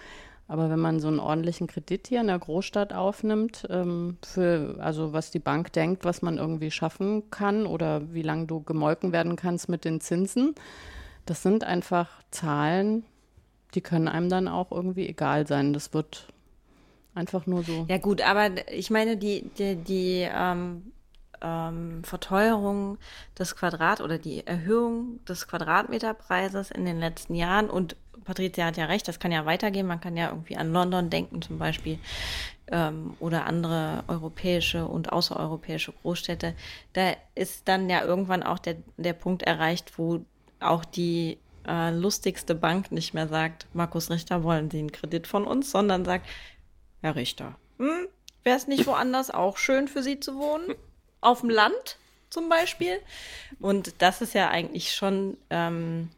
Aber 0.48 0.70
wenn 0.70 0.80
man 0.80 1.00
so 1.00 1.08
einen 1.08 1.20
ordentlichen 1.20 1.68
Kredit 1.68 2.08
hier 2.08 2.22
in 2.22 2.28
der 2.28 2.38
Großstadt 2.38 2.94
aufnimmt, 2.94 3.66
ähm, 3.70 4.18
für, 4.24 4.78
also 4.80 5.12
was 5.12 5.32
die 5.32 5.40
Bank 5.40 5.74
denkt, 5.74 6.06
was 6.06 6.22
man 6.22 6.38
irgendwie 6.38 6.70
schaffen 6.70 7.30
kann 7.32 7.66
oder 7.66 8.14
wie 8.14 8.22
lange 8.22 8.46
du 8.46 8.62
gemolken 8.62 9.12
werden 9.12 9.36
kannst 9.36 9.70
mit 9.70 9.86
den 9.86 10.02
Zinsen, 10.02 10.54
das 11.26 11.42
sind 11.42 11.64
einfach 11.64 12.10
Zahlen, 12.30 13.04
die 13.74 13.82
können 13.82 14.08
einem 14.08 14.30
dann 14.30 14.48
auch 14.48 14.72
irgendwie 14.72 15.08
egal 15.08 15.48
sein. 15.48 15.74
Das 15.74 15.94
wird 15.94 16.28
einfach 17.16 17.48
nur 17.48 17.64
so. 17.64 17.86
Ja 17.90 17.98
gut, 17.98 18.22
aber 18.22 18.50
ich 18.72 18.92
meine, 18.92 19.18
die, 19.18 19.50
die, 19.58 19.76
die 19.76 20.30
ähm, 20.32 20.92
ähm, 21.42 22.04
Verteuerung 22.04 22.98
des 23.38 23.56
Quadrat 23.56 24.02
oder 24.02 24.18
die 24.18 24.46
Erhöhung 24.46 25.24
des 25.26 25.48
Quadratmeterpreises 25.48 26.72
in 26.72 26.86
den 26.86 27.00
letzten 27.00 27.36
Jahren 27.36 27.70
und 27.70 27.96
Patricia 28.24 28.66
hat 28.66 28.78
ja 28.78 28.86
recht, 28.86 29.08
das 29.08 29.20
kann 29.20 29.32
ja 29.32 29.46
weitergehen. 29.46 29.88
Man 29.88 30.02
kann 30.02 30.18
ja 30.18 30.30
irgendwie 30.30 30.58
an 30.58 30.72
London 30.72 31.10
denken 31.10 31.42
zum 31.42 31.58
Beispiel 31.58 32.00
ähm, 32.68 33.16
oder 33.20 33.46
andere 33.46 34.04
europäische 34.08 34.86
und 34.86 35.12
außereuropäische 35.12 35.94
Großstädte. 36.02 36.56
Da 36.94 37.14
ist 37.36 37.68
dann 37.68 37.90
ja 37.90 38.04
irgendwann 38.04 38.44
auch 38.44 38.60
der, 38.60 38.78
der 38.98 39.14
Punkt 39.14 39.44
erreicht, 39.44 39.98
wo 39.98 40.22
auch 40.60 40.86
die 40.86 41.38
äh, 41.68 41.92
lustigste 41.92 42.56
Bank 42.56 42.92
nicht 42.92 43.14
mehr 43.14 43.28
sagt, 43.28 43.68
Markus 43.74 44.10
Richter, 44.10 44.44
wollen 44.44 44.70
Sie 44.70 44.80
einen 44.80 44.92
Kredit 44.92 45.28
von 45.28 45.46
uns, 45.46 45.72
sondern 45.72 46.06
sagt, 46.06 46.28
Herr 47.02 47.16
Richter, 47.16 47.56
hm, 47.78 48.08
wäre 48.44 48.58
es 48.58 48.68
nicht 48.68 48.88
woanders 48.88 49.32
auch 49.32 49.58
schön 49.58 49.88
für 49.88 50.04
Sie 50.04 50.20
zu 50.20 50.36
wohnen? 50.38 50.76
Auf 51.22 51.42
dem 51.42 51.50
Land 51.50 51.98
zum 52.30 52.50
Beispiel? 52.50 53.00
Und 53.60 54.02
das 54.02 54.22
ist 54.22 54.34
ja 54.34 54.50
eigentlich 54.50 54.94
schon 54.94 55.38
ähm, 55.50 56.10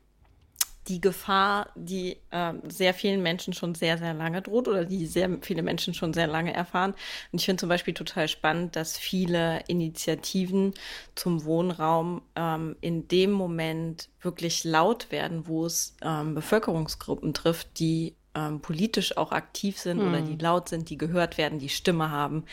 die 0.88 1.02
Gefahr, 1.02 1.70
die 1.76 2.18
ähm, 2.32 2.62
sehr 2.68 2.94
vielen 2.94 3.22
Menschen 3.22 3.54
schon 3.54 3.76
sehr, 3.76 3.98
sehr 3.98 4.14
lange 4.14 4.42
droht 4.42 4.68
oder 4.68 4.86
die 4.86 5.06
sehr 5.06 5.30
viele 5.42 5.62
Menschen 5.62 5.94
schon 5.94 6.14
sehr 6.14 6.28
lange 6.28 6.54
erfahren. 6.54 6.94
Und 7.32 7.40
ich 7.40 7.46
finde 7.46 7.60
zum 7.60 7.70
Beispiel 7.70 7.94
total 7.94 8.28
spannend, 8.28 8.76
dass 8.76 8.98
viele 8.98 9.62
Initiativen 9.68 10.74
zum 11.16 11.44
Wohnraum 11.46 12.22
ähm, 12.36 12.76
in 12.82 13.08
dem 13.08 13.32
Moment 13.32 14.10
wirklich 14.22 14.64
laut 14.64 15.12
werden, 15.12 15.48
wo 15.48 15.66
es 15.66 15.96
ähm, 16.02 16.36
Bevölkerungsgruppen 16.36 17.34
trifft, 17.34 17.80
die 17.80 18.16
ähm, 18.38 18.60
politisch 18.60 19.18
auch 19.18 19.32
aktiv 19.32 19.80
sind 19.80 20.00
oder 20.00 20.22
die 20.22 20.36
laut 20.36 20.70
sind, 20.70 20.90
die 20.90 20.98
gehört 20.98 21.38
werden, 21.38 21.58
die 21.58 21.70
Stimme 21.70 22.12
haben. 22.12 22.44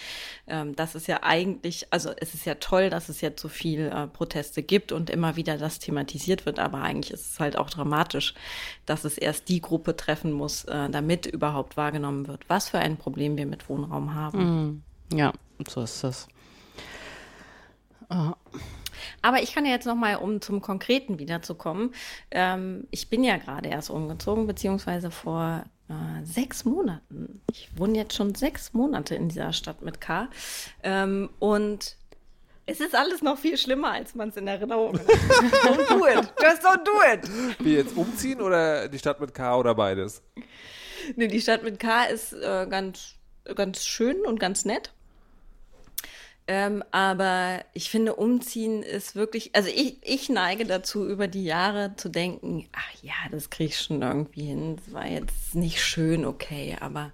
Ähm, 0.46 0.74
das 0.74 0.94
ist 0.94 1.06
ja 1.06 1.22
eigentlich, 1.22 1.86
also 1.90 2.10
es 2.16 2.34
ist 2.34 2.46
ja 2.46 2.54
toll, 2.54 2.88
dass 2.88 3.08
es 3.08 3.20
jetzt 3.20 3.42
so 3.42 3.48
viel 3.48 3.92
äh, 3.94 4.06
Proteste 4.06 4.62
gibt 4.62 4.92
und 4.92 5.10
immer 5.10 5.36
wieder 5.36 5.58
das 5.58 5.78
thematisiert 5.78 6.46
wird, 6.46 6.58
aber 6.58 6.80
eigentlich 6.80 7.12
ist 7.12 7.32
es 7.32 7.40
halt 7.40 7.58
auch 7.58 7.68
dramatisch, 7.68 8.34
dass 8.86 9.04
es 9.04 9.18
erst 9.18 9.48
die 9.48 9.60
Gruppe 9.60 9.96
treffen 9.96 10.32
muss, 10.32 10.64
äh, 10.64 10.88
damit 10.88 11.26
überhaupt 11.26 11.76
wahrgenommen 11.76 12.26
wird, 12.26 12.48
was 12.48 12.70
für 12.70 12.78
ein 12.78 12.96
Problem 12.96 13.36
wir 13.36 13.46
mit 13.46 13.68
Wohnraum 13.68 14.14
haben. 14.14 14.82
Ja, 15.12 15.32
so 15.68 15.82
ist 15.82 16.02
das. 16.02 16.28
Aber 19.22 19.42
ich 19.42 19.54
kann 19.54 19.64
ja 19.64 19.72
jetzt 19.72 19.86
noch 19.86 19.94
mal, 19.96 20.16
um 20.16 20.40
zum 20.40 20.60
Konkreten 20.60 21.18
wiederzukommen, 21.18 21.94
ähm, 22.30 22.86
ich 22.90 23.08
bin 23.08 23.24
ja 23.24 23.36
gerade 23.36 23.68
erst 23.68 23.90
umgezogen, 23.90 24.46
beziehungsweise 24.46 25.10
vor 25.10 25.64
sechs 26.24 26.64
Monaten. 26.64 27.40
Ich 27.50 27.70
wohne 27.76 27.96
jetzt 27.98 28.14
schon 28.14 28.34
sechs 28.34 28.72
Monate 28.72 29.14
in 29.14 29.28
dieser 29.28 29.52
Stadt 29.52 29.82
mit 29.82 30.00
K. 30.00 30.28
Ähm, 30.82 31.30
und 31.38 31.96
es 32.66 32.80
ist 32.80 32.94
alles 32.94 33.20
noch 33.20 33.38
viel 33.38 33.58
schlimmer, 33.58 33.92
als 33.92 34.14
man 34.14 34.30
es 34.30 34.36
in 34.36 34.48
Erinnerung 34.48 34.98
hat. 34.98 35.06
don't 35.08 35.88
do 35.88 36.06
it. 36.06 36.32
Just 36.40 36.64
don't 36.64 36.84
do 36.84 36.92
it. 37.12 37.58
Wir 37.58 37.78
jetzt 37.78 37.96
umziehen 37.96 38.40
oder 38.40 38.88
die 38.88 38.98
Stadt 38.98 39.20
mit 39.20 39.34
K 39.34 39.58
oder 39.58 39.74
beides? 39.74 40.22
Nee, 41.16 41.28
die 41.28 41.40
Stadt 41.40 41.62
mit 41.62 41.78
K 41.78 42.04
ist 42.04 42.32
äh, 42.32 42.66
ganz, 42.68 43.16
ganz 43.54 43.84
schön 43.84 44.24
und 44.24 44.40
ganz 44.40 44.64
nett. 44.64 44.93
Ähm, 46.46 46.84
aber 46.90 47.64
ich 47.72 47.88
finde, 47.90 48.16
umziehen 48.16 48.82
ist 48.82 49.16
wirklich, 49.16 49.54
also 49.54 49.70
ich, 49.70 49.96
ich 50.02 50.28
neige 50.28 50.64
dazu, 50.66 51.08
über 51.08 51.26
die 51.26 51.44
Jahre 51.44 51.96
zu 51.96 52.10
denken, 52.10 52.68
ach 52.72 53.02
ja, 53.02 53.14
das 53.30 53.48
krieg 53.48 53.70
ich 53.70 53.80
schon 53.80 54.02
irgendwie 54.02 54.46
hin. 54.46 54.76
Das 54.76 54.92
war 54.92 55.06
jetzt 55.06 55.54
nicht 55.54 55.82
schön, 55.82 56.26
okay, 56.26 56.76
aber, 56.80 57.12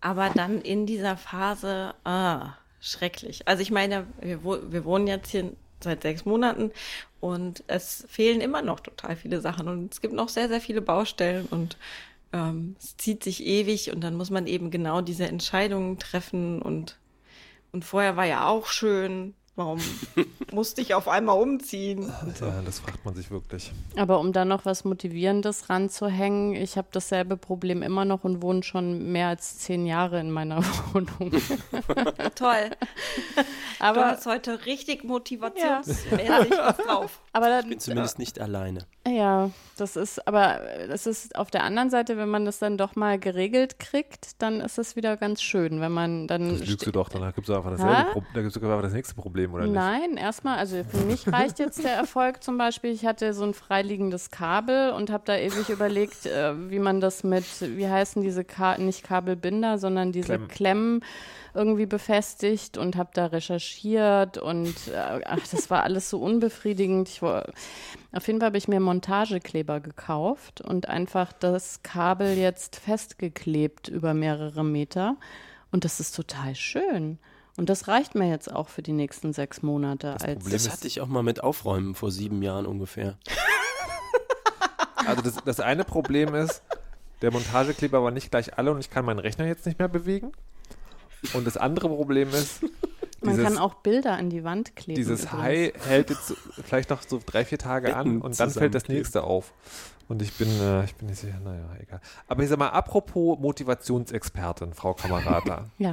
aber 0.00 0.30
dann 0.30 0.62
in 0.62 0.86
dieser 0.86 1.18
Phase, 1.18 1.94
ah, 2.04 2.54
schrecklich. 2.80 3.46
Also 3.46 3.62
ich 3.62 3.70
meine, 3.70 4.06
wir, 4.20 4.42
wir 4.44 4.84
wohnen 4.84 5.06
jetzt 5.08 5.30
hier 5.30 5.52
seit 5.80 6.02
sechs 6.02 6.24
Monaten 6.24 6.70
und 7.20 7.64
es 7.66 8.06
fehlen 8.08 8.40
immer 8.40 8.62
noch 8.62 8.80
total 8.80 9.16
viele 9.16 9.40
Sachen 9.42 9.68
und 9.68 9.92
es 9.92 10.00
gibt 10.00 10.14
noch 10.14 10.30
sehr, 10.30 10.48
sehr 10.48 10.60
viele 10.62 10.80
Baustellen 10.80 11.46
und 11.50 11.76
ähm, 12.32 12.76
es 12.78 12.96
zieht 12.96 13.22
sich 13.22 13.44
ewig 13.44 13.92
und 13.92 14.00
dann 14.00 14.14
muss 14.16 14.30
man 14.30 14.46
eben 14.46 14.70
genau 14.70 15.02
diese 15.02 15.26
Entscheidungen 15.26 15.98
treffen 15.98 16.62
und 16.62 16.96
und 17.74 17.84
vorher 17.84 18.16
war 18.16 18.24
ja 18.24 18.46
auch 18.46 18.68
schön. 18.68 19.34
Warum 19.56 19.78
musste 20.52 20.80
ich 20.80 20.94
auf 20.94 21.06
einmal 21.06 21.40
umziehen? 21.40 22.12
Ja, 22.40 22.60
das 22.64 22.80
fragt 22.80 23.04
man 23.04 23.14
sich 23.14 23.30
wirklich. 23.30 23.70
Aber 23.96 24.18
um 24.18 24.32
da 24.32 24.44
noch 24.44 24.64
was 24.64 24.84
Motivierendes 24.84 25.70
ranzuhängen, 25.70 26.56
ich 26.56 26.76
habe 26.76 26.88
dasselbe 26.90 27.36
Problem 27.36 27.80
immer 27.82 28.04
noch 28.04 28.24
und 28.24 28.42
wohne 28.42 28.64
schon 28.64 29.12
mehr 29.12 29.28
als 29.28 29.58
zehn 29.58 29.86
Jahre 29.86 30.18
in 30.18 30.32
meiner 30.32 30.56
Wohnung. 30.92 31.30
Toll. 32.34 32.70
du 33.36 33.44
Aber, 33.78 34.06
hast 34.06 34.26
heute 34.26 34.66
richtig 34.66 35.04
motivationsmäßig 35.04 36.50
was 36.58 36.76
drauf. 36.78 37.20
aber 37.32 37.58
Ich 37.58 37.62
bin 37.62 37.70
dann, 37.70 37.78
zumindest 37.80 38.18
nicht 38.18 38.40
alleine. 38.40 38.86
ja, 39.06 39.50
das 39.76 39.94
ist, 39.94 40.26
aber 40.26 40.60
das 40.88 41.06
ist 41.06 41.36
auf 41.36 41.52
der 41.52 41.62
anderen 41.62 41.90
Seite, 41.90 42.16
wenn 42.16 42.28
man 42.28 42.44
das 42.44 42.58
dann 42.58 42.76
doch 42.76 42.96
mal 42.96 43.20
geregelt 43.20 43.78
kriegt, 43.78 44.42
dann 44.42 44.60
ist 44.60 44.78
es 44.78 44.96
wieder 44.96 45.16
ganz 45.16 45.42
schön, 45.42 45.80
wenn 45.80 45.92
man 45.92 46.26
dann 46.26 46.58
Das 46.58 46.66
lügst 46.68 46.86
du 46.86 46.90
doch, 46.90 47.08
dann 47.08 47.22
gibt 47.34 47.48
es 47.48 47.54
einfach 47.54 47.70
dasselbe 47.70 48.24
da 48.34 48.42
gibt's 48.42 48.56
einfach 48.56 48.82
das 48.82 48.92
nächste 48.92 49.14
Problem. 49.14 49.43
Problem, 49.50 49.54
oder 49.54 49.64
nicht? 49.64 49.74
Nein, 49.74 50.16
erstmal, 50.16 50.58
also 50.58 50.82
für 50.84 51.04
mich 51.04 51.30
reicht 51.32 51.58
jetzt 51.58 51.82
der 51.84 51.92
Erfolg 51.94 52.42
zum 52.42 52.58
Beispiel. 52.58 52.90
Ich 52.90 53.06
hatte 53.06 53.34
so 53.34 53.44
ein 53.44 53.54
freiliegendes 53.54 54.30
Kabel 54.30 54.92
und 54.92 55.10
habe 55.10 55.24
da 55.26 55.36
ewig 55.36 55.68
überlegt, 55.68 56.26
äh, 56.26 56.70
wie 56.70 56.78
man 56.78 57.00
das 57.00 57.24
mit, 57.24 57.44
wie 57.60 57.88
heißen 57.88 58.22
diese, 58.22 58.44
Ka 58.44 58.78
nicht 58.78 59.04
Kabelbinder, 59.04 59.78
sondern 59.78 60.12
diese 60.12 60.38
Klemmen. 60.38 60.48
Klemmen, 60.48 61.00
irgendwie 61.54 61.86
befestigt 61.86 62.76
und 62.76 62.96
habe 62.96 63.10
da 63.14 63.26
recherchiert 63.26 64.38
und 64.38 64.74
äh, 64.88 65.20
ach, 65.24 65.46
das 65.50 65.70
war 65.70 65.84
alles 65.84 66.10
so 66.10 66.18
unbefriedigend. 66.18 67.08
Ich, 67.08 67.22
auf 67.22 68.26
jeden 68.26 68.40
Fall 68.40 68.46
habe 68.46 68.58
ich 68.58 68.68
mir 68.68 68.80
Montagekleber 68.80 69.80
gekauft 69.80 70.60
und 70.60 70.88
einfach 70.88 71.32
das 71.32 71.82
Kabel 71.82 72.36
jetzt 72.36 72.76
festgeklebt 72.76 73.88
über 73.88 74.14
mehrere 74.14 74.64
Meter. 74.64 75.16
Und 75.70 75.84
das 75.84 76.00
ist 76.00 76.14
total 76.14 76.54
schön. 76.54 77.18
Und 77.56 77.68
das 77.68 77.86
reicht 77.88 78.14
mir 78.14 78.28
jetzt 78.28 78.52
auch 78.52 78.68
für 78.68 78.82
die 78.82 78.92
nächsten 78.92 79.32
sechs 79.32 79.62
Monate. 79.62 80.12
Das 80.12 80.22
als 80.22 80.38
Problem 80.38 80.52
Das 80.52 80.70
hatte 80.70 80.86
ich 80.86 81.00
auch 81.00 81.06
mal 81.06 81.22
mit 81.22 81.42
Aufräumen 81.42 81.94
vor 81.94 82.10
sieben 82.10 82.42
Jahren 82.42 82.66
ungefähr. 82.66 83.18
Also 85.06 85.20
das, 85.20 85.36
das 85.44 85.60
eine 85.60 85.84
Problem 85.84 86.34
ist, 86.34 86.62
der 87.20 87.30
Montagekleber 87.30 88.02
war 88.02 88.10
nicht 88.10 88.30
gleich 88.30 88.56
alle 88.56 88.70
und 88.70 88.80
ich 88.80 88.88
kann 88.88 89.04
meinen 89.04 89.18
Rechner 89.18 89.46
jetzt 89.46 89.66
nicht 89.66 89.78
mehr 89.78 89.88
bewegen. 89.88 90.32
Und 91.34 91.46
das 91.46 91.58
andere 91.58 91.88
Problem 91.88 92.30
ist, 92.30 92.62
Man 93.20 93.36
dieses, 93.36 93.44
kann 93.44 93.58
auch 93.58 93.74
Bilder 93.74 94.12
an 94.12 94.28
die 94.30 94.44
Wand 94.44 94.76
kleben. 94.76 94.96
dieses 94.96 95.24
übrigens. 95.24 95.42
High 95.42 95.72
hält 95.86 96.10
jetzt 96.10 96.34
vielleicht 96.62 96.90
noch 96.90 97.02
so 97.06 97.20
drei, 97.24 97.44
vier 97.44 97.58
Tage 97.58 97.96
an 97.96 98.04
Betten 98.04 98.22
und 98.22 98.38
dann 98.38 98.50
fällt 98.50 98.74
das 98.74 98.88
nächste 98.88 99.24
auf. 99.24 99.52
Und 100.08 100.20
ich 100.20 100.34
bin, 100.34 100.48
äh, 100.60 100.84
ich 100.84 100.94
bin 100.96 101.08
nicht 101.08 101.20
sicher, 101.20 101.40
naja, 101.42 101.64
egal. 101.80 102.00
Aber 102.28 102.42
ich 102.42 102.48
sag 102.50 102.58
mal, 102.58 102.68
apropos 102.68 103.38
Motivationsexpertin, 103.38 104.74
Frau 104.74 104.94
Kamerata. 104.94 105.66
Ja, 105.78 105.92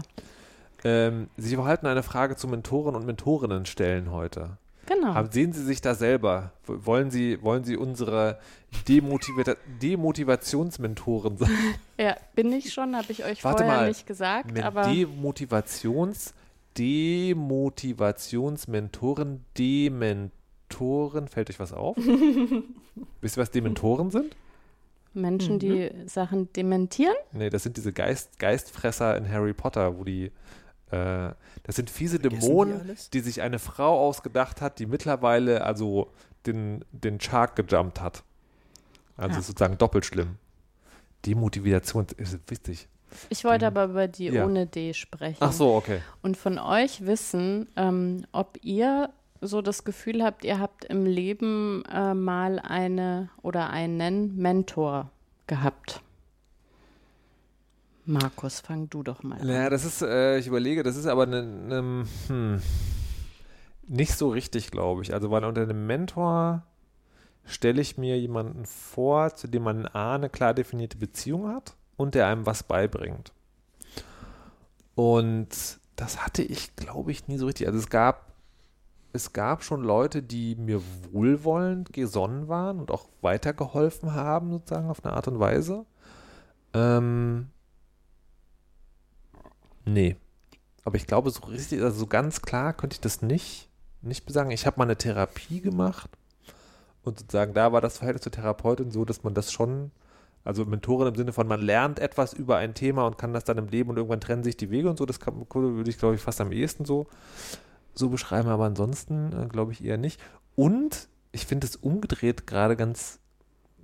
ähm, 0.84 1.30
Sie 1.38 1.58
wollten 1.58 1.88
eine 1.88 2.04
Frage 2.04 2.36
zu 2.36 2.48
Mentoren 2.48 2.96
und 2.96 3.06
Mentorinnen 3.06 3.66
stellen 3.66 4.12
heute. 4.12 4.58
genau. 4.86 5.14
Haben, 5.14 5.32
sehen 5.32 5.54
Sie 5.54 5.64
sich 5.64 5.80
da 5.82 5.96
selber? 5.96 6.52
Wollen 6.66 7.10
Sie, 7.12 7.42
wollen 7.42 7.64
Sie 7.64 7.78
unsere 7.78 8.38
Demotivationsmentoren 8.88 11.38
sein? 11.38 11.50
ja, 12.00 12.16
bin 12.36 12.52
ich 12.52 12.74
schon, 12.74 12.96
habe 12.96 13.12
ich 13.12 13.24
euch 13.24 13.44
Warte 13.44 13.64
vorher 13.64 13.82
mal. 13.82 13.88
nicht 13.88 14.06
gesagt, 14.08 14.52
Men- 14.52 14.64
aber 14.64 14.84
Demotivations, 14.94 16.34
Demotivationsmentoren, 16.78 19.44
Dementoren, 19.58 21.28
fällt 21.28 21.50
euch 21.50 21.60
was 21.60 21.74
auf? 21.74 21.98
Wisst 23.22 23.38
ihr, 23.38 23.42
was 23.42 23.52
Dementoren 23.52 24.10
sind? 24.12 24.36
Menschen, 25.14 25.60
die 25.60 25.90
Mhm. 25.94 26.08
Sachen 26.08 26.54
dementieren. 26.54 27.16
Nee, 27.34 27.50
das 27.50 27.64
sind 27.64 27.76
diese 27.76 27.92
Geist, 27.92 28.40
Geistfresser 28.40 29.18
in 29.18 29.30
Harry 29.30 29.52
Potter, 29.54 29.98
wo 29.98 30.06
die, 30.06 30.32
äh, 30.92 31.34
das 31.64 31.76
sind 31.76 31.90
fiese 31.90 32.20
Vergessen 32.20 32.40
die 32.42 32.48
Dämonen, 32.48 32.80
alles? 32.82 33.10
die 33.10 33.20
sich 33.22 33.42
eine 33.42 33.60
Frau 33.60 34.00
ausgedacht 34.08 34.62
hat, 34.62 34.80
die 34.80 34.86
mittlerweile 34.86 35.64
also 35.64 36.12
den, 36.46 36.84
den 36.92 37.20
Shark 37.20 37.56
gejumpt 37.56 38.02
hat. 38.02 38.24
Also 39.18 39.38
Ja. 39.38 39.42
sozusagen 39.44 39.78
doppelt 39.78 40.06
schlimm. 40.06 40.38
Demotivation 41.26 42.08
ist 42.18 42.40
wichtig. 42.50 42.88
Ich 43.30 43.44
wollte 43.44 43.68
aber 43.68 43.86
über 43.86 44.08
die 44.08 44.28
Ja. 44.28 44.46
ohne 44.46 44.66
D 44.68 44.94
sprechen. 44.94 45.38
Ach 45.42 45.52
so, 45.52 45.76
okay. 45.76 46.02
Und 46.22 46.38
von 46.38 46.58
euch 46.58 47.06
wissen, 47.06 47.68
ähm, 47.76 48.26
ob 48.32 48.58
ihr 48.64 49.10
so 49.42 49.62
das 49.62 49.84
Gefühl 49.84 50.24
habt, 50.24 50.46
ihr 50.46 50.60
habt 50.60 50.86
im 50.86 51.06
Leben 51.06 51.84
äh, 51.92 52.14
mal 52.14 52.60
eine 52.60 53.30
oder 53.42 53.70
einen 53.70 54.38
Mentor 54.38 55.10
gehabt. 55.48 56.02
Markus, 58.12 58.60
fang 58.60 58.90
du 58.90 59.04
doch 59.04 59.24
mal 59.24 59.40
an. 59.40 59.48
Naja, 59.48 59.70
das 59.70 59.86
ist, 59.86 60.02
äh, 60.02 60.38
ich 60.38 60.48
überlege, 60.48 60.84
das 60.84 60.98
ist 60.98 61.08
aber 61.08 61.26
ne, 61.26 61.44
ne, 61.44 62.06
hm, 62.28 62.62
nicht 63.88 64.18
so 64.18 64.30
richtig, 64.30 64.72
glaube 64.72 65.02
ich. 65.02 65.14
Also, 65.14 65.32
weil 65.32 65.46
unter 65.46 65.62
einem 65.62 65.88
Mentor 65.88 66.64
stelle 67.46 67.82
ich 67.82 67.98
mir 67.98 68.20
jemanden 68.20 68.66
vor, 68.66 69.34
zu 69.34 69.48
dem 69.48 69.64
man 69.64 69.88
A, 69.88 70.16
eine 70.16 70.30
klar 70.30 70.54
definierte 70.54 70.98
Beziehung 70.98 71.48
hat 71.48 71.76
und 71.98 72.16
der 72.16 72.28
einem 72.28 72.46
was 72.46 72.64
beibringt. 72.64 73.32
Und 74.96 75.80
das 75.96 76.26
hatte 76.26 76.44
ich, 76.44 76.76
glaube 76.76 77.12
ich, 77.12 77.28
nie 77.28 77.38
so 77.38 77.46
richtig. 77.46 77.68
Also 77.68 77.80
es 77.80 77.90
gab, 77.90 78.34
es 79.14 79.34
gab 79.34 79.64
schon 79.64 79.84
Leute, 79.84 80.22
die 80.22 80.56
mir 80.56 80.82
wohlwollend 81.12 81.94
gesonnen 81.94 82.48
waren 82.48 82.80
und 82.80 82.92
auch 82.92 83.08
weitergeholfen 83.22 84.14
haben, 84.14 84.52
sozusagen 84.52 84.90
auf 84.90 85.04
eine 85.04 85.14
Art 85.14 85.28
und 85.28 85.40
Weise. 85.40 85.86
Ähm, 86.74 87.48
nee. 89.86 90.16
Aber 90.84 90.96
ich 90.96 91.08
glaube, 91.08 91.30
so 91.30 91.46
richtig, 91.46 91.82
also 91.82 92.00
so 92.00 92.08
ganz 92.08 92.42
klar 92.42 92.74
könnte 92.74 92.96
ich 92.96 93.02
das 93.02 93.22
nicht, 93.22 93.70
nicht 94.02 94.26
besagen. 94.26 94.52
Ich 94.52 94.66
habe 94.66 94.78
mal 94.80 94.86
eine 94.86 94.98
Therapie 94.98 95.62
gemacht 95.62 96.10
und 97.04 97.20
sozusagen 97.20 97.54
da 97.54 97.72
war 97.72 97.82
das 97.82 97.98
Verhältnis 97.98 98.24
zur 98.24 98.32
Therapeutin 98.32 98.92
so, 98.92 99.06
dass 99.06 99.24
man 99.24 99.34
das 99.34 99.52
schon, 99.52 99.92
also 100.44 100.66
Mentorin 100.66 101.08
im 101.08 101.16
Sinne 101.16 101.34
von, 101.34 101.48
man 101.48 101.62
lernt 101.62 102.00
etwas 102.00 102.34
über 102.34 102.58
ein 102.58 102.74
Thema 102.74 103.06
und 103.06 103.18
kann 103.18 103.34
das 103.34 103.44
dann 103.44 103.58
im 103.58 103.68
Leben 103.68 103.90
und 103.90 103.98
irgendwann 103.98 104.22
trennen 104.22 104.44
sich 104.44 104.58
die 104.58 104.70
Wege 104.70 104.90
und 104.90 104.98
so, 104.98 105.06
das 105.06 105.20
kann, 105.20 105.46
würde 105.54 105.90
ich, 105.90 105.98
glaube 105.98 106.16
ich, 106.16 106.22
fast 106.22 106.42
am 106.42 106.52
ehesten 106.52 106.86
so, 106.86 107.08
so 107.94 108.10
beschreiben, 108.10 108.50
aber 108.50 108.66
ansonsten 108.66 109.34
äh, 109.34 109.48
glaube 109.48 109.72
ich 109.72 109.84
eher 109.84 109.98
nicht. 109.98 110.20
Und 110.56 111.08
ich 111.32 111.46
finde 111.46 111.68
es 111.68 111.76
umgedreht 111.76 112.46
gerade 112.46 112.76
ganz, 112.76 113.20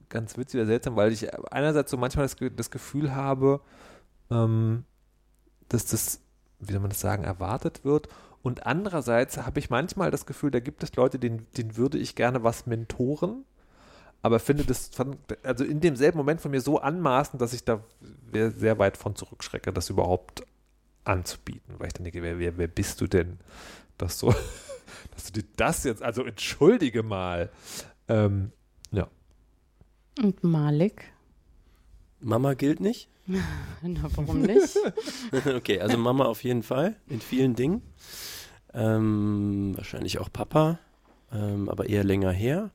ganz 0.09 0.37
witzig 0.37 0.59
oder 0.59 0.67
seltsam, 0.67 0.95
weil 0.95 1.11
ich 1.11 1.33
einerseits 1.51 1.91
so 1.91 1.97
manchmal 1.97 2.25
das, 2.25 2.35
das 2.55 2.71
Gefühl 2.71 3.15
habe, 3.15 3.61
ähm, 4.29 4.83
dass 5.69 5.85
das, 5.85 6.21
wie 6.59 6.71
soll 6.71 6.81
man 6.81 6.89
das 6.89 7.01
sagen, 7.01 7.23
erwartet 7.23 7.83
wird. 7.83 8.07
Und 8.41 8.65
andererseits 8.65 9.37
habe 9.37 9.59
ich 9.59 9.69
manchmal 9.69 10.11
das 10.11 10.25
Gefühl, 10.25 10.51
da 10.51 10.59
gibt 10.59 10.83
es 10.83 10.95
Leute, 10.95 11.19
denen, 11.19 11.47
denen 11.57 11.75
würde 11.75 11.97
ich 11.97 12.15
gerne 12.15 12.43
was 12.43 12.65
mentoren, 12.65 13.43
aber 14.21 14.39
finde 14.39 14.65
das 14.65 14.91
also 15.43 15.63
in 15.63 15.79
demselben 15.79 16.17
Moment 16.17 16.41
von 16.41 16.51
mir 16.51 16.61
so 16.61 16.79
anmaßend, 16.79 17.41
dass 17.41 17.53
ich 17.53 17.63
da 17.63 17.83
sehr, 18.31 18.51
sehr 18.51 18.79
weit 18.79 18.97
von 18.97 19.15
zurückschrecke, 19.15 19.71
das 19.71 19.89
überhaupt 19.89 20.43
anzubieten. 21.03 21.75
Weil 21.77 21.87
ich 21.87 21.93
dann 21.93 22.03
denke, 22.03 22.21
wer, 22.23 22.39
wer, 22.39 22.57
wer 22.57 22.67
bist 22.67 22.99
du 23.01 23.07
denn, 23.07 23.37
dass 23.97 24.19
so, 24.19 24.33
dass 25.15 25.31
du 25.31 25.41
dir 25.41 25.47
das 25.55 25.83
jetzt, 25.83 26.01
also 26.01 26.23
entschuldige 26.25 27.03
mal. 27.03 27.49
Ähm, 28.07 28.51
ja. 28.91 29.07
Und 30.21 30.43
Malik? 30.43 31.13
Mama 32.19 32.53
gilt 32.53 32.79
nicht? 32.79 33.09
Na, 33.27 34.09
warum 34.15 34.41
nicht? 34.41 34.77
okay, 35.55 35.79
also 35.79 35.97
Mama 35.97 36.25
auf 36.25 36.43
jeden 36.43 36.63
Fall, 36.63 36.95
in 37.07 37.21
vielen 37.21 37.55
Dingen. 37.55 37.81
Ähm, 38.73 39.73
wahrscheinlich 39.75 40.19
auch 40.19 40.31
Papa, 40.31 40.79
ähm, 41.31 41.69
aber 41.69 41.89
eher 41.89 42.03
länger 42.03 42.31
her. 42.31 42.71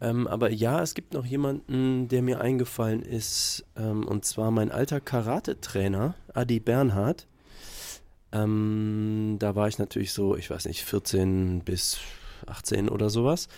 Ähm, 0.00 0.26
aber 0.26 0.50
ja, 0.50 0.82
es 0.82 0.94
gibt 0.94 1.12
noch 1.12 1.26
jemanden, 1.26 2.08
der 2.08 2.22
mir 2.22 2.40
eingefallen 2.40 3.02
ist, 3.02 3.66
ähm, 3.76 4.06
und 4.06 4.24
zwar 4.24 4.50
mein 4.50 4.70
alter 4.70 5.00
Karate-Trainer, 5.00 6.14
Adi 6.32 6.60
Bernhard. 6.60 7.26
Ähm, 8.32 9.36
da 9.38 9.56
war 9.56 9.68
ich 9.68 9.78
natürlich 9.78 10.12
so, 10.12 10.36
ich 10.36 10.50
weiß 10.50 10.66
nicht, 10.66 10.84
14 10.84 11.60
bis 11.64 11.98
18 12.46 12.88
oder 12.88 13.10
sowas. 13.10 13.48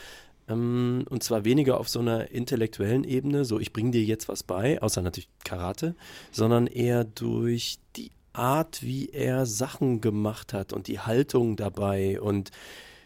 Ähm, 0.48 1.04
und 1.08 1.22
zwar 1.22 1.44
weniger 1.44 1.78
auf 1.78 1.88
so 1.88 2.00
einer 2.00 2.30
intellektuellen 2.30 3.04
Ebene, 3.04 3.44
so 3.44 3.58
ich 3.58 3.72
bringe 3.72 3.90
dir 3.90 4.02
jetzt 4.02 4.28
was 4.28 4.42
bei, 4.42 4.80
außer 4.80 5.02
natürlich 5.02 5.28
Karate, 5.44 5.94
sondern 6.30 6.66
eher 6.66 7.04
durch 7.04 7.78
die 7.96 8.10
Art, 8.32 8.82
wie 8.82 9.08
er 9.10 9.46
Sachen 9.46 10.00
gemacht 10.00 10.52
hat 10.52 10.72
und 10.72 10.86
die 10.88 11.00
Haltung 11.00 11.56
dabei 11.56 12.20
und 12.20 12.50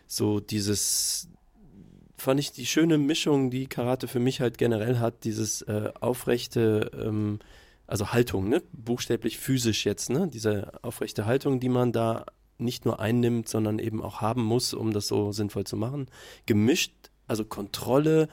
so 0.07 0.41
dieses, 0.41 1.29
fand 2.17 2.39
ich 2.41 2.53
die 2.53 2.67
schöne 2.67 2.97
Mischung, 2.97 3.51
die 3.51 3.67
Karate 3.67 4.09
für 4.09 4.21
mich 4.21 4.41
halt 4.41 4.57
generell 4.57 4.99
hat, 4.99 5.25
dieses 5.25 5.63
äh, 5.63 5.91
aufrechte, 6.01 6.91
ähm, 6.95 7.41
also 7.87 8.13
Haltung, 8.13 8.49
ne? 8.49 8.63
buchstäblich 8.73 9.39
physisch 9.39 9.85
jetzt, 9.85 10.11
ne? 10.11 10.29
diese 10.33 10.73
aufrechte 10.83 11.27
Haltung, 11.27 11.61
die 11.61 11.69
man 11.69 11.93
da 11.93 12.25
nicht 12.59 12.85
nur 12.85 13.01
einnimmt, 13.01 13.49
sondern 13.49 13.79
eben 13.79 14.03
auch 14.03 14.21
haben 14.21 14.43
muss, 14.43 14.75
um 14.75 14.93
das 14.93 15.09
so 15.09 15.33
sinnvoll 15.33 15.65
zu 15.65 15.77
machen, 15.77 16.07
gemischt, 16.47 16.93
also 17.27 17.45
Kontrolle 17.45 18.29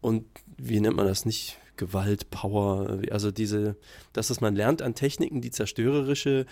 und 0.00 0.24
wie 0.56 0.80
nennt 0.80 0.96
man 0.96 1.06
das 1.06 1.24
nicht? 1.24 1.58
Gewalt, 1.76 2.30
Power, 2.30 3.00
also 3.10 3.32
diese, 3.32 3.76
das, 4.12 4.30
was 4.30 4.40
man 4.40 4.54
lernt 4.54 4.80
an 4.80 4.94
Techniken, 4.94 5.40
die 5.40 5.50
zerstörerische 5.50 6.46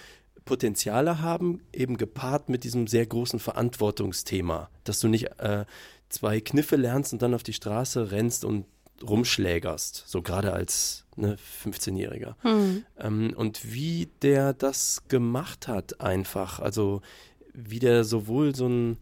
Potenziale 0.44 1.20
haben, 1.20 1.60
eben 1.72 1.96
gepaart 1.96 2.48
mit 2.48 2.64
diesem 2.64 2.86
sehr 2.88 3.06
großen 3.06 3.38
Verantwortungsthema, 3.38 4.68
dass 4.82 4.98
du 4.98 5.08
nicht 5.08 5.38
äh, 5.38 5.64
zwei 6.08 6.40
Kniffe 6.40 6.76
lernst 6.76 7.12
und 7.12 7.22
dann 7.22 7.34
auf 7.34 7.44
die 7.44 7.52
Straße 7.52 8.10
rennst 8.10 8.44
und 8.44 8.66
rumschlägerst, 9.02 10.04
so 10.06 10.22
gerade 10.22 10.52
als 10.52 11.04
ne, 11.16 11.36
15-Jähriger. 11.64 12.34
Hm. 12.40 12.84
Ähm, 12.98 13.34
und 13.36 13.72
wie 13.72 14.08
der 14.22 14.52
das 14.52 15.02
gemacht 15.08 15.68
hat, 15.68 16.00
einfach, 16.00 16.60
also 16.60 17.02
wie 17.52 17.78
der 17.78 18.04
sowohl 18.04 18.54
so 18.54 18.68
ein 18.68 18.98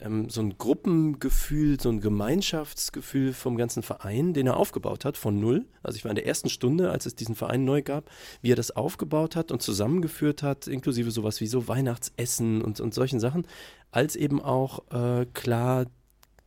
ähm, 0.00 0.28
so 0.28 0.40
ein 0.40 0.58
Gruppengefühl, 0.58 1.80
so 1.80 1.88
ein 1.88 2.00
Gemeinschaftsgefühl 2.00 3.32
vom 3.32 3.56
ganzen 3.56 3.82
Verein, 3.82 4.32
den 4.32 4.46
er 4.46 4.56
aufgebaut 4.56 5.04
hat, 5.04 5.16
von 5.16 5.38
null. 5.38 5.66
Also 5.82 5.96
ich 5.96 6.04
war 6.04 6.10
in 6.10 6.16
der 6.16 6.26
ersten 6.26 6.48
Stunde, 6.48 6.90
als 6.90 7.06
es 7.06 7.14
diesen 7.14 7.34
Verein 7.34 7.64
neu 7.64 7.82
gab, 7.82 8.10
wie 8.40 8.52
er 8.52 8.56
das 8.56 8.70
aufgebaut 8.70 9.36
hat 9.36 9.50
und 9.50 9.62
zusammengeführt 9.62 10.42
hat, 10.42 10.66
inklusive 10.66 11.10
sowas 11.10 11.40
wie 11.40 11.46
so 11.46 11.68
Weihnachtsessen 11.68 12.62
und, 12.62 12.80
und 12.80 12.94
solchen 12.94 13.20
Sachen, 13.20 13.46
als 13.90 14.16
eben 14.16 14.40
auch 14.40 14.82
äh, 14.90 15.26
klar 15.34 15.86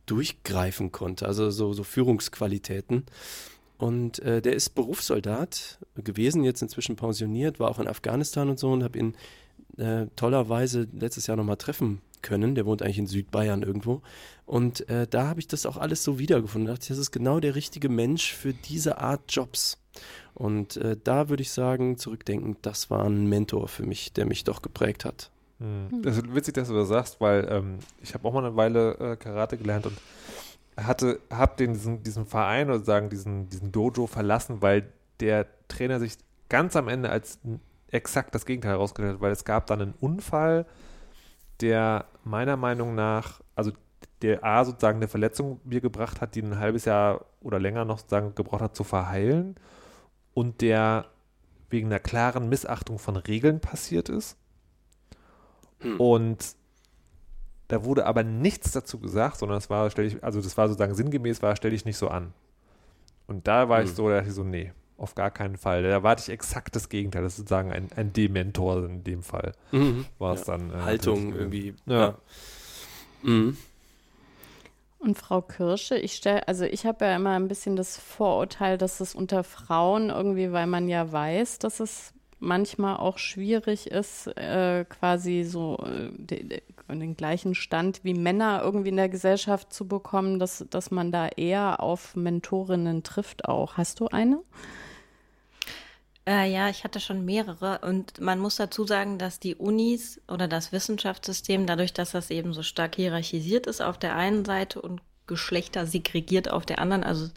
durchgreifen 0.06 0.92
konnte, 0.92 1.26
also 1.26 1.50
so, 1.50 1.72
so 1.72 1.84
Führungsqualitäten. 1.84 3.04
Und 3.78 4.20
äh, 4.20 4.40
der 4.40 4.54
ist 4.54 4.70
Berufssoldat 4.70 5.78
gewesen, 5.96 6.44
jetzt 6.44 6.62
inzwischen 6.62 6.96
pensioniert, 6.96 7.58
war 7.58 7.70
auch 7.70 7.80
in 7.80 7.88
Afghanistan 7.88 8.48
und 8.48 8.58
so 8.58 8.70
und 8.70 8.84
habe 8.84 8.98
ihn 8.98 9.16
äh, 9.76 10.06
tollerweise 10.16 10.86
letztes 10.92 11.26
Jahr 11.26 11.36
nochmal 11.36 11.56
treffen 11.56 12.00
können. 12.22 12.54
Der 12.54 12.66
wohnt 12.66 12.82
eigentlich 12.82 12.98
in 12.98 13.06
Südbayern 13.06 13.62
irgendwo. 13.62 14.02
Und 14.46 14.88
äh, 14.88 15.06
da 15.06 15.28
habe 15.28 15.40
ich 15.40 15.48
das 15.48 15.66
auch 15.66 15.76
alles 15.76 16.02
so 16.02 16.18
wiedergefunden. 16.18 16.66
Da 16.66 16.72
dachte 16.72 16.84
ich, 16.84 16.88
das 16.88 16.98
ist 16.98 17.10
genau 17.10 17.40
der 17.40 17.54
richtige 17.54 17.88
Mensch 17.88 18.32
für 18.32 18.52
diese 18.52 18.98
Art 18.98 19.22
Jobs. 19.28 19.78
Und 20.34 20.76
äh, 20.78 20.96
da 21.02 21.28
würde 21.28 21.42
ich 21.42 21.50
sagen, 21.50 21.98
zurückdenken, 21.98 22.56
das 22.62 22.90
war 22.90 23.04
ein 23.04 23.28
Mentor 23.28 23.68
für 23.68 23.84
mich, 23.84 24.12
der 24.12 24.26
mich 24.26 24.44
doch 24.44 24.62
geprägt 24.62 25.04
hat. 25.04 25.30
Hm. 25.58 26.02
Das 26.02 26.16
ist 26.16 26.34
witzig, 26.34 26.54
dass 26.54 26.68
du 26.68 26.74
das 26.74 26.88
sagst, 26.88 27.20
weil 27.20 27.46
ähm, 27.50 27.78
ich 28.02 28.14
habe 28.14 28.26
auch 28.26 28.32
mal 28.32 28.44
eine 28.44 28.56
Weile 28.56 28.94
äh, 28.98 29.16
Karate 29.16 29.56
gelernt 29.56 29.86
und 29.86 29.96
hatte, 30.76 31.20
habe 31.30 31.56
den 31.56 31.74
diesen, 31.74 32.02
diesen 32.02 32.26
Verein 32.26 32.70
oder 32.70 32.80
sagen 32.80 33.10
diesen, 33.10 33.48
diesen 33.48 33.72
Dojo 33.72 34.06
verlassen, 34.06 34.62
weil 34.62 34.90
der 35.20 35.46
Trainer 35.68 36.00
sich 36.00 36.14
ganz 36.48 36.76
am 36.76 36.88
Ende 36.88 37.10
als 37.10 37.38
exakt 37.88 38.34
das 38.34 38.46
Gegenteil 38.46 38.72
herausgestellt 38.72 39.16
hat, 39.16 39.20
weil 39.20 39.32
es 39.32 39.44
gab 39.44 39.66
dann 39.66 39.82
einen 39.82 39.94
Unfall, 40.00 40.66
der 41.62 42.06
meiner 42.24 42.56
Meinung 42.56 42.94
nach, 42.94 43.40
also 43.54 43.72
der 44.20 44.44
A 44.44 44.64
sozusagen 44.64 44.98
eine 44.98 45.08
Verletzung 45.08 45.60
mir 45.64 45.80
gebracht 45.80 46.20
hat, 46.20 46.34
die 46.34 46.42
ein 46.42 46.58
halbes 46.58 46.84
Jahr 46.84 47.24
oder 47.40 47.58
länger 47.58 47.84
noch 47.84 47.98
sozusagen 47.98 48.34
gebraucht 48.34 48.62
hat 48.62 48.76
zu 48.76 48.84
verheilen 48.84 49.56
und 50.34 50.60
der 50.60 51.06
wegen 51.70 51.88
einer 51.88 51.98
klaren 51.98 52.48
Missachtung 52.48 52.98
von 52.98 53.16
Regeln 53.16 53.60
passiert 53.60 54.08
ist. 54.08 54.36
Hm. 55.80 55.98
Und 55.98 56.54
da 57.68 57.84
wurde 57.84 58.06
aber 58.06 58.22
nichts 58.22 58.72
dazu 58.72 59.00
gesagt, 59.00 59.38
sondern 59.38 59.58
es 59.58 59.70
war, 59.70 59.90
stell 59.90 60.06
ich, 60.06 60.22
also 60.22 60.40
das 60.40 60.56
war 60.56 60.68
sozusagen 60.68 60.94
sinngemäß, 60.94 61.42
war, 61.42 61.56
stell 61.56 61.70
dich 61.70 61.84
nicht 61.84 61.96
so 61.96 62.08
an. 62.08 62.34
Und 63.26 63.48
da 63.48 63.68
war 63.68 63.78
hm. 63.78 63.86
ich 63.86 63.94
so, 63.94 64.08
da 64.08 64.16
dachte 64.16 64.28
ich 64.28 64.34
so, 64.34 64.44
nee, 64.44 64.72
auf 65.02 65.14
gar 65.14 65.30
keinen 65.30 65.56
Fall. 65.56 65.82
Da 65.82 65.88
erwarte 65.88 66.22
ich 66.22 66.28
exakt 66.30 66.76
das 66.76 66.88
Gegenteil. 66.88 67.22
Das 67.22 67.32
ist 67.32 67.38
sozusagen 67.38 67.72
ein, 67.72 67.90
ein 67.96 68.12
Dementor 68.12 68.84
in 68.84 69.04
dem 69.04 69.22
Fall. 69.22 69.52
Mhm. 69.72 70.06
War 70.18 70.34
es 70.34 70.46
ja. 70.46 70.56
dann. 70.56 70.70
Äh, 70.70 70.82
Haltung 70.82 71.34
irgendwie. 71.34 71.74
Ja. 71.86 72.00
ja. 72.00 72.18
Mhm. 73.22 73.56
Und 75.00 75.18
Frau 75.18 75.42
Kirsche, 75.42 75.96
ich 75.96 76.14
stelle, 76.14 76.46
also 76.46 76.64
ich 76.64 76.86
habe 76.86 77.04
ja 77.04 77.16
immer 77.16 77.30
ein 77.30 77.48
bisschen 77.48 77.74
das 77.74 77.98
Vorurteil, 77.98 78.78
dass 78.78 79.00
es 79.00 79.16
unter 79.16 79.42
Frauen 79.42 80.10
irgendwie, 80.10 80.52
weil 80.52 80.68
man 80.68 80.88
ja 80.88 81.10
weiß, 81.10 81.58
dass 81.58 81.80
es 81.80 82.12
manchmal 82.38 82.96
auch 82.96 83.18
schwierig 83.18 83.88
ist, 83.90 84.28
äh, 84.36 84.84
quasi 84.88 85.42
so 85.42 85.78
äh, 85.84 86.10
de, 86.16 86.44
de, 86.44 86.62
den 86.88 87.16
gleichen 87.16 87.56
Stand 87.56 88.04
wie 88.04 88.14
Männer 88.14 88.60
irgendwie 88.62 88.90
in 88.90 88.96
der 88.96 89.08
Gesellschaft 89.08 89.72
zu 89.72 89.88
bekommen, 89.88 90.38
dass, 90.38 90.64
dass 90.70 90.92
man 90.92 91.10
da 91.10 91.28
eher 91.28 91.80
auf 91.80 92.14
Mentorinnen 92.14 93.02
trifft 93.02 93.48
auch. 93.48 93.76
Hast 93.76 93.98
du 93.98 94.06
eine? 94.06 94.38
Äh, 96.26 96.52
ja, 96.52 96.68
ich 96.68 96.84
hatte 96.84 97.00
schon 97.00 97.24
mehrere 97.24 97.80
und 97.80 98.20
man 98.20 98.38
muss 98.38 98.56
dazu 98.56 98.86
sagen, 98.86 99.18
dass 99.18 99.40
die 99.40 99.56
Unis 99.56 100.20
oder 100.28 100.46
das 100.46 100.70
Wissenschaftssystem, 100.70 101.66
dadurch, 101.66 101.92
dass 101.92 102.12
das 102.12 102.30
eben 102.30 102.52
so 102.52 102.62
stark 102.62 102.94
hierarchisiert 102.94 103.66
ist 103.66 103.82
auf 103.82 103.98
der 103.98 104.14
einen 104.14 104.44
Seite 104.44 104.80
und 104.80 105.00
Geschlechter 105.26 105.86
segregiert 105.86 106.50
auf 106.50 106.64
der 106.64 106.78
anderen, 106.78 107.02
also 107.02 107.28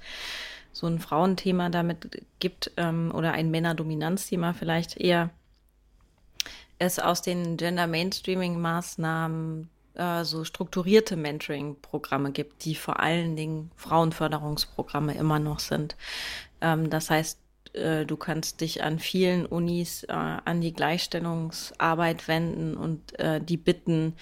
so 0.71 0.88
ein 0.88 0.99
Frauenthema 0.99 1.69
damit 1.69 2.23
gibt 2.39 2.71
ähm, 2.77 3.11
oder 3.15 3.31
ein 3.31 3.49
Männerdominanzthema 3.49 4.53
vielleicht 4.53 4.97
eher, 4.97 5.29
es 6.77 6.99
aus 6.99 7.21
den 7.21 7.57
Gender 7.57 7.88
Mainstreaming 7.88 8.59
Maßnahmen 8.59 9.69
äh, 9.95 10.23
so 10.25 10.43
strukturierte 10.43 11.15
Mentoring-Programme 11.15 12.31
gibt, 12.31 12.65
die 12.65 12.75
vor 12.75 12.99
allen 12.99 13.36
Dingen 13.36 13.71
Frauenförderungsprogramme 13.77 15.15
immer 15.15 15.39
noch 15.39 15.59
sind. 15.59 15.95
Ähm, 16.61 16.89
das 16.89 17.09
heißt, 17.09 17.39
äh, 17.76 18.05
du 18.05 18.17
kannst 18.17 18.61
dich 18.61 18.84
an 18.84 18.99
vielen 18.99 19.45
Unis 19.45 20.03
äh, 20.03 20.13
an 20.13 20.61
die 20.61 20.73
Gleichstellungsarbeit 20.73 22.28
wenden 22.28 22.76
und 22.76 23.17
äh, 23.19 23.41
die 23.41 23.57
bitten, 23.57 24.15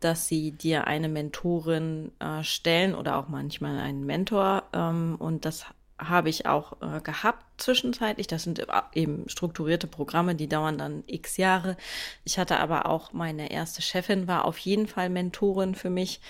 dass 0.00 0.28
sie 0.28 0.52
dir 0.52 0.86
eine 0.86 1.08
Mentorin 1.08 2.12
äh, 2.20 2.42
stellen 2.42 2.94
oder 2.94 3.16
auch 3.16 3.28
manchmal 3.28 3.78
einen 3.78 4.06
Mentor. 4.06 4.64
Ähm, 4.72 5.16
und 5.18 5.44
das 5.44 5.66
habe 5.98 6.30
ich 6.30 6.46
auch 6.46 6.80
äh, 6.80 7.00
gehabt 7.00 7.44
zwischenzeitlich. 7.58 8.26
Das 8.26 8.44
sind 8.44 8.66
eben 8.94 9.28
strukturierte 9.28 9.86
Programme, 9.86 10.34
die 10.34 10.48
dauern 10.48 10.78
dann 10.78 11.04
x 11.06 11.36
Jahre. 11.36 11.76
Ich 12.24 12.38
hatte 12.38 12.58
aber 12.58 12.86
auch 12.86 13.12
meine 13.12 13.50
erste 13.50 13.82
Chefin, 13.82 14.26
war 14.26 14.46
auf 14.46 14.58
jeden 14.58 14.86
Fall 14.86 15.10
Mentorin 15.10 15.74
für 15.74 15.90
mich, 15.90 16.20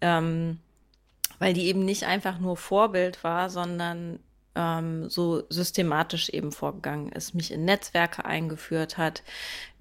ähm, 0.00 0.60
weil 1.38 1.52
die 1.52 1.66
eben 1.66 1.84
nicht 1.84 2.04
einfach 2.04 2.38
nur 2.38 2.56
Vorbild 2.56 3.22
war, 3.22 3.50
sondern 3.50 4.20
ähm, 4.54 5.08
so 5.08 5.44
systematisch 5.50 6.28
eben 6.30 6.52
vorgegangen 6.52 7.12
ist, 7.12 7.34
mich 7.34 7.52
in 7.52 7.64
Netzwerke 7.64 8.24
eingeführt 8.24 8.98
hat, 8.98 9.22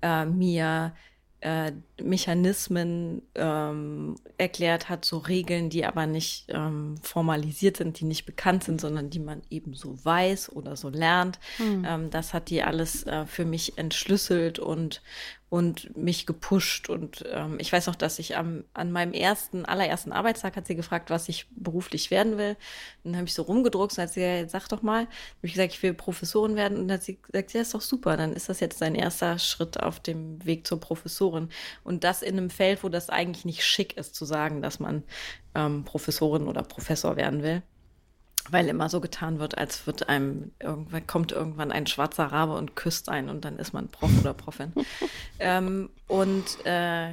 äh, 0.01 0.25
mir 0.25 0.93
äh, 1.41 1.71
Mechanismen 2.01 3.21
ähm, 3.35 4.15
erklärt 4.37 4.89
hat, 4.89 5.05
so 5.05 5.17
Regeln, 5.17 5.69
die 5.69 5.85
aber 5.85 6.05
nicht 6.05 6.45
ähm, 6.49 6.95
formalisiert 7.01 7.77
sind, 7.77 7.99
die 7.99 8.05
nicht 8.05 8.25
bekannt 8.25 8.63
sind, 8.63 8.81
sondern 8.81 9.09
die 9.09 9.19
man 9.19 9.41
eben 9.49 9.73
so 9.73 10.03
weiß 10.03 10.51
oder 10.51 10.75
so 10.75 10.89
lernt. 10.89 11.39
Mhm. 11.57 11.85
Ähm, 11.87 12.09
das 12.09 12.33
hat 12.33 12.49
die 12.49 12.63
alles 12.63 13.05
äh, 13.05 13.25
für 13.25 13.45
mich 13.45 13.77
entschlüsselt 13.77 14.59
und 14.59 15.01
und 15.49 15.95
mich 15.95 16.25
gepusht. 16.25 16.89
Und 16.89 17.23
ähm, 17.31 17.57
ich 17.59 17.71
weiß 17.71 17.87
noch, 17.87 17.95
dass 17.95 18.19
ich 18.19 18.35
am, 18.35 18.65
an 18.73 18.91
meinem 18.91 19.13
ersten, 19.13 19.63
allerersten 19.63 20.11
Arbeitstag 20.11 20.57
hat 20.57 20.67
sie 20.67 20.75
gefragt, 20.75 21.09
was 21.09 21.29
ich 21.29 21.47
beruflich 21.51 22.11
werden 22.11 22.37
will. 22.37 22.57
Und 23.03 23.11
dann 23.11 23.15
habe 23.17 23.27
ich 23.27 23.33
so 23.33 23.43
rumgedruckt 23.43 23.97
und 23.97 24.03
hat 24.03 24.11
sie 24.11 24.19
gesagt, 24.19 24.51
sag 24.51 24.67
doch 24.67 24.81
mal. 24.81 25.01
Habe 25.03 25.09
ich 25.43 25.53
gesagt, 25.53 25.73
ich 25.73 25.81
will 25.83 25.93
Professorin 25.93 26.57
werden. 26.57 26.77
Und 26.77 26.87
dann 26.89 26.97
hat 26.97 27.03
sie 27.03 27.17
gesagt, 27.21 27.53
ja, 27.53 27.61
ist 27.61 27.73
doch 27.73 27.81
super. 27.81 28.17
Dann 28.17 28.33
ist 28.33 28.49
das 28.49 28.59
jetzt 28.59 28.81
dein 28.81 28.95
erster 28.95 29.39
Schritt 29.39 29.81
auf 29.81 30.01
dem 30.01 30.43
Weg 30.45 30.67
zur 30.67 30.81
Professorin. 30.81 31.49
Und 31.87 32.03
das 32.03 32.21
in 32.21 32.37
einem 32.37 32.49
Feld, 32.49 32.83
wo 32.83 32.89
das 32.89 33.09
eigentlich 33.09 33.45
nicht 33.45 33.65
schick 33.65 33.97
ist, 33.97 34.13
zu 34.13 34.25
sagen, 34.25 34.61
dass 34.61 34.79
man 34.79 35.03
ähm, 35.55 35.83
Professorin 35.85 36.47
oder 36.47 36.61
Professor 36.61 37.15
werden 37.15 37.41
will 37.41 37.63
weil 38.49 38.67
immer 38.67 38.89
so 38.89 39.01
getan 39.01 39.39
wird, 39.39 39.57
als 39.57 39.87
wird 39.87 40.09
einem 40.09 40.51
irgendwann 40.59 41.05
kommt 41.07 41.31
irgendwann 41.31 41.71
ein 41.71 41.87
schwarzer 41.87 42.25
Rabe 42.25 42.55
und 42.55 42.75
küsst 42.75 43.09
einen 43.09 43.29
und 43.29 43.45
dann 43.45 43.57
ist 43.57 43.73
man 43.73 43.89
Prof 43.89 44.11
oder 44.19 44.33
Profin. 44.33 44.73
ähm, 45.39 45.89
und 46.07 46.65
äh, 46.65 47.09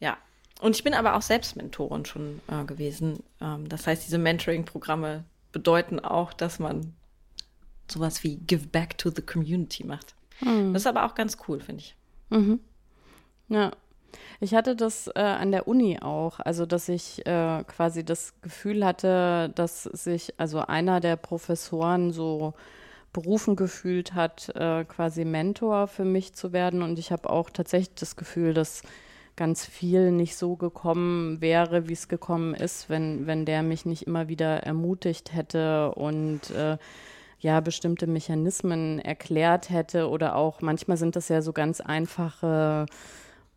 ja, 0.00 0.16
und 0.60 0.76
ich 0.76 0.84
bin 0.84 0.94
aber 0.94 1.14
auch 1.14 1.22
selbst 1.22 1.56
Mentorin 1.56 2.04
schon 2.04 2.40
äh, 2.48 2.64
gewesen. 2.64 3.22
Ähm, 3.40 3.68
das 3.68 3.86
heißt, 3.86 4.04
diese 4.06 4.18
Mentoring-Programme 4.18 5.24
bedeuten 5.52 6.00
auch, 6.00 6.32
dass 6.32 6.58
man 6.58 6.94
sowas 7.90 8.22
wie 8.22 8.36
Give 8.36 8.66
Back 8.66 8.98
to 8.98 9.10
the 9.10 9.22
Community 9.22 9.84
macht. 9.84 10.14
Mhm. 10.40 10.72
Das 10.72 10.82
ist 10.82 10.86
aber 10.86 11.04
auch 11.04 11.14
ganz 11.14 11.38
cool, 11.48 11.60
finde 11.60 11.82
ich. 11.82 11.96
Mhm. 12.30 12.60
Ja, 13.48 13.72
ich 14.40 14.54
hatte 14.54 14.76
das 14.76 15.08
äh, 15.14 15.20
an 15.20 15.50
der 15.50 15.66
Uni 15.66 15.98
auch, 16.00 16.38
also 16.40 16.64
dass 16.64 16.88
ich 16.88 17.26
äh, 17.26 17.64
quasi 17.64 18.04
das 18.04 18.34
Gefühl 18.40 18.84
hatte, 18.84 19.50
dass 19.54 19.84
sich 19.84 20.34
also 20.38 20.60
einer 20.60 21.00
der 21.00 21.16
Professoren 21.16 22.12
so 22.12 22.54
berufen 23.12 23.56
gefühlt 23.56 24.14
hat, 24.14 24.50
äh, 24.54 24.84
quasi 24.84 25.24
Mentor 25.24 25.88
für 25.88 26.04
mich 26.04 26.34
zu 26.34 26.52
werden. 26.52 26.82
Und 26.82 26.98
ich 26.98 27.10
habe 27.10 27.30
auch 27.30 27.50
tatsächlich 27.50 27.94
das 27.96 28.16
Gefühl, 28.16 28.54
dass 28.54 28.82
ganz 29.34 29.64
viel 29.64 30.10
nicht 30.12 30.36
so 30.36 30.56
gekommen 30.56 31.40
wäre, 31.40 31.88
wie 31.88 31.92
es 31.92 32.08
gekommen 32.08 32.54
ist, 32.54 32.90
wenn, 32.90 33.26
wenn 33.26 33.44
der 33.44 33.62
mich 33.62 33.86
nicht 33.86 34.06
immer 34.06 34.28
wieder 34.28 34.64
ermutigt 34.64 35.32
hätte 35.32 35.92
und 35.92 36.50
äh, 36.50 36.76
ja 37.40 37.60
bestimmte 37.60 38.06
Mechanismen 38.06 38.98
erklärt 38.98 39.70
hätte 39.70 40.08
oder 40.08 40.34
auch 40.34 40.60
manchmal 40.60 40.96
sind 40.96 41.14
das 41.14 41.28
ja 41.28 41.40
so 41.40 41.52
ganz 41.52 41.80
einfache 41.80 42.86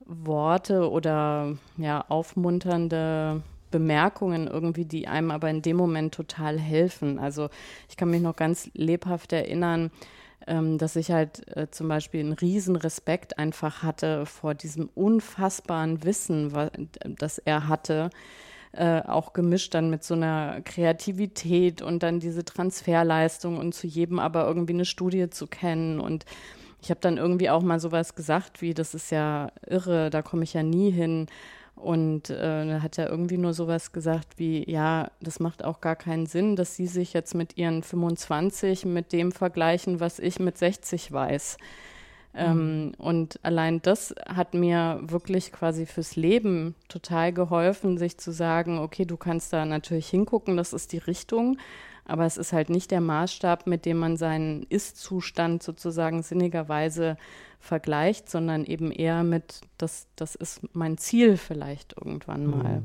Worte 0.05 0.89
oder 0.89 1.57
ja, 1.77 2.05
aufmunternde 2.07 3.41
Bemerkungen 3.71 4.47
irgendwie, 4.47 4.85
die 4.85 5.07
einem 5.07 5.31
aber 5.31 5.49
in 5.49 5.61
dem 5.61 5.77
Moment 5.77 6.13
total 6.13 6.59
helfen. 6.59 7.17
Also 7.17 7.49
ich 7.89 7.97
kann 7.97 8.11
mich 8.11 8.21
noch 8.21 8.35
ganz 8.35 8.69
lebhaft 8.73 9.33
erinnern, 9.33 9.91
ähm, 10.47 10.77
dass 10.77 10.95
ich 10.95 11.11
halt 11.11 11.47
äh, 11.55 11.69
zum 11.71 11.87
Beispiel 11.87 12.19
einen 12.19 12.33
riesen 12.33 12.75
Respekt 12.75 13.39
einfach 13.39 13.83
hatte 13.83 14.25
vor 14.25 14.53
diesem 14.53 14.89
unfassbaren 14.93 16.03
Wissen, 16.03 16.51
das 17.03 17.37
er 17.37 17.67
hatte. 17.67 18.09
Äh, 18.73 19.01
auch 19.01 19.33
gemischt 19.33 19.73
dann 19.73 19.89
mit 19.89 20.03
so 20.03 20.13
einer 20.13 20.61
Kreativität 20.61 21.81
und 21.81 22.03
dann 22.03 22.21
diese 22.21 22.45
Transferleistung 22.45 23.57
und 23.57 23.75
zu 23.75 23.85
jedem 23.85 24.17
aber 24.17 24.47
irgendwie 24.47 24.73
eine 24.73 24.85
Studie 24.85 25.29
zu 25.29 25.45
kennen 25.45 25.99
und 25.99 26.25
ich 26.81 26.89
habe 26.89 26.99
dann 26.99 27.17
irgendwie 27.17 27.49
auch 27.49 27.61
mal 27.61 27.79
sowas 27.79 28.15
gesagt 28.15 28.61
wie, 28.61 28.73
das 28.73 28.93
ist 28.93 29.11
ja 29.11 29.51
irre, 29.67 30.09
da 30.09 30.21
komme 30.21 30.43
ich 30.43 30.53
ja 30.53 30.63
nie 30.63 30.91
hin. 30.91 31.27
Und 31.75 32.29
äh, 32.29 32.79
hat 32.79 32.97
er 32.97 33.09
irgendwie 33.09 33.37
nur 33.37 33.53
sowas 33.53 33.91
gesagt 33.91 34.37
wie, 34.37 34.69
ja, 34.69 35.09
das 35.19 35.39
macht 35.39 35.63
auch 35.63 35.81
gar 35.81 35.95
keinen 35.95 36.25
Sinn, 36.27 36.55
dass 36.55 36.75
sie 36.75 36.85
sich 36.85 37.13
jetzt 37.13 37.33
mit 37.33 37.57
ihren 37.57 37.81
25 37.81 38.85
mit 38.85 39.13
dem 39.13 39.31
vergleichen, 39.31 39.99
was 39.99 40.19
ich 40.19 40.39
mit 40.39 40.57
60 40.57 41.11
weiß. 41.11 41.57
Ähm, 42.33 42.85
mhm. 42.85 42.93
und 42.97 43.39
allein 43.43 43.81
das 43.81 44.15
hat 44.25 44.53
mir 44.53 45.01
wirklich 45.03 45.51
quasi 45.51 45.85
fürs 45.85 46.15
Leben 46.15 46.75
total 46.87 47.33
geholfen, 47.33 47.97
sich 47.97 48.17
zu 48.17 48.31
sagen, 48.31 48.79
okay, 48.79 49.03
du 49.03 49.17
kannst 49.17 49.51
da 49.51 49.65
natürlich 49.65 50.07
hingucken, 50.07 50.55
das 50.55 50.71
ist 50.71 50.93
die 50.93 50.97
Richtung, 50.99 51.57
aber 52.11 52.25
es 52.25 52.37
ist 52.37 52.53
halt 52.53 52.69
nicht 52.69 52.91
der 52.91 53.01
Maßstab, 53.01 53.67
mit 53.67 53.85
dem 53.85 53.97
man 53.97 54.17
seinen 54.17 54.63
Ist-Zustand 54.63 55.63
sozusagen 55.63 56.23
sinnigerweise 56.23 57.17
vergleicht, 57.59 58.29
sondern 58.29 58.65
eben 58.65 58.91
eher 58.91 59.23
mit, 59.23 59.61
das, 59.77 60.07
das 60.15 60.35
ist 60.35 60.61
mein 60.73 60.97
Ziel 60.97 61.37
vielleicht 61.37 61.93
irgendwann 61.97 62.45
mal. 62.45 62.81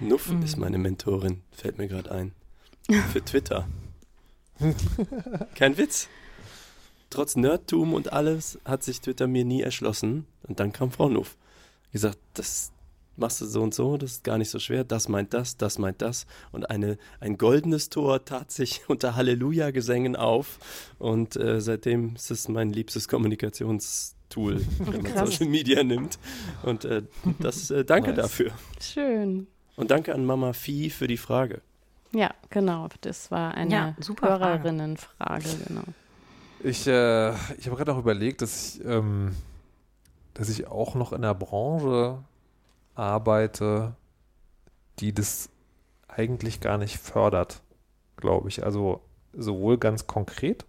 Mhm. 0.00 0.08
Nuff 0.08 0.30
mhm. 0.30 0.42
ist 0.42 0.56
meine 0.56 0.78
Mentorin, 0.78 1.42
fällt 1.52 1.78
mir 1.78 1.88
gerade 1.88 2.10
ein. 2.10 2.32
Für 3.12 3.24
Twitter. 3.24 3.68
Kein 5.54 5.76
Witz 5.76 6.08
trotz 7.10 7.36
Nerdtum 7.36 7.94
und 7.94 8.12
alles 8.12 8.58
hat 8.64 8.82
sich 8.82 9.00
Twitter 9.00 9.26
mir 9.26 9.44
nie 9.44 9.62
erschlossen. 9.62 10.26
Und 10.46 10.60
dann 10.60 10.72
kam 10.72 10.90
Frau 10.90 11.08
Nuff. 11.08 11.36
Gesagt, 11.92 12.18
das 12.34 12.70
machst 13.18 13.40
du 13.40 13.46
so 13.46 13.62
und 13.62 13.74
so, 13.74 13.96
das 13.96 14.12
ist 14.12 14.24
gar 14.24 14.38
nicht 14.38 14.50
so 14.50 14.58
schwer, 14.58 14.84
das 14.84 15.08
meint 15.08 15.34
das, 15.34 15.56
das 15.56 15.78
meint 15.78 16.02
das. 16.02 16.26
Und 16.52 16.70
eine, 16.70 16.98
ein 17.20 17.38
goldenes 17.38 17.88
Tor 17.88 18.24
tat 18.24 18.50
sich 18.50 18.82
unter 18.88 19.16
Halleluja-Gesängen 19.16 20.16
auf. 20.16 20.58
Und 20.98 21.36
äh, 21.36 21.60
seitdem 21.60 22.14
ist 22.14 22.30
es 22.30 22.48
mein 22.48 22.72
liebstes 22.72 23.08
Kommunikationstool, 23.08 24.60
wenn 24.78 25.02
man 25.02 25.26
Social 25.26 25.46
Media 25.46 25.82
nimmt. 25.82 26.18
Und 26.62 26.84
äh, 26.84 27.02
das 27.40 27.70
äh, 27.70 27.84
danke 27.84 28.10
nice. 28.10 28.22
dafür. 28.22 28.52
Schön. 28.80 29.46
Und 29.76 29.90
danke 29.90 30.14
an 30.14 30.24
Mama 30.24 30.52
Vieh 30.52 30.90
für 30.90 31.06
die 31.06 31.16
Frage. 31.16 31.62
Ja, 32.12 32.30
genau. 32.50 32.88
Das 33.02 33.30
war 33.30 33.54
eine 33.54 33.72
ja, 33.72 33.96
Hörerinnenfrage, 34.20 35.48
genau. 35.66 35.84
Ich, 36.60 36.86
äh, 36.86 37.30
ich 37.58 37.66
habe 37.66 37.76
gerade 37.76 37.92
auch 37.92 37.98
überlegt, 37.98 38.42
dass 38.42 38.76
ich, 38.76 38.84
ähm, 38.84 39.36
dass 40.34 40.48
ich 40.48 40.66
auch 40.66 40.94
noch 40.94 41.12
in 41.12 41.18
einer 41.18 41.34
Branche 41.34 42.24
arbeite, 42.98 43.94
die 44.98 45.12
das 45.12 45.48
eigentlich 46.08 46.60
gar 46.60 46.78
nicht 46.78 46.98
fördert, 46.98 47.62
glaube 48.16 48.48
ich. 48.48 48.64
Also 48.64 49.00
sowohl 49.32 49.78
ganz 49.78 50.06
konkret 50.06 50.64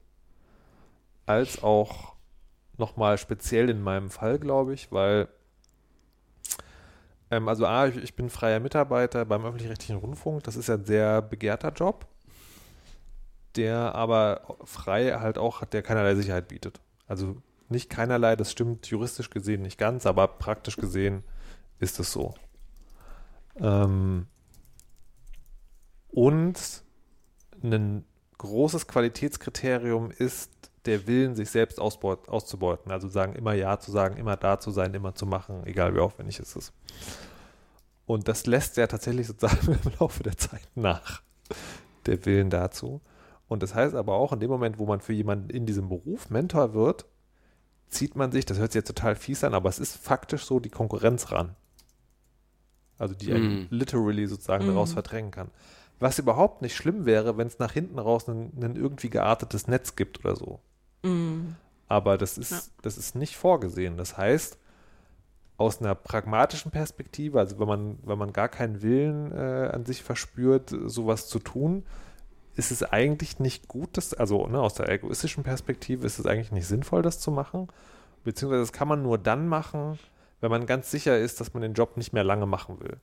als 1.25 1.63
auch 1.63 2.13
nochmal 2.77 3.17
speziell 3.17 3.69
in 3.69 3.81
meinem 3.81 4.09
Fall, 4.09 4.39
glaube 4.39 4.73
ich, 4.73 4.91
weil 4.91 5.27
ähm, 7.31 7.47
also 7.47 7.65
A, 7.65 7.87
ich, 7.87 7.97
ich, 7.97 8.15
bin 8.15 8.29
freier 8.29 8.59
Mitarbeiter 8.59 9.25
beim 9.25 9.45
öffentlich-rechtlichen 9.45 9.97
Rundfunk. 9.97 10.43
Das 10.43 10.55
ist 10.55 10.67
ja 10.67 10.75
ein 10.75 10.85
sehr 10.85 11.21
begehrter 11.21 11.71
Job 11.71 12.07
der 13.55 13.95
aber 13.95 14.57
frei 14.63 15.11
halt 15.19 15.37
auch 15.37 15.61
hat, 15.61 15.73
der 15.73 15.81
keinerlei 15.81 16.15
Sicherheit 16.15 16.47
bietet. 16.47 16.79
Also 17.07 17.37
nicht 17.67 17.89
keinerlei, 17.89 18.35
das 18.35 18.51
stimmt 18.51 18.87
juristisch 18.87 19.29
gesehen 19.29 19.61
nicht 19.61 19.77
ganz, 19.77 20.05
aber 20.05 20.27
praktisch 20.27 20.77
gesehen 20.77 21.23
ist 21.79 21.99
es 21.99 22.11
so. 22.11 22.33
Ähm, 23.57 24.27
und 26.09 26.83
ein 27.61 28.05
großes 28.37 28.87
Qualitätskriterium 28.87 30.11
ist 30.11 30.51
der 30.85 31.07
Willen, 31.07 31.35
sich 31.35 31.49
selbst 31.49 31.79
auszubeuten. 31.79 32.91
Also 32.91 33.07
sagen, 33.09 33.33
immer 33.35 33.53
Ja 33.53 33.79
zu 33.79 33.91
sagen, 33.91 34.17
immer 34.17 34.37
da 34.37 34.59
zu 34.59 34.71
sein, 34.71 34.93
immer 34.93 35.13
zu 35.13 35.25
machen, 35.25 35.65
egal 35.65 35.93
wie 35.93 35.99
aufwendig 35.99 36.39
es 36.39 36.55
ist. 36.55 36.73
Und 38.05 38.27
das 38.27 38.47
lässt 38.47 38.77
ja 38.77 38.87
tatsächlich 38.87 39.27
sozusagen 39.27 39.79
im 39.83 39.91
Laufe 39.99 40.23
der 40.23 40.37
Zeit 40.37 40.67
nach, 40.75 41.21
der 42.05 42.25
Willen 42.25 42.49
dazu. 42.49 43.01
Und 43.47 43.61
das 43.61 43.75
heißt 43.75 43.95
aber 43.95 44.13
auch, 44.13 44.31
in 44.31 44.39
dem 44.39 44.49
Moment, 44.49 44.79
wo 44.79 44.85
man 44.85 45.01
für 45.01 45.13
jemanden 45.13 45.49
in 45.49 45.65
diesem 45.65 45.89
Beruf 45.89 46.29
Mentor 46.29 46.73
wird, 46.73 47.05
zieht 47.89 48.15
man 48.15 48.31
sich, 48.31 48.45
das 48.45 48.57
hört 48.59 48.71
sich 48.71 48.79
jetzt 48.79 48.87
total 48.87 49.15
fies 49.15 49.43
an, 49.43 49.53
aber 49.53 49.69
es 49.69 49.79
ist 49.79 49.97
faktisch 49.97 50.45
so, 50.45 50.59
die 50.59 50.69
Konkurrenz 50.69 51.31
ran. 51.31 51.55
Also 52.99 53.15
die 53.15 53.31
mm. 53.33 53.67
literally 53.71 54.27
sozusagen 54.27 54.65
mm. 54.65 54.69
daraus 54.69 54.93
verdrängen 54.93 55.31
kann. 55.31 55.49
Was 55.99 56.19
überhaupt 56.19 56.61
nicht 56.61 56.75
schlimm 56.75 57.05
wäre, 57.05 57.37
wenn 57.37 57.47
es 57.47 57.59
nach 57.59 57.73
hinten 57.73 57.97
raus 57.97 58.27
ein, 58.27 58.51
ein, 58.61 58.75
irgendwie 58.75 59.09
geartetes 59.09 59.67
Netz 59.67 59.95
gibt 59.95 60.23
oder 60.23 60.35
so. 60.35 60.59
Mm. 61.03 61.55
Aber 61.87 62.17
das 62.17 62.37
ist, 62.37 62.51
ja. 62.51 62.59
das 62.83 62.97
ist 62.97 63.15
nicht 63.15 63.35
vorgesehen. 63.35 63.97
Das 63.97 64.17
heißt, 64.17 64.59
aus 65.57 65.81
einer 65.81 65.95
pragmatischen 65.95 66.71
Perspektive, 66.71 67.39
also 67.39 67.59
wenn 67.59 67.67
man, 67.67 67.99
wenn 68.03 68.17
man 68.17 68.31
gar 68.31 68.47
keinen 68.47 68.81
Willen 68.81 69.31
äh, 69.31 69.69
an 69.73 69.85
sich 69.85 70.03
verspürt, 70.03 70.73
sowas 70.85 71.27
zu 71.27 71.39
tun, 71.39 71.83
ist 72.55 72.71
es 72.71 72.83
eigentlich 72.83 73.39
nicht 73.39 73.67
gut, 73.67 73.89
das, 73.93 74.13
also 74.13 74.47
ne, 74.47 74.59
aus 74.59 74.73
der 74.73 74.89
egoistischen 74.89 75.43
Perspektive 75.43 76.05
ist 76.05 76.19
es 76.19 76.25
eigentlich 76.25 76.51
nicht 76.51 76.67
sinnvoll, 76.67 77.01
das 77.01 77.19
zu 77.19 77.31
machen. 77.31 77.67
Beziehungsweise 78.23 78.61
das 78.61 78.73
kann 78.73 78.87
man 78.87 79.01
nur 79.01 79.17
dann 79.17 79.47
machen, 79.47 79.97
wenn 80.41 80.51
man 80.51 80.65
ganz 80.65 80.91
sicher 80.91 81.17
ist, 81.17 81.39
dass 81.39 81.53
man 81.53 81.61
den 81.61 81.73
Job 81.73 81.97
nicht 81.97 82.13
mehr 82.13 82.23
lange 82.23 82.45
machen 82.45 82.79
will. 82.79 82.97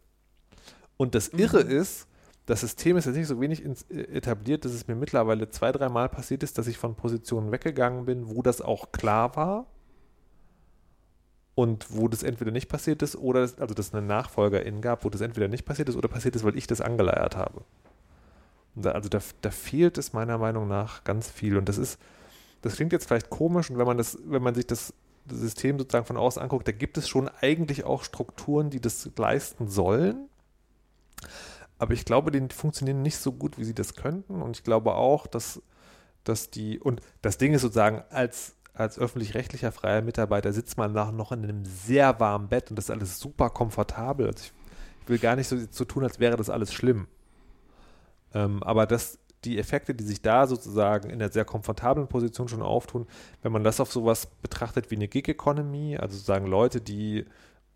Und 0.97 1.15
das 1.15 1.33
mhm. 1.33 1.41
Irre 1.41 1.61
ist, 1.61 2.09
das 2.47 2.61
System 2.61 2.97
ist 2.97 3.07
jetzt 3.07 3.17
nicht 3.17 3.27
so 3.27 3.41
wenig 3.41 3.65
äh, 3.65 4.01
etabliert, 4.17 4.65
dass 4.65 4.73
es 4.73 4.87
mir 4.87 4.95
mittlerweile 4.95 5.51
zwei, 5.51 5.73
dreimal 5.73 6.09
passiert 6.09 6.43
ist, 6.43 6.59
dass 6.59 6.69
ich 6.69 6.79
von 6.79 6.95
Positionen 6.95 7.51
weggegangen 7.51 8.07
bin, 8.07 8.29
wo 8.29 8.43
das 8.43 8.61
auch 8.61 8.93
klar 8.93 9.35
war 9.37 9.67
und 11.57 11.87
wo 11.91 12.07
das 12.07 12.23
entweder 12.23 12.53
nicht 12.53 12.69
passiert 12.69 13.03
ist 13.03 13.17
oder, 13.17 13.41
also 13.41 13.75
dass 13.75 13.89
es 13.89 13.95
einen 13.95 14.07
Nachfolgerin 14.07 14.81
gab, 14.81 15.05
wo 15.05 15.11
das 15.11 15.23
entweder 15.23 15.49
nicht 15.49 15.65
passiert 15.65 15.89
ist 15.89 15.97
oder 15.97 16.09
passiert 16.09 16.37
ist, 16.37 16.45
weil 16.45 16.57
ich 16.57 16.67
das 16.67 16.81
angeleiert 16.81 17.37
habe. 17.37 17.63
Also 18.85 19.09
da, 19.09 19.19
da 19.41 19.51
fehlt 19.51 19.97
es 19.99 20.13
meiner 20.13 20.39
Meinung 20.39 20.69
nach 20.69 21.03
ganz 21.03 21.31
viel. 21.31 21.57
Und 21.57 21.69
das 21.69 21.79
ist, 21.79 21.99
das 22.61 22.75
klingt 22.77 22.93
jetzt 22.93 23.07
vielleicht 23.07 23.31
komisch, 23.31 23.71
und 23.71 23.79
wenn 23.79 23.87
man 23.87 23.97
das, 23.97 24.19
wenn 24.25 24.43
man 24.43 24.55
sich 24.55 24.67
das 24.67 24.93
System 25.31 25.79
sozusagen 25.79 26.07
von 26.07 26.17
außen 26.17 26.41
anguckt, 26.41 26.69
da 26.69 26.73
gibt 26.73 26.99
es 26.99 27.09
schon 27.09 27.29
eigentlich 27.41 27.85
auch 27.85 28.05
Strukturen, 28.05 28.71
die 28.71 28.81
das 28.81 29.11
leisten 29.17 29.69
sollen. 29.69 30.29
Aber 31.79 31.93
ich 31.93 32.05
glaube, 32.05 32.31
die 32.31 32.55
funktionieren 32.55 33.03
nicht 33.03 33.19
so 33.19 33.33
gut, 33.33 33.59
wie 33.59 33.65
sie 33.65 33.75
das 33.75 33.95
könnten. 33.95 34.43
Und 34.43 34.57
ich 34.57 34.65
glaube 34.65 34.95
auch, 34.95 35.27
dass, 35.27 35.63
dass 36.25 36.51
die, 36.51 36.79
und 36.79 37.01
das 37.23 37.39
Ding 37.39 37.53
ist 37.53 37.63
sozusagen, 37.63 38.03
als, 38.11 38.57
als 38.73 38.99
öffentlich-rechtlicher 38.99 39.73
freier 39.73 40.03
Mitarbeiter 40.03 40.53
sitzt 40.53 40.79
man 40.79 40.93
nach 40.93 41.13
noch 41.13 41.33
in 41.33 41.45
einem 41.45 41.65
sehr 41.65 42.19
warmen 42.21 42.49
Bett 42.49 42.71
und 42.71 42.77
das 42.77 42.87
ist 42.87 42.91
alles 42.91 43.19
super 43.19 43.51
komfortabel. 43.51 44.27
Also 44.27 44.45
ich, 44.45 44.53
ich 45.03 45.09
will 45.09 45.19
gar 45.19 45.37
nicht 45.37 45.49
so, 45.49 45.57
so 45.71 45.85
tun, 45.85 46.05
als 46.05 46.19
wäre 46.19 46.37
das 46.37 46.51
alles 46.51 46.73
schlimm. 46.73 47.09
Ähm, 48.35 48.63
aber 48.63 48.87
das, 48.87 49.19
die 49.47 49.59
Effekte, 49.59 49.95
die 49.95 50.05
sich 50.05 50.21
da 50.21 50.47
sozusagen 50.47 51.09
in 51.09 51.19
der 51.19 51.31
sehr 51.31 51.45
komfortablen 51.45 52.09
Position 52.09 52.49
schon 52.49 52.63
auftun, 52.63 53.07
wenn 53.43 53.53
man 53.53 53.65
das 53.65 53.81
auf 53.81 53.93
sowas 53.93 54.27
betrachtet 54.27 54.91
wie 54.91 54.97
eine 54.97 55.09
Gig 55.09 55.29
Economy, 55.29 55.97
also 55.97 56.15
sozusagen 56.15 56.47
Leute, 56.47 56.81
die 56.81 57.25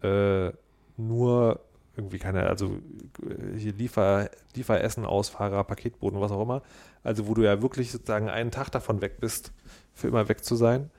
äh, 0.02 0.52
nur 0.96 1.60
irgendwie 1.96 2.18
keine, 2.18 2.46
also 2.48 2.78
äh, 3.22 3.56
hier 3.56 3.72
Liefer, 3.72 4.30
Lieferessen, 4.54 5.04
Ausfahrer, 5.04 5.64
Paketboden, 5.64 6.20
was 6.20 6.32
auch 6.32 6.42
immer, 6.42 6.62
also 7.02 7.26
wo 7.26 7.34
du 7.34 7.42
ja 7.42 7.62
wirklich 7.62 7.90
sozusagen 7.92 8.28
einen 8.28 8.50
Tag 8.50 8.70
davon 8.70 9.00
weg 9.00 9.20
bist, 9.20 9.52
für 9.94 10.08
immer 10.08 10.28
weg 10.28 10.44
zu 10.44 10.56
sein. 10.56 10.90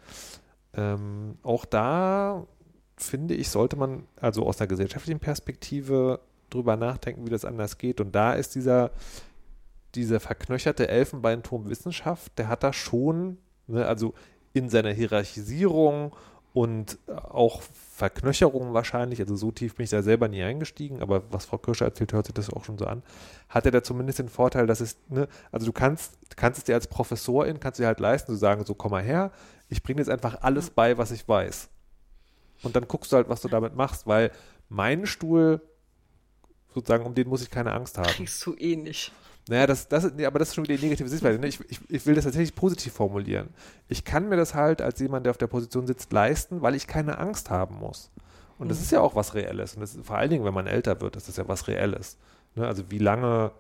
Ähm, 0.73 1.37
auch 1.43 1.65
da 1.65 2.47
finde 2.97 3.33
ich, 3.33 3.49
sollte 3.49 3.75
man 3.75 4.07
also 4.19 4.45
aus 4.45 4.59
einer 4.59 4.67
gesellschaftlichen 4.67 5.19
Perspektive 5.19 6.19
drüber 6.49 6.75
nachdenken, 6.77 7.25
wie 7.25 7.31
das 7.31 7.45
anders 7.45 7.77
geht. 7.77 7.99
Und 7.99 8.13
da 8.13 8.33
ist 8.33 8.55
dieser 8.55 8.91
dieser 9.95 10.19
verknöcherte 10.19 10.87
Elfenbeinturm 10.87 11.69
Wissenschaft, 11.69 12.37
der 12.37 12.47
hat 12.47 12.63
da 12.63 12.73
schon, 12.73 13.37
ne, 13.67 13.85
also 13.85 14.13
in 14.53 14.69
seiner 14.69 14.91
Hierarchisierung 14.91 16.15
und 16.53 16.97
auch 17.07 17.61
Verknöcherung 17.61 18.73
wahrscheinlich, 18.73 19.19
also 19.21 19.35
so 19.35 19.51
tief 19.51 19.75
bin 19.75 19.85
ich 19.85 19.89
da 19.89 20.01
selber 20.01 20.27
nie 20.27 20.43
eingestiegen, 20.43 21.01
aber 21.01 21.23
was 21.31 21.45
Frau 21.45 21.57
Kirscher 21.57 21.85
erzählt, 21.85 22.13
hört 22.13 22.25
sich 22.25 22.33
das 22.33 22.49
auch 22.49 22.65
schon 22.65 22.77
so 22.77 22.85
an, 22.85 23.03
hat 23.47 23.65
er 23.65 23.71
da 23.71 23.83
zumindest 23.83 24.19
den 24.19 24.29
Vorteil, 24.29 24.67
dass 24.67 24.81
es, 24.81 24.97
ne, 25.07 25.27
also 25.51 25.65
du 25.65 25.71
kannst, 25.71 26.17
kannst 26.35 26.57
es 26.57 26.63
dir 26.65 26.75
als 26.75 26.87
Professorin, 26.87 27.59
kannst 27.59 27.79
du 27.79 27.83
dir 27.83 27.87
halt 27.87 27.99
leisten, 27.99 28.33
zu 28.33 28.37
sagen, 28.37 28.65
so 28.65 28.73
komm 28.73 28.91
mal 28.91 29.03
her, 29.03 29.31
ich 29.69 29.81
bringe 29.83 30.01
jetzt 30.01 30.09
einfach 30.09 30.41
alles 30.41 30.69
bei, 30.69 30.97
was 30.97 31.11
ich 31.11 31.27
weiß. 31.27 31.69
Und 32.63 32.75
dann 32.75 32.87
guckst 32.87 33.11
du 33.11 33.15
halt, 33.15 33.29
was 33.29 33.41
du 33.41 33.47
damit 33.47 33.75
machst, 33.75 34.05
weil 34.05 34.31
mein 34.67 35.05
Stuhl, 35.05 35.61
sozusagen, 36.73 37.05
um 37.05 37.15
den 37.15 37.27
muss 37.27 37.41
ich 37.41 37.49
keine 37.49 37.73
Angst 37.73 37.97
haben. 37.97 38.07
Kriegst 38.07 38.45
du 38.45 38.55
eh 38.55 38.75
nicht. 38.75 39.11
Naja, 39.49 39.67
das, 39.67 39.87
das, 39.87 40.13
nee, 40.13 40.25
aber 40.25 40.39
das 40.39 40.49
ist 40.49 40.55
schon 40.55 40.63
wieder 40.65 40.77
die 40.77 40.83
negative 40.83 41.09
Sichtweise. 41.09 41.39
Ne? 41.39 41.47
Ich, 41.47 41.59
ich, 41.69 41.79
ich 41.89 42.05
will 42.05 42.15
das 42.15 42.25
tatsächlich 42.25 42.55
positiv 42.55 42.93
formulieren. 42.93 43.49
Ich 43.87 44.05
kann 44.05 44.29
mir 44.29 44.37
das 44.37 44.53
halt 44.53 44.81
als 44.81 44.99
jemand, 44.99 45.25
der 45.25 45.31
auf 45.31 45.37
der 45.37 45.47
Position 45.47 45.87
sitzt, 45.87 46.13
leisten, 46.13 46.61
weil 46.61 46.75
ich 46.75 46.87
keine 46.87 47.17
Angst 47.17 47.49
haben 47.49 47.79
muss. 47.79 48.11
Und 48.59 48.69
das 48.69 48.77
mhm. 48.77 48.83
ist 48.83 48.91
ja 48.91 49.01
auch 49.01 49.15
was 49.15 49.33
Reelles. 49.33 49.73
Und 49.73 49.81
das 49.81 49.95
ist, 49.95 50.05
vor 50.05 50.17
allen 50.17 50.29
Dingen, 50.29 50.45
wenn 50.45 50.53
man 50.53 50.67
älter 50.67 51.01
wird, 51.01 51.15
ist 51.15 51.27
das 51.27 51.37
ja 51.37 51.47
was 51.47 51.67
Reelles. 51.67 52.17
Ne? 52.55 52.67
Also 52.67 52.83
wie 52.91 52.99
lange 52.99 53.51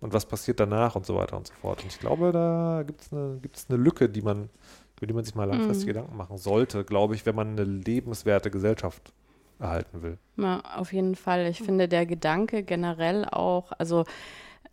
und 0.00 0.12
was 0.12 0.26
passiert 0.26 0.60
danach 0.60 0.96
und 0.96 1.06
so 1.06 1.16
weiter 1.16 1.36
und 1.36 1.46
so 1.46 1.54
fort. 1.54 1.82
Und 1.82 1.92
ich 1.92 1.98
glaube, 1.98 2.32
da 2.32 2.82
gibt 2.86 3.02
es 3.02 3.12
eine, 3.12 3.38
gibt's 3.40 3.66
eine 3.68 3.78
Lücke, 3.78 4.08
die 4.08 4.22
man, 4.22 4.50
über 4.96 5.06
die 5.06 5.14
man 5.14 5.24
sich 5.24 5.34
mal 5.34 5.44
langfristig 5.44 5.86
mhm. 5.86 5.92
Gedanken 5.92 6.16
machen 6.16 6.38
sollte, 6.38 6.84
glaube 6.84 7.14
ich, 7.14 7.26
wenn 7.26 7.34
man 7.34 7.50
eine 7.50 7.64
lebenswerte 7.64 8.50
Gesellschaft 8.50 9.12
erhalten 9.58 10.02
will. 10.02 10.18
Ja, 10.36 10.62
auf 10.76 10.92
jeden 10.92 11.14
Fall. 11.14 11.46
Ich 11.46 11.62
finde 11.62 11.86
der 11.86 12.06
Gedanke 12.06 12.62
generell 12.62 13.26
auch, 13.26 13.72
also 13.72 14.04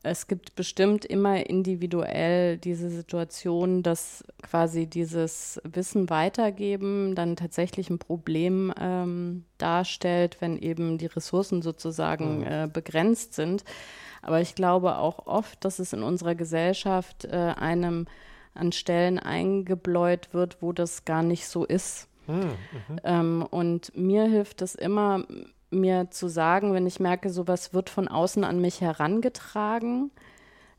es 0.04 0.28
gibt 0.28 0.56
bestimmt 0.56 1.06
immer 1.06 1.50
individuell 1.50 2.58
diese 2.58 2.90
Situation, 2.90 3.84
dass 3.84 4.24
quasi 4.42 4.88
dieses 4.88 5.60
Wissen 5.64 6.10
weitergeben 6.10 7.16
dann 7.16 7.36
tatsächlich 7.36 7.90
ein 7.90 8.00
Problem 8.00 8.74
ähm, 8.80 9.44
darstellt, 9.58 10.38
wenn 10.40 10.58
eben 10.58 10.98
die 10.98 11.08
Ressourcen 11.08 11.62
sozusagen 11.62 12.40
Mhm. 12.40 12.44
äh, 12.46 12.70
begrenzt 12.72 13.34
sind. 13.34 13.64
Aber 14.22 14.42
ich 14.42 14.56
glaube 14.56 14.98
auch 14.98 15.26
oft, 15.28 15.64
dass 15.66 15.80
es 15.80 15.94
in 15.94 16.04
unserer 16.04 16.36
Gesellschaft 16.36 17.26
äh, 17.26 17.36
einem 17.36 18.06
an 18.54 18.72
Stellen 18.72 19.20
eingebläut 19.20 20.34
wird, 20.34 20.62
wo 20.62 20.74
das 20.74 21.06
gar 21.06 21.22
nicht 21.24 21.48
so 21.48 21.64
ist. 21.66 22.08
Hm, 22.26 22.50
Ähm, 23.04 23.46
und 23.50 23.96
mir 23.96 24.24
hilft 24.26 24.62
es 24.62 24.76
immer, 24.76 25.24
mir 25.70 26.10
zu 26.12 26.28
sagen, 26.28 26.74
wenn 26.74 26.88
ich 26.88 27.00
merke, 27.00 27.30
sowas 27.30 27.74
wird 27.74 27.90
von 27.90 28.08
außen 28.08 28.44
an 28.44 28.62
mich 28.62 28.82
herangetragen, 28.82 30.12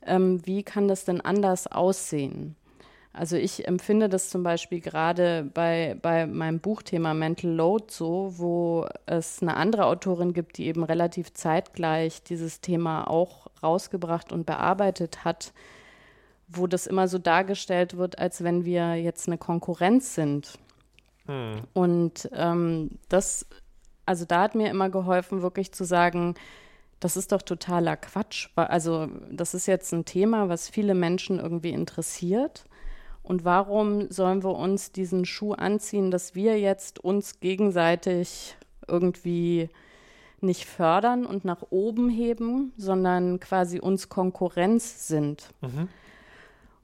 ähm, 0.07 0.45
wie 0.47 0.62
kann 0.62 0.89
das 0.89 1.05
denn 1.05 1.20
anders 1.20 1.66
aussehen? 1.66 2.57
Also 3.12 3.36
ich 3.36 3.66
empfinde 3.66 4.09
das 4.09 4.30
zum 4.30 4.43
Beispiel 4.45 4.80
gerade 4.80 5.51
bei, 5.53 5.97
bei 6.01 6.26
meinem 6.26 6.61
Buchthema 6.61 7.14
Mental 7.14 7.51
Load 7.51 7.86
so, 7.89 8.34
wo 8.36 8.86
es 9.07 9.43
eine 9.43 9.57
andere 9.57 9.86
Autorin 9.86 10.32
gibt, 10.32 10.59
die 10.59 10.66
eben 10.66 10.84
relativ 10.84 11.32
zeitgleich 11.32 12.22
dieses 12.22 12.61
Thema 12.61 13.09
auch 13.09 13.49
rausgebracht 13.62 14.30
und 14.30 14.47
bearbeitet 14.47 15.24
hat, 15.24 15.53
wo 16.47 16.66
das 16.66 16.86
immer 16.86 17.09
so 17.09 17.18
dargestellt 17.18 17.97
wird, 17.97 18.18
als 18.18 18.45
wenn 18.45 18.64
wir 18.64 18.95
jetzt 18.95 19.26
eine 19.26 19.39
Konkurrenz 19.39 20.14
sind. 20.14 20.59
Und 21.74 22.28
ähm, 22.32 22.91
das, 23.09 23.47
also 24.09 24.25
da 24.25 24.41
hat 24.41 24.55
mir 24.55 24.71
immer 24.71 24.89
geholfen, 24.89 25.43
wirklich 25.43 25.71
zu 25.73 25.85
sagen, 25.85 26.35
das 26.99 27.19
ist 27.19 27.31
doch 27.31 27.43
totaler 27.43 27.97
Quatsch. 27.97 28.49
Also 28.57 29.09
das 29.31 29.53
ist 29.53 29.67
jetzt 29.67 29.93
ein 29.93 30.07
Thema, 30.07 30.49
was 30.49 30.71
viele 30.71 30.95
Menschen 30.95 31.39
irgendwie 31.39 31.71
interessiert. 31.71 32.65
Und 33.23 33.45
warum 33.45 34.11
sollen 34.11 34.43
wir 34.43 34.57
uns 34.57 34.93
diesen 34.93 35.27
Schuh 35.27 35.53
anziehen, 35.53 36.11
dass 36.11 36.35
wir 36.35 36.59
jetzt 36.59 36.99
uns 36.99 37.41
gegenseitig 37.41 38.57
irgendwie 38.89 39.69
nicht 40.41 40.65
fördern 40.65 41.27
und 41.27 41.45
nach 41.45 41.65
oben 41.69 42.09
heben, 42.09 42.73
sondern 42.79 43.41
quasi 43.41 43.79
uns 43.79 44.09
Konkurrenz 44.09 45.07
sind? 45.07 45.51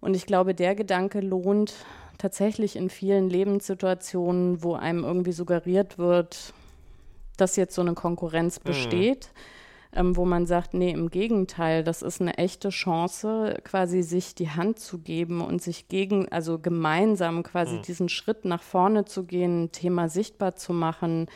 Und 0.02 0.14
ich 0.14 0.26
glaube, 0.26 0.54
der 0.54 0.74
Gedanke 0.74 1.20
lohnt 1.20 1.72
tatsächlich 2.18 2.76
in 2.76 2.90
vielen 2.90 3.30
Lebenssituationen, 3.30 4.62
wo 4.62 4.74
einem 4.74 5.02
irgendwie 5.02 5.32
suggeriert 5.32 5.96
wird, 5.96 6.52
dass 7.36 7.56
jetzt 7.56 7.74
so 7.74 7.82
eine 7.82 7.94
Konkurrenz 7.94 8.60
besteht, 8.60 9.30
ähm, 9.94 10.16
wo 10.16 10.24
man 10.24 10.46
sagt, 10.46 10.74
nee, 10.74 10.90
im 10.90 11.10
Gegenteil, 11.10 11.84
das 11.84 12.02
ist 12.02 12.20
eine 12.20 12.36
echte 12.38 12.70
Chance, 12.70 13.58
quasi 13.64 14.02
sich 14.02 14.34
die 14.34 14.50
Hand 14.50 14.78
zu 14.78 14.98
geben 14.98 15.40
und 15.40 15.62
sich 15.62 15.88
gegen, 15.88 16.28
also 16.30 16.58
gemeinsam 16.58 17.42
quasi 17.42 17.80
diesen 17.80 18.08
Schritt 18.08 18.44
nach 18.44 18.62
vorne 18.62 19.04
zu 19.04 19.24
gehen, 19.24 19.64
ein 19.64 19.72
Thema 19.72 20.08
sichtbar 20.08 20.56
zu 20.56 20.72
machen 20.72 21.26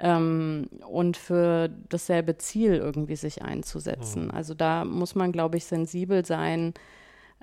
ähm, 0.00 0.68
und 0.88 1.16
für 1.16 1.68
dasselbe 1.88 2.36
Ziel 2.38 2.74
irgendwie 2.74 3.16
sich 3.16 3.42
einzusetzen. 3.42 4.30
Also 4.30 4.54
da 4.54 4.84
muss 4.84 5.14
man, 5.14 5.32
glaube 5.32 5.56
ich, 5.56 5.64
sensibel 5.64 6.24
sein, 6.24 6.74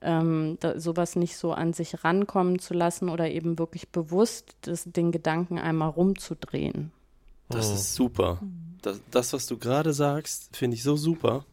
ähm, 0.01 0.57
da, 0.59 0.79
sowas 0.79 1.15
nicht 1.15 1.37
so 1.37 1.53
an 1.53 1.73
sich 1.73 2.03
rankommen 2.03 2.59
zu 2.59 2.73
lassen 2.73 3.09
oder 3.09 3.29
eben 3.29 3.57
wirklich 3.57 3.89
bewusst 3.89 4.55
das, 4.61 4.83
den 4.83 5.11
Gedanken 5.11 5.57
einmal 5.57 5.89
rumzudrehen. 5.89 6.91
Das 7.49 7.69
ist 7.69 7.93
super. 7.93 8.41
Das, 8.81 9.01
das 9.11 9.33
was 9.33 9.47
du 9.47 9.57
gerade 9.57 9.93
sagst, 9.93 10.55
finde 10.55 10.75
ich 10.75 10.83
so 10.83 10.95
super. 10.95 11.45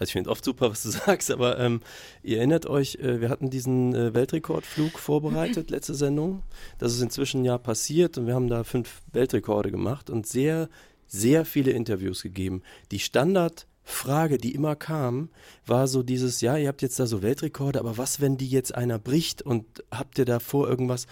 Also 0.00 0.08
ich 0.08 0.12
finde 0.14 0.30
oft 0.30 0.44
super, 0.44 0.70
was 0.70 0.82
du 0.82 0.90
sagst, 1.06 1.30
aber 1.30 1.58
ähm, 1.58 1.82
ihr 2.22 2.38
erinnert 2.38 2.66
euch, 2.66 2.96
äh, 2.96 3.20
wir 3.20 3.28
hatten 3.28 3.50
diesen 3.50 3.94
äh, 3.94 4.14
Weltrekordflug 4.14 4.98
vorbereitet, 4.98 5.70
letzte 5.70 5.94
Sendung. 5.94 6.42
Das 6.78 6.94
ist 6.94 7.02
inzwischen 7.02 7.42
ein 7.42 7.44
Jahr 7.44 7.58
passiert 7.58 8.16
und 8.16 8.26
wir 8.26 8.34
haben 8.34 8.48
da 8.48 8.64
fünf 8.64 9.02
Weltrekorde 9.12 9.70
gemacht 9.70 10.08
und 10.08 10.26
sehr, 10.26 10.70
sehr 11.06 11.44
viele 11.44 11.72
Interviews 11.72 12.22
gegeben. 12.22 12.62
Die 12.92 12.98
Standardfrage, 12.98 14.38
die 14.38 14.54
immer 14.54 14.74
kam, 14.74 15.28
war 15.66 15.86
so 15.86 16.02
dieses, 16.02 16.40
ja, 16.40 16.56
ihr 16.56 16.68
habt 16.68 16.80
jetzt 16.80 16.98
da 16.98 17.06
so 17.06 17.20
Weltrekorde, 17.20 17.78
aber 17.78 17.98
was, 17.98 18.20
wenn 18.22 18.38
die 18.38 18.48
jetzt 18.48 18.74
einer 18.74 18.98
bricht 18.98 19.42
und 19.42 19.84
habt 19.90 20.18
ihr 20.18 20.24
davor 20.24 20.66
irgendwas? 20.66 21.06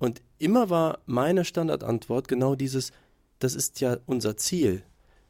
Und 0.00 0.20
immer 0.38 0.68
war 0.68 0.98
meine 1.06 1.44
Standardantwort 1.44 2.26
genau 2.26 2.56
dieses, 2.56 2.90
das 3.42 3.54
ist 3.54 3.80
ja 3.80 3.96
unser 4.06 4.36
Ziel, 4.36 4.82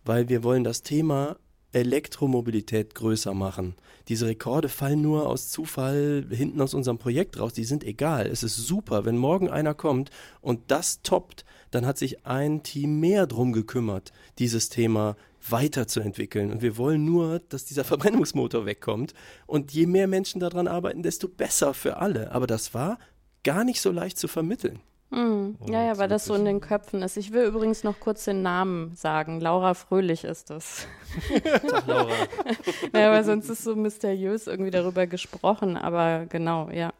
weil 0.05 0.29
wir 0.29 0.43
wollen 0.43 0.65
das 0.65 0.83
Thema 0.83 1.37
Elektromobilität 1.73 2.95
größer 2.95 3.33
machen. 3.33 3.75
Diese 4.09 4.27
Rekorde 4.27 4.69
fallen 4.69 5.01
nur 5.01 5.27
aus 5.27 5.49
Zufall 5.49 6.27
hinten 6.31 6.61
aus 6.61 6.75
unserem 6.75 6.99
Projekt 6.99 7.41
raus, 7.41 7.55
die 7.55 7.65
sind 7.65 7.85
egal. 7.85 8.27
Es 8.27 8.43
ist 8.43 8.57
super, 8.57 9.07
wenn 9.07 9.17
morgen 9.17 9.49
einer 9.49 9.73
kommt 9.75 10.11
und 10.43 10.71
das 10.71 11.01
toppt, 11.03 11.47
dann 11.71 11.87
hat 11.87 11.97
sich 11.97 12.27
ein 12.27 12.63
Team 12.63 13.01
mehr 13.01 13.27
drum 13.27 13.53
gekümmert, 13.55 14.13
dieses 14.39 14.69
Thema 14.69 15.17
weiterzuentwickeln. 15.49 16.51
Und 16.51 16.63
wir 16.63 16.77
wollen 16.77 17.05
nur, 17.05 17.41
dass 17.49 17.65
dieser 17.65 17.85
Verbrennungsmotor 17.85 18.67
wegkommt. 18.67 19.15
Und 19.47 19.73
je 19.73 19.87
mehr 19.87 20.07
Menschen 20.07 20.41
daran 20.41 20.69
arbeiten, 20.69 21.03
desto 21.03 21.29
besser 21.29 21.75
für 21.75 21.97
alle. 21.97 22.33
Aber 22.33 22.47
das 22.47 22.75
war 22.75 22.99
gar 23.43 23.65
nicht 23.65 23.81
so 23.81 23.91
leicht 23.91 24.19
zu 24.19 24.29
vermitteln. 24.29 24.81
Hm. 25.13 25.59
Ja, 25.67 25.83
ja, 25.85 25.99
weil 25.99 26.09
das 26.09 26.25
so 26.25 26.35
in 26.35 26.47
den 26.47 26.63
Köpfen 26.63 27.03
ist. 27.03 27.19
Ich 27.19 27.33
will 27.33 27.45
übrigens 27.45 27.85
noch 27.85 28.01
kurz 28.01 28.25
den 28.25 28.41
Namen 28.41 28.97
sagen. 28.97 29.41
Laura 29.41 29.75
Fröhlich 29.75 30.25
ist 30.25 30.49
das. 30.49 30.87
Laura. 31.87 32.09
Ja, 32.95 33.09
aber 33.09 33.23
sonst 33.23 33.51
ist 33.51 33.63
so 33.63 33.77
mysteriös 33.77 34.47
irgendwie 34.47 34.71
darüber 34.71 35.07
gesprochen. 35.07 35.77
Aber 35.77 36.25
genau, 36.27 36.71
ja. 36.71 36.93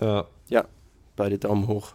Ja. 0.00 0.26
Ja, 0.48 0.64
beide 1.16 1.38
Daumen 1.38 1.66
hoch. 1.66 1.94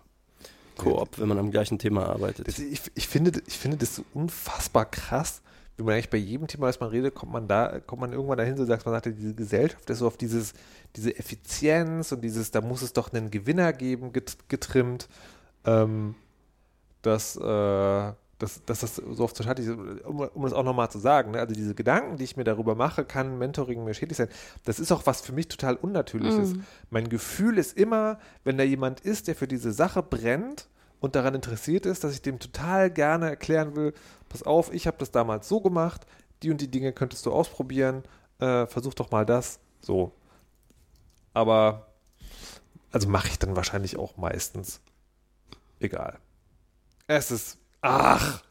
Koop, 0.77 1.19
wenn 1.19 1.27
man 1.27 1.38
am 1.38 1.51
gleichen 1.51 1.77
Thema 1.77 2.07
arbeitet. 2.07 2.47
Das, 2.47 2.57
ich, 2.57 2.81
ich, 2.95 3.07
finde, 3.07 3.39
ich 3.45 3.57
finde 3.57 3.77
das 3.77 3.95
so 3.95 4.03
unfassbar 4.15 4.86
krass, 4.86 5.43
wie 5.78 5.84
man 5.84 5.95
eigentlich 5.95 6.09
bei 6.09 6.17
jedem 6.17 6.47
Thema, 6.47 6.67
was 6.67 6.80
man 6.80 6.89
redet, 6.89 7.15
kommt 7.15 7.32
man 7.32 7.47
da, 7.47 7.80
kommt 7.80 8.01
man 8.01 8.13
irgendwann 8.13 8.38
dahin, 8.38 8.57
so 8.57 8.65
sagt 8.65 8.86
man 8.86 8.93
sagt, 8.93 9.07
diese 9.17 9.34
Gesellschaft 9.34 9.89
ist 9.89 9.99
so 9.99 10.07
auf 10.07 10.17
dieses, 10.17 10.53
diese 10.95 11.17
Effizienz 11.17 12.11
und 12.11 12.21
dieses, 12.21 12.51
da 12.51 12.61
muss 12.61 12.82
es 12.84 12.93
doch 12.93 13.11
einen 13.11 13.32
Gewinner 13.32 13.74
geben, 13.74 14.13
get, 14.13 14.38
getrimmt, 14.49 15.09
ähm, 15.65 16.13
dass, 17.01 17.36
äh, 17.38 18.13
dass, 18.43 18.63
dass 18.65 18.80
das 18.82 18.95
so 18.97 19.24
oft 19.24 19.36
so 19.36 19.43
schade 19.43 19.63
ist, 19.63 19.69
um, 20.05 20.19
um 20.19 20.43
das 20.43 20.53
auch 20.53 20.63
nochmal 20.63 20.91
zu 20.91 20.99
sagen, 20.99 21.32
ne? 21.32 21.39
also 21.39 21.55
diese 21.55 21.74
Gedanken, 21.74 22.17
die 22.17 22.26
ich 22.26 22.38
mir 22.38 22.43
darüber 22.43 22.76
mache, 22.76 23.03
kann 23.03 23.39
Mentoring 23.39 23.84
mir 23.84 23.95
schädlich 23.95 24.17
sein, 24.17 24.30
das 24.65 24.80
ist 24.80 24.91
auch 24.91 25.07
was 25.07 25.21
für 25.21 25.34
mich 25.34 25.47
total 25.47 25.76
Unnatürliches. 25.76 26.53
Mein 26.91 27.09
Gefühl 27.09 27.57
ist 27.57 27.76
immer, 27.76 28.19
wenn 28.43 28.57
da 28.57 28.63
jemand 28.63 28.99
ist, 28.99 29.28
der 29.28 29.36
für 29.36 29.47
diese 29.47 29.71
Sache 29.71 30.03
brennt 30.03 30.67
und 30.99 31.15
daran 31.15 31.36
interessiert 31.36 31.86
ist, 31.86 32.03
dass 32.03 32.13
ich 32.13 32.21
dem 32.21 32.39
total 32.39 32.89
gerne 32.89 33.30
erklären 33.30 33.76
will, 33.76 33.93
pass 34.34 34.43
auf, 34.43 34.73
ich 34.73 34.88
habe 34.88 34.97
das 34.97 35.11
damals 35.11 35.47
so 35.47 35.61
gemacht, 35.61 36.07
die 36.41 36.49
und 36.49 36.59
die 36.59 36.69
Dinge 36.69 36.91
könntest 36.91 37.25
du 37.25 37.31
ausprobieren, 37.31 38.03
äh, 38.39 38.65
versuch 38.65 38.95
doch 38.95 39.11
mal 39.11 39.25
das, 39.25 39.59
so. 39.79 40.11
Aber, 41.34 41.88
also 42.91 43.07
mache 43.07 43.27
ich 43.27 43.38
dann 43.38 43.55
wahrscheinlich 43.55 43.97
auch 43.97 44.17
meistens. 44.17 44.81
Egal. 45.79 46.17
Es 47.05 47.29
ist, 47.29 47.57
ach. 47.81 48.43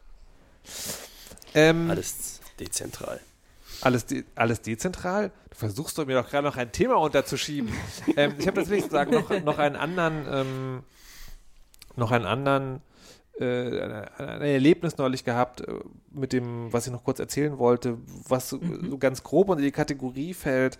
Ähm, 1.54 1.90
Alles 1.90 2.40
dezentral. 2.60 3.20
alles, 3.80 4.06
de 4.06 4.24
alles 4.36 4.62
dezentral? 4.62 5.32
Du 5.50 5.56
versuchst 5.56 5.98
doch 5.98 6.06
mir 6.06 6.22
doch 6.22 6.30
gerade 6.30 6.46
noch 6.46 6.56
ein 6.56 6.70
Thema 6.70 6.94
unterzuschieben. 6.94 7.72
ähm, 8.16 8.36
ich 8.38 8.46
habe 8.46 8.58
tatsächlich 8.58 8.84
sozusagen 8.84 9.10
noch, 9.10 9.30
noch 9.42 9.58
einen 9.58 9.74
anderen, 9.76 10.26
ähm, 10.30 10.82
noch 11.96 12.12
einen 12.12 12.26
anderen, 12.26 12.80
äh, 13.42 14.22
ein 14.22 14.42
Erlebnis 14.42 14.96
neulich 14.96 15.24
gehabt, 15.24 15.60
äh, 15.62 15.74
mit 16.10 16.32
dem, 16.32 16.72
was 16.72 16.86
ich 16.86 16.92
noch 16.92 17.04
kurz 17.04 17.18
erzählen 17.18 17.58
wollte, 17.58 17.98
was 18.28 18.48
so, 18.48 18.60
so 18.88 18.98
ganz 18.98 19.22
grob 19.22 19.48
unter 19.48 19.62
die 19.62 19.72
Kategorie 19.72 20.34
fällt, 20.34 20.78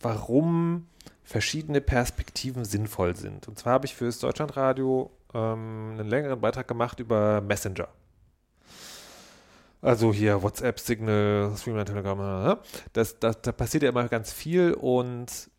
warum 0.00 0.86
verschiedene 1.22 1.80
Perspektiven 1.80 2.64
sinnvoll 2.64 3.16
sind. 3.16 3.48
Und 3.48 3.58
zwar 3.58 3.74
habe 3.74 3.86
ich 3.86 3.94
für 3.94 4.06
das 4.06 4.18
Deutschlandradio 4.18 5.10
ähm, 5.34 5.96
einen 5.98 6.08
längeren 6.08 6.40
Beitrag 6.40 6.68
gemacht 6.68 7.00
über 7.00 7.40
Messenger. 7.40 7.88
Also 9.80 10.12
hier 10.12 10.42
WhatsApp, 10.42 10.78
Signal, 10.78 11.54
Streamline, 11.56 11.86
Telegram, 11.86 12.18
ne? 12.18 12.58
das, 12.92 13.18
das, 13.18 13.42
da 13.42 13.50
passiert 13.50 13.82
ja 13.82 13.88
immer 13.88 14.06
ganz 14.08 14.32
viel 14.32 14.74
und 14.74 15.50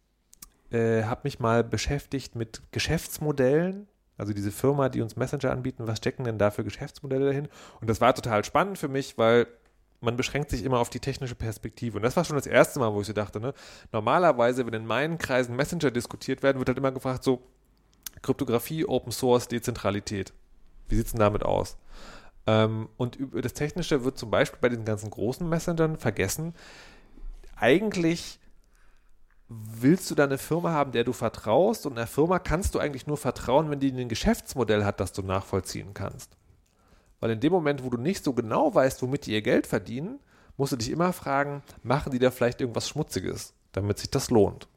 äh, 0.72 1.04
habe 1.04 1.22
mich 1.26 1.40
mal 1.40 1.64
beschäftigt 1.64 2.36
mit 2.36 2.62
Geschäftsmodellen. 2.72 3.88
Also 4.18 4.34
diese 4.34 4.52
Firma, 4.52 4.90
die 4.90 5.02
uns 5.02 5.16
Messenger 5.16 5.52
anbieten, 5.52 5.88
was 5.88 5.98
stecken 5.98 6.24
denn 6.24 6.38
da 6.38 6.52
für 6.52 6.64
Geschäftsmodelle 6.64 7.26
dahin? 7.26 7.48
Und 7.82 7.90
das 7.90 8.00
war 8.00 8.14
total 8.14 8.44
spannend 8.46 8.78
für 8.78 8.88
mich, 8.88 9.18
weil 9.18 9.48
man 10.02 10.18
beschränkt 10.18 10.50
sich 10.50 10.64
immer 10.64 10.80
auf 10.80 10.90
die 10.90 11.00
technische 11.00 11.36
Perspektive. 11.36 11.98
Und 11.98 12.04
das 12.04 12.16
war 12.16 12.26
schon 12.26 12.36
das 12.36 12.46
erste 12.46 12.80
Mal, 12.80 12.94
wo 12.94 13.02
ich 13.02 13.08
so 13.08 13.14
dachte, 13.14 13.40
ne? 13.40 13.54
normalerweise, 13.92 14.66
wenn 14.66 14.74
in 14.74 14.86
meinen 14.86 15.18
Kreisen 15.18 15.56
Messenger 15.56 15.92
diskutiert 15.92 16.44
werden, 16.44 16.60
wird 16.60 16.68
halt 16.68 16.78
immer 16.78 16.92
gefragt, 16.92 17.24
so 17.24 17.42
Kryptographie, 18.22 18.86
Open 18.86 19.12
Source, 19.12 19.48
Dezentralität. 19.48 20.34
Wie 20.90 20.96
sieht 20.96 21.08
es 21.08 21.12
denn 21.14 21.20
damit 21.20 21.44
aus? 21.44 21.78
Ähm, 22.46 22.90
und 22.98 23.16
über 23.16 23.42
das 23.42 23.54
Technische 23.54 24.04
wird 24.04 24.18
zum 24.18 24.30
Beispiel 24.30 24.60
bei 24.62 24.70
den 24.70 24.86
ganzen 24.86 25.10
großen 25.10 25.48
Messengern 25.48 25.98
vergessen. 25.98 26.54
Eigentlich 27.56 28.40
willst 29.50 30.10
du 30.10 30.16
da 30.16 30.24
eine 30.24 30.38
Firma 30.38 30.72
haben, 30.72 30.92
der 30.92 31.04
du 31.04 31.14
vertraust 31.14 31.86
und 31.86 31.98
einer 31.98 32.08
Firma 32.08 32.40
kannst 32.40 32.76
du 32.76 32.80
eigentlich 32.80 33.08
nur 33.08 33.18
vertrauen, 33.18 33.70
wenn 33.70 33.80
die 33.80 33.92
ein 33.92 34.10
Geschäftsmodell 34.10 34.86
hat, 34.86 35.00
das 35.00 35.14
du 35.14 35.22
nachvollziehen 35.22 35.94
kannst. 35.94 36.38
Weil 37.20 37.32
in 37.32 37.40
dem 37.40 37.54
Moment, 37.54 37.84
wo 37.84 37.90
du 37.90 37.98
nicht 37.98 38.24
so 38.24 38.34
genau 38.34 38.74
weißt, 38.74 39.02
womit 39.02 39.26
die 39.26 39.34
ihr 39.34 39.42
Geld 39.42 39.68
verdienen, 39.68 40.20
musst 40.58 40.72
du 40.72 40.78
dich 40.78 40.90
immer 40.90 41.14
fragen, 41.14 41.64
machen 41.82 42.12
die 42.12 42.20
da 42.20 42.32
vielleicht 42.32 42.62
irgendwas 42.62 42.90
Schmutziges, 42.90 43.54
damit 43.72 44.00
sich 44.00 44.10
das 44.10 44.30
lohnt. 44.30 44.68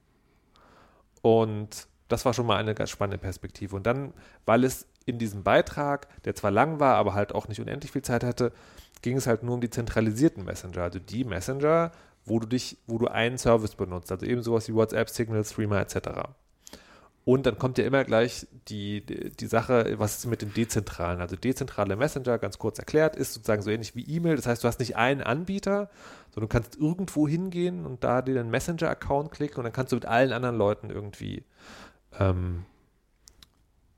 Und 1.23 1.89
das 2.09 2.25
war 2.25 2.35
schon 2.35 2.47
mal 2.47 2.57
eine 2.57 2.75
ganz 2.75 2.91
spannende 2.91 3.19
Perspektive. 3.19 3.75
Und 3.75 3.87
dann, 3.87 4.13
weil 4.45 4.65
es 4.65 4.87
in 5.07 5.19
diesem 5.19 5.43
Beitrag, 5.43 6.09
der 6.25 6.35
zwar 6.35 6.51
lang 6.51 6.81
war, 6.81 6.97
aber 6.97 7.15
halt 7.15 7.35
auch 7.35 7.49
nicht 7.49 7.61
unendlich 7.61 7.93
viel 7.93 8.03
Zeit 8.03 8.25
hatte, 8.25 8.53
ging 9.03 9.17
es 9.17 9.27
halt 9.27 9.43
nur 9.43 9.55
um 9.55 9.61
die 9.61 9.71
zentralisierten 9.71 10.45
Messenger, 10.45 10.83
also 10.83 10.99
die 10.99 11.25
Messenger, 11.25 11.93
wo 12.27 12.39
du 12.41 12.47
dich, 12.47 12.79
wo 12.87 12.99
du 12.99 13.07
einen 13.07 13.39
Service 13.39 13.77
benutzt, 13.77 14.13
also 14.13 14.27
eben 14.27 14.43
sowas 14.43 14.69
wie 14.69 14.75
WhatsApp, 14.75 15.09
Signal, 15.09 15.45
Streamer 15.45 15.81
etc. 15.81 16.29
Und 17.25 17.45
dann 17.45 17.59
kommt 17.59 17.77
ja 17.79 17.85
immer 17.85 18.05
gleich 18.05 18.47
die, 18.69 19.05
die, 19.05 19.47
Sache, 19.47 19.95
was 19.99 20.19
ist 20.19 20.27
mit 20.27 20.43
den 20.43 20.55
dezentralen? 20.55 21.21
Also 21.21 21.35
dezentrale 21.35 21.97
Messenger, 21.97 22.39
ganz 22.39 22.57
kurz 22.57 22.79
erklärt, 22.79 23.17
ist 23.17 23.35
sozusagen 23.35 23.63
so 23.63 23.71
ähnlich 23.71 23.97
wie 23.97 24.05
E-Mail. 24.05 24.37
Das 24.37 24.47
heißt, 24.47 24.63
du 24.63 24.69
hast 24.69 24.79
nicht 24.79 24.97
einen 24.97 25.23
Anbieter, 25.23 25.91
sondern 26.31 26.49
du 26.49 26.53
kannst 26.53 26.77
irgendwo 26.77 27.27
hingehen 27.27 27.85
und 27.85 28.05
da 28.05 28.23
dir 28.23 28.35
den 28.35 28.49
Messenger-Account 28.51 29.33
klicken 29.33 29.59
und 29.59 29.65
dann 29.65 29.73
kannst 29.73 29.91
du 29.91 29.97
mit 29.97 30.07
allen 30.07 30.33
anderen 30.33 30.57
Leuten 30.57 30.89
irgendwie 30.89 31.43
ähm, 32.21 32.65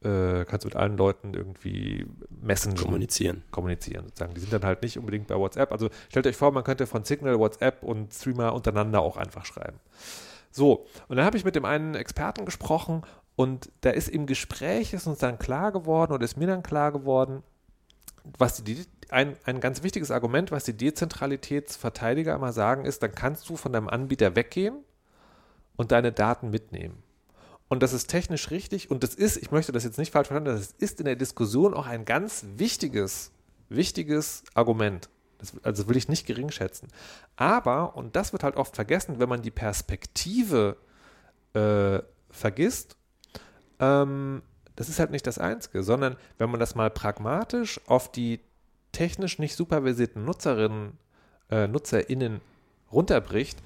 äh, 0.03 0.45
kannst 0.45 0.65
mit 0.65 0.77
allen 0.77 0.97
Leuten 0.97 1.35
irgendwie 1.35 2.07
messen. 2.31 2.77
Kommunizieren. 2.77 3.43
Kommunizieren 3.51 4.07
sozusagen. 4.07 4.35
Die 4.35 4.41
sind 4.41 4.53
dann 4.53 4.65
halt 4.65 4.83
nicht 4.83 4.99
unbedingt 4.99 5.27
bei 5.27 5.37
WhatsApp. 5.37 5.73
Also 5.73 5.91
stellt 6.09 6.27
euch 6.27 6.37
vor, 6.37 6.53
man 6.53 6.65
könnte 6.65 6.87
von 6.87 7.05
Signal, 7.05 7.39
WhatsApp 7.39 7.83
und 7.83 8.13
Streamer 8.15 8.53
untereinander 8.53 9.01
auch 9.01 9.17
einfach 9.17 9.45
schreiben. 9.45 9.81
So, 10.51 10.87
und 11.09 11.17
dann 11.17 11.25
habe 11.27 11.37
ich 11.37 11.45
mit 11.45 11.57
dem 11.57 11.65
einen 11.65 11.95
Experten 11.95 12.45
gesprochen 12.45 13.03
und 13.37 13.71
da 13.83 13.91
ist 13.91 14.09
im 14.09 14.27
Gespräch 14.27 14.93
ist 14.93 15.07
uns 15.07 15.19
dann 15.19 15.39
klar 15.39 15.73
geworden 15.73 16.13
oder 16.13 16.25
ist 16.25 16.37
mir 16.37 16.47
dann 16.47 16.63
klar 16.63 16.91
geworden, 16.91 17.43
was 18.37 18.63
die, 18.65 18.85
ein, 19.11 19.37
ein 19.45 19.61
ganz 19.61 19.83
wichtiges 19.83 20.11
Argument, 20.11 20.51
was 20.51 20.65
die 20.65 20.77
Dezentralitätsverteidiger 20.77 22.35
immer 22.35 22.53
sagen, 22.53 22.85
ist, 22.85 23.03
dann 23.03 23.15
kannst 23.15 23.49
du 23.49 23.57
von 23.57 23.73
deinem 23.73 23.89
Anbieter 23.89 24.35
weggehen 24.37 24.77
und 25.77 25.93
deine 25.93 26.13
Daten 26.13 26.51
mitnehmen. 26.51 27.03
Und 27.69 27.83
das 27.83 27.93
ist 27.93 28.09
technisch 28.09 28.51
richtig 28.51 28.91
und 28.91 29.03
das 29.03 29.15
ist, 29.15 29.37
ich 29.37 29.51
möchte 29.51 29.73
das 29.73 29.85
jetzt 29.85 29.99
nicht 29.99 30.13
falsch 30.13 30.29
verstanden, 30.29 30.57
das 30.57 30.75
ist 30.79 31.01
in 31.01 31.05
der 31.05 31.17
Diskussion 31.17 31.75
auch 31.75 31.87
ein 31.87 32.07
ganz 32.07 32.45
wichtiges, 32.57 33.31
wichtiges 33.69 34.43
Argument. 34.55 35.11
Das, 35.37 35.53
also 35.63 35.89
will 35.89 35.97
ich 35.97 36.09
nicht 36.09 36.27
gering 36.27 36.51
schätzen. 36.51 36.89
Aber, 37.37 37.95
und 37.95 38.17
das 38.17 38.33
wird 38.33 38.43
halt 38.43 38.57
oft 38.57 38.75
vergessen, 38.75 39.21
wenn 39.21 39.29
man 39.29 39.43
die 39.43 39.51
Perspektive 39.51 40.77
äh, 41.53 42.01
vergisst, 42.31 42.97
ähm, 43.79 44.43
das 44.75 44.89
ist 44.89 44.99
halt 44.99 45.11
nicht 45.11 45.27
das 45.27 45.39
Einzige, 45.39 45.83
sondern 45.83 46.17
wenn 46.39 46.51
man 46.51 46.61
das 46.61 46.75
mal 46.75 46.91
pragmatisch 46.91 47.81
auf 47.87 48.11
die 48.11 48.41
technisch 48.93 49.39
nicht 49.39 49.55
supervisierten 49.55 50.25
Nutzerinnen, 50.25 50.99
äh, 51.51 51.69
NutzerInnen 51.69 52.41
runterbricht, 52.91 53.59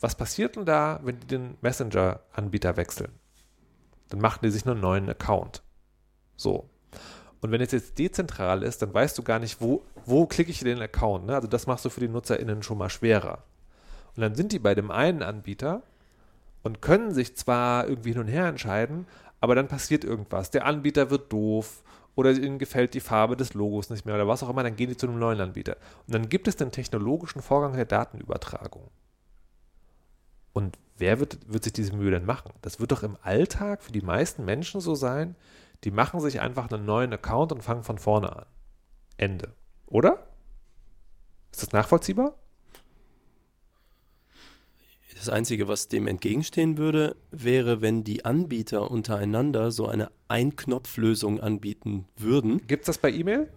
was 0.00 0.14
passiert 0.14 0.56
denn 0.56 0.64
da, 0.64 1.00
wenn 1.02 1.18
die 1.20 1.26
den 1.26 1.56
Messenger-Anbieter 1.60 2.76
wechseln? 2.76 3.10
Dann 4.08 4.20
machen 4.20 4.40
die 4.42 4.50
sich 4.50 4.66
einen 4.66 4.80
neuen 4.80 5.08
Account. 5.08 5.62
So. 6.36 6.68
Und 7.40 7.52
wenn 7.52 7.60
es 7.60 7.72
jetzt 7.72 7.98
dezentral 7.98 8.62
ist, 8.62 8.82
dann 8.82 8.92
weißt 8.92 9.16
du 9.16 9.22
gar 9.22 9.38
nicht, 9.38 9.60
wo, 9.60 9.82
wo 10.04 10.26
klicke 10.26 10.50
ich 10.50 10.60
den 10.60 10.80
Account. 10.80 11.26
Ne? 11.26 11.34
Also 11.34 11.46
das 11.46 11.66
machst 11.66 11.84
du 11.84 11.90
für 11.90 12.00
die 12.00 12.08
NutzerInnen 12.08 12.62
schon 12.62 12.78
mal 12.78 12.90
schwerer. 12.90 13.44
Und 14.16 14.22
dann 14.22 14.34
sind 14.34 14.52
die 14.52 14.58
bei 14.58 14.74
dem 14.74 14.90
einen 14.90 15.22
Anbieter 15.22 15.82
und 16.62 16.82
können 16.82 17.14
sich 17.14 17.36
zwar 17.36 17.88
irgendwie 17.88 18.12
hin 18.12 18.20
und 18.20 18.28
her 18.28 18.46
entscheiden, 18.46 19.06
aber 19.40 19.54
dann 19.54 19.68
passiert 19.68 20.04
irgendwas. 20.04 20.50
Der 20.50 20.66
Anbieter 20.66 21.10
wird 21.10 21.32
doof 21.32 21.84
oder 22.16 22.32
ihnen 22.32 22.58
gefällt 22.58 22.94
die 22.94 23.00
Farbe 23.00 23.36
des 23.36 23.54
Logos 23.54 23.90
nicht 23.90 24.04
mehr 24.04 24.16
oder 24.16 24.26
was 24.26 24.42
auch 24.42 24.50
immer, 24.50 24.64
dann 24.64 24.74
gehen 24.74 24.88
die 24.88 24.96
zu 24.96 25.06
einem 25.06 25.20
neuen 25.20 25.40
Anbieter. 25.40 25.76
Und 26.08 26.14
dann 26.14 26.28
gibt 26.28 26.48
es 26.48 26.56
den 26.56 26.72
technologischen 26.72 27.42
Vorgang 27.42 27.74
der 27.74 27.84
Datenübertragung. 27.84 28.82
Und 30.58 30.76
wer 30.96 31.20
wird, 31.20 31.38
wird 31.46 31.62
sich 31.62 31.72
diese 31.72 31.94
Mühe 31.94 32.10
denn 32.10 32.26
machen? 32.26 32.50
Das 32.62 32.80
wird 32.80 32.90
doch 32.90 33.04
im 33.04 33.16
Alltag 33.22 33.80
für 33.80 33.92
die 33.92 34.00
meisten 34.00 34.44
Menschen 34.44 34.80
so 34.80 34.96
sein, 34.96 35.36
die 35.84 35.92
machen 35.92 36.18
sich 36.18 36.40
einfach 36.40 36.68
einen 36.68 36.84
neuen 36.84 37.12
Account 37.12 37.52
und 37.52 37.62
fangen 37.62 37.84
von 37.84 37.96
vorne 37.96 38.34
an. 38.34 38.46
Ende. 39.16 39.52
Oder? 39.86 40.26
Ist 41.52 41.62
das 41.62 41.70
nachvollziehbar? 41.70 42.34
Das 45.14 45.28
Einzige, 45.28 45.68
was 45.68 45.86
dem 45.86 46.08
entgegenstehen 46.08 46.76
würde, 46.76 47.14
wäre, 47.30 47.80
wenn 47.80 48.02
die 48.02 48.24
Anbieter 48.24 48.90
untereinander 48.90 49.70
so 49.70 49.86
eine 49.86 50.10
Einknopflösung 50.26 51.38
anbieten 51.38 52.08
würden. 52.16 52.66
Gibt 52.66 52.82
es 52.82 52.86
das 52.86 52.98
bei 52.98 53.12
E-Mail? 53.12 53.48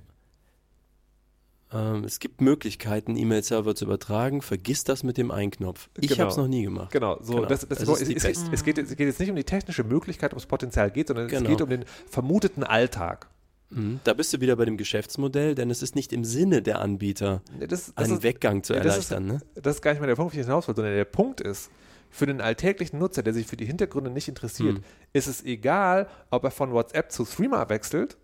Ähm, 1.74 2.04
es 2.04 2.20
gibt 2.20 2.42
Möglichkeiten, 2.42 3.16
E-Mail-Server 3.16 3.76
zu 3.76 3.86
übertragen. 3.86 4.42
Vergiss 4.42 4.84
das 4.84 5.04
mit 5.04 5.18
dem 5.18 5.32
Einknopf. 5.32 5.90
Ich 6.00 6.10
Genau. 6.10 6.20
habe 6.22 6.32
es 6.32 6.38
noch 6.38 6.48
nie 6.48 6.64
gemacht. 6.64 6.92
Genau, 6.92 7.18
so, 7.22 7.36
Genau. 7.36 7.46
Das, 7.48 7.62
das, 7.68 7.80
Das 7.80 7.88
es, 7.88 8.02
ist 8.02 8.08
die 8.12 8.16
es, 8.18 8.24
beste. 8.24 8.50
es, 8.52 8.64
geht, 8.64 8.78
es 8.78 8.90
geht 8.90 9.08
jetzt 9.08 9.20
nicht 9.20 9.30
um 9.30 9.36
die 9.36 9.44
technische 9.44 9.84
Möglichkeit, 9.84 10.32
ums 10.34 10.46
Potenzial 10.46 10.92
geht, 10.92 11.08
sondern 11.08 11.28
es 11.28 11.32
Genau. 11.32 11.50
geht 11.50 11.62
um 11.62 11.70
den 11.70 11.86
vermuteten 12.10 12.64
Alltag. 12.64 13.28
Mhm. 13.70 14.02
Da 14.04 14.14
bist 14.14 14.34
du 14.34 14.42
wieder 14.42 14.58
bei 14.58 14.66
dem 14.66 14.76
Geschäftsmodell, 14.76 15.56
denn 15.56 15.70
es 15.70 15.82
ist 15.82 15.96
nicht 15.96 16.12
im 16.12 16.26
Sinne 16.26 16.62
der 16.62 16.80
Anbieter, 16.82 17.42
Das, 17.60 17.94
das 17.94 17.98
einen 18.06 18.18
ist, 18.18 18.24
Weggang 18.24 18.64
zu 18.64 18.74
ist- 18.74 18.80
erleichtern. 18.86 19.26
ne? 19.26 19.42
das 19.56 19.76
ist 19.78 19.82
gar 19.82 19.92
nicht 19.92 20.02
mal 20.02 20.08
der 20.08 20.16
Punkt, 20.16 20.28
auf 20.28 20.34
den 20.34 20.42
ich 20.42 20.46
hinaus 20.48 20.68
will, 20.68 20.76
sondern 20.76 20.94
der 20.94 21.06
Punkt 21.06 21.40
ist, 21.40 21.72
für 22.10 22.26
den 22.26 22.42
alltäglichen 22.42 23.00
Nutzer, 23.00 23.24
der 23.24 23.34
sich 23.34 23.48
für 23.48 23.56
die 23.56 23.66
Hintergründe 23.66 24.10
nicht 24.12 24.28
interessiert, 24.28 24.80
Hm. 24.80 24.84
ist 25.14 25.28
es 25.28 25.46
egal, 25.46 26.10
ob 26.30 26.44
er 26.44 26.52
von 26.52 26.74
WhatsApp 26.74 27.10
zu 27.14 27.24
Threema 27.24 27.70
wechselt 27.70 28.18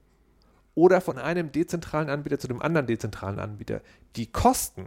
oder 0.78 1.02
von 1.02 1.18
einem 1.18 1.52
dezentralen 1.52 2.08
Anbieter 2.08 2.38
zu 2.38 2.48
dem 2.48 2.62
anderen 2.62 2.86
dezentralen 2.86 3.40
Anbieter. 3.40 3.82
Die 4.16 4.32
Kosten 4.32 4.86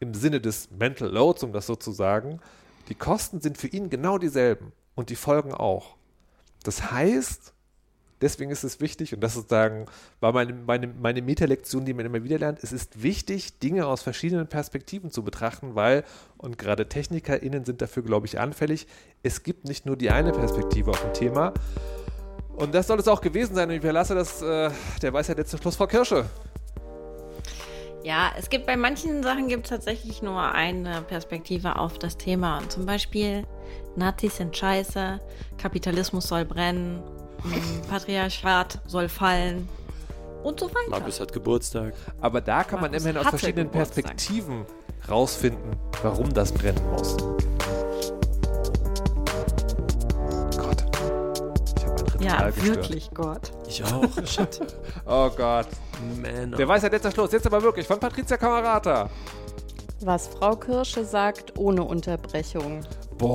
im 0.00 0.14
Sinne 0.14 0.40
des 0.40 0.70
Mental 0.70 1.10
Loads, 1.10 1.42
um 1.42 1.52
das 1.52 1.66
so 1.66 1.76
zu 1.76 1.92
sagen, 1.92 2.40
die 2.88 2.94
Kosten 2.94 3.42
sind 3.42 3.58
für 3.58 3.66
ihn 3.66 3.90
genau 3.90 4.16
dieselben 4.16 4.72
und 4.94 5.10
die 5.10 5.16
Folgen 5.16 5.52
auch. 5.52 5.96
Das 6.64 6.90
heißt, 6.90 7.52
deswegen 8.22 8.50
ist 8.50 8.64
es 8.64 8.80
wichtig, 8.80 9.12
und 9.12 9.20
das 9.20 9.34
sozusagen 9.34 9.84
war 10.20 10.32
meine, 10.32 10.54
meine, 10.54 10.86
meine 10.86 11.20
Metalektion, 11.20 11.84
die 11.84 11.92
man 11.92 12.06
immer 12.06 12.24
wieder 12.24 12.38
lernt, 12.38 12.62
es 12.62 12.72
ist 12.72 13.02
wichtig, 13.02 13.58
Dinge 13.58 13.86
aus 13.86 14.00
verschiedenen 14.00 14.46
Perspektiven 14.46 15.10
zu 15.10 15.22
betrachten, 15.22 15.74
weil, 15.74 16.04
und 16.38 16.56
gerade 16.56 16.88
TechnikerInnen 16.88 17.66
sind 17.66 17.82
dafür, 17.82 18.02
glaube 18.02 18.26
ich, 18.26 18.40
anfällig, 18.40 18.86
es 19.22 19.42
gibt 19.42 19.66
nicht 19.66 19.84
nur 19.84 19.98
die 19.98 20.08
eine 20.08 20.32
Perspektive 20.32 20.90
auf 20.90 21.04
ein 21.04 21.12
Thema. 21.12 21.52
Und 22.58 22.74
das 22.74 22.86
soll 22.86 22.98
es 22.98 23.06
auch 23.08 23.20
gewesen 23.20 23.54
sein. 23.54 23.68
Und 23.68 23.76
ich 23.76 23.80
verlasse 23.80 24.14
das, 24.14 24.42
äh, 24.42 24.70
der 25.00 25.12
Weisheit 25.12 25.38
letzten 25.38 25.58
Schluss, 25.58 25.76
Frau 25.76 25.86
Kirsche. 25.86 26.24
Ja, 28.02 28.32
es 28.38 28.48
gibt 28.48 28.66
bei 28.66 28.76
manchen 28.76 29.22
Sachen 29.22 29.48
gibt 29.48 29.64
es 29.66 29.70
tatsächlich 29.70 30.22
nur 30.22 30.40
eine 30.40 31.02
Perspektive 31.02 31.76
auf 31.76 31.98
das 31.98 32.16
Thema. 32.16 32.58
Und 32.58 32.72
zum 32.72 32.86
Beispiel 32.86 33.44
Nazis 33.96 34.36
sind 34.36 34.56
scheiße, 34.56 35.20
Kapitalismus 35.58 36.28
soll 36.28 36.44
brennen, 36.44 37.02
mm, 37.44 37.88
Patriarchat 37.90 38.80
soll 38.86 39.08
fallen 39.08 39.68
und 40.42 40.58
so 40.58 40.68
weiter. 40.68 40.90
Markus 40.90 41.20
hat 41.20 41.32
Geburtstag. 41.32 41.94
Aber 42.20 42.40
da 42.40 42.64
kann 42.64 42.80
man 42.80 42.90
Markus 42.92 43.06
immerhin 43.06 43.20
aus 43.20 43.28
verschiedenen 43.30 43.70
Geburtstag. 43.70 44.04
Perspektiven 44.04 44.64
rausfinden, 45.08 45.76
warum 46.02 46.32
das 46.32 46.52
brennen 46.52 46.82
muss. 46.90 47.16
total 52.28 52.44
ja, 52.46 52.50
gestört. 52.50 52.76
wirklich 52.76 53.10
Gott. 53.12 53.52
Ich 53.66 53.82
auch. 53.84 54.04
Shit. 54.26 54.60
oh 55.06 55.30
Gott. 55.36 55.68
Man, 56.20 56.52
Der 56.52 56.66
oh. 56.66 56.68
Weisheit 56.68 56.92
letzter 56.92 57.10
Schluss. 57.10 57.32
Jetzt 57.32 57.46
aber 57.46 57.62
wirklich 57.62 57.86
von 57.86 57.98
Patricia 57.98 58.36
Kamerata. 58.36 59.08
Was 60.00 60.28
Frau 60.28 60.54
Kirsche 60.54 61.04
sagt, 61.04 61.58
ohne 61.58 61.82
Unterbrechung. 61.82 62.82
Boah. 63.18 63.34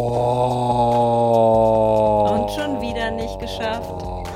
Und 2.31 2.49
schon 2.51 2.79
wieder 2.81 3.11
nicht 3.11 3.37
geschafft. 3.39 4.29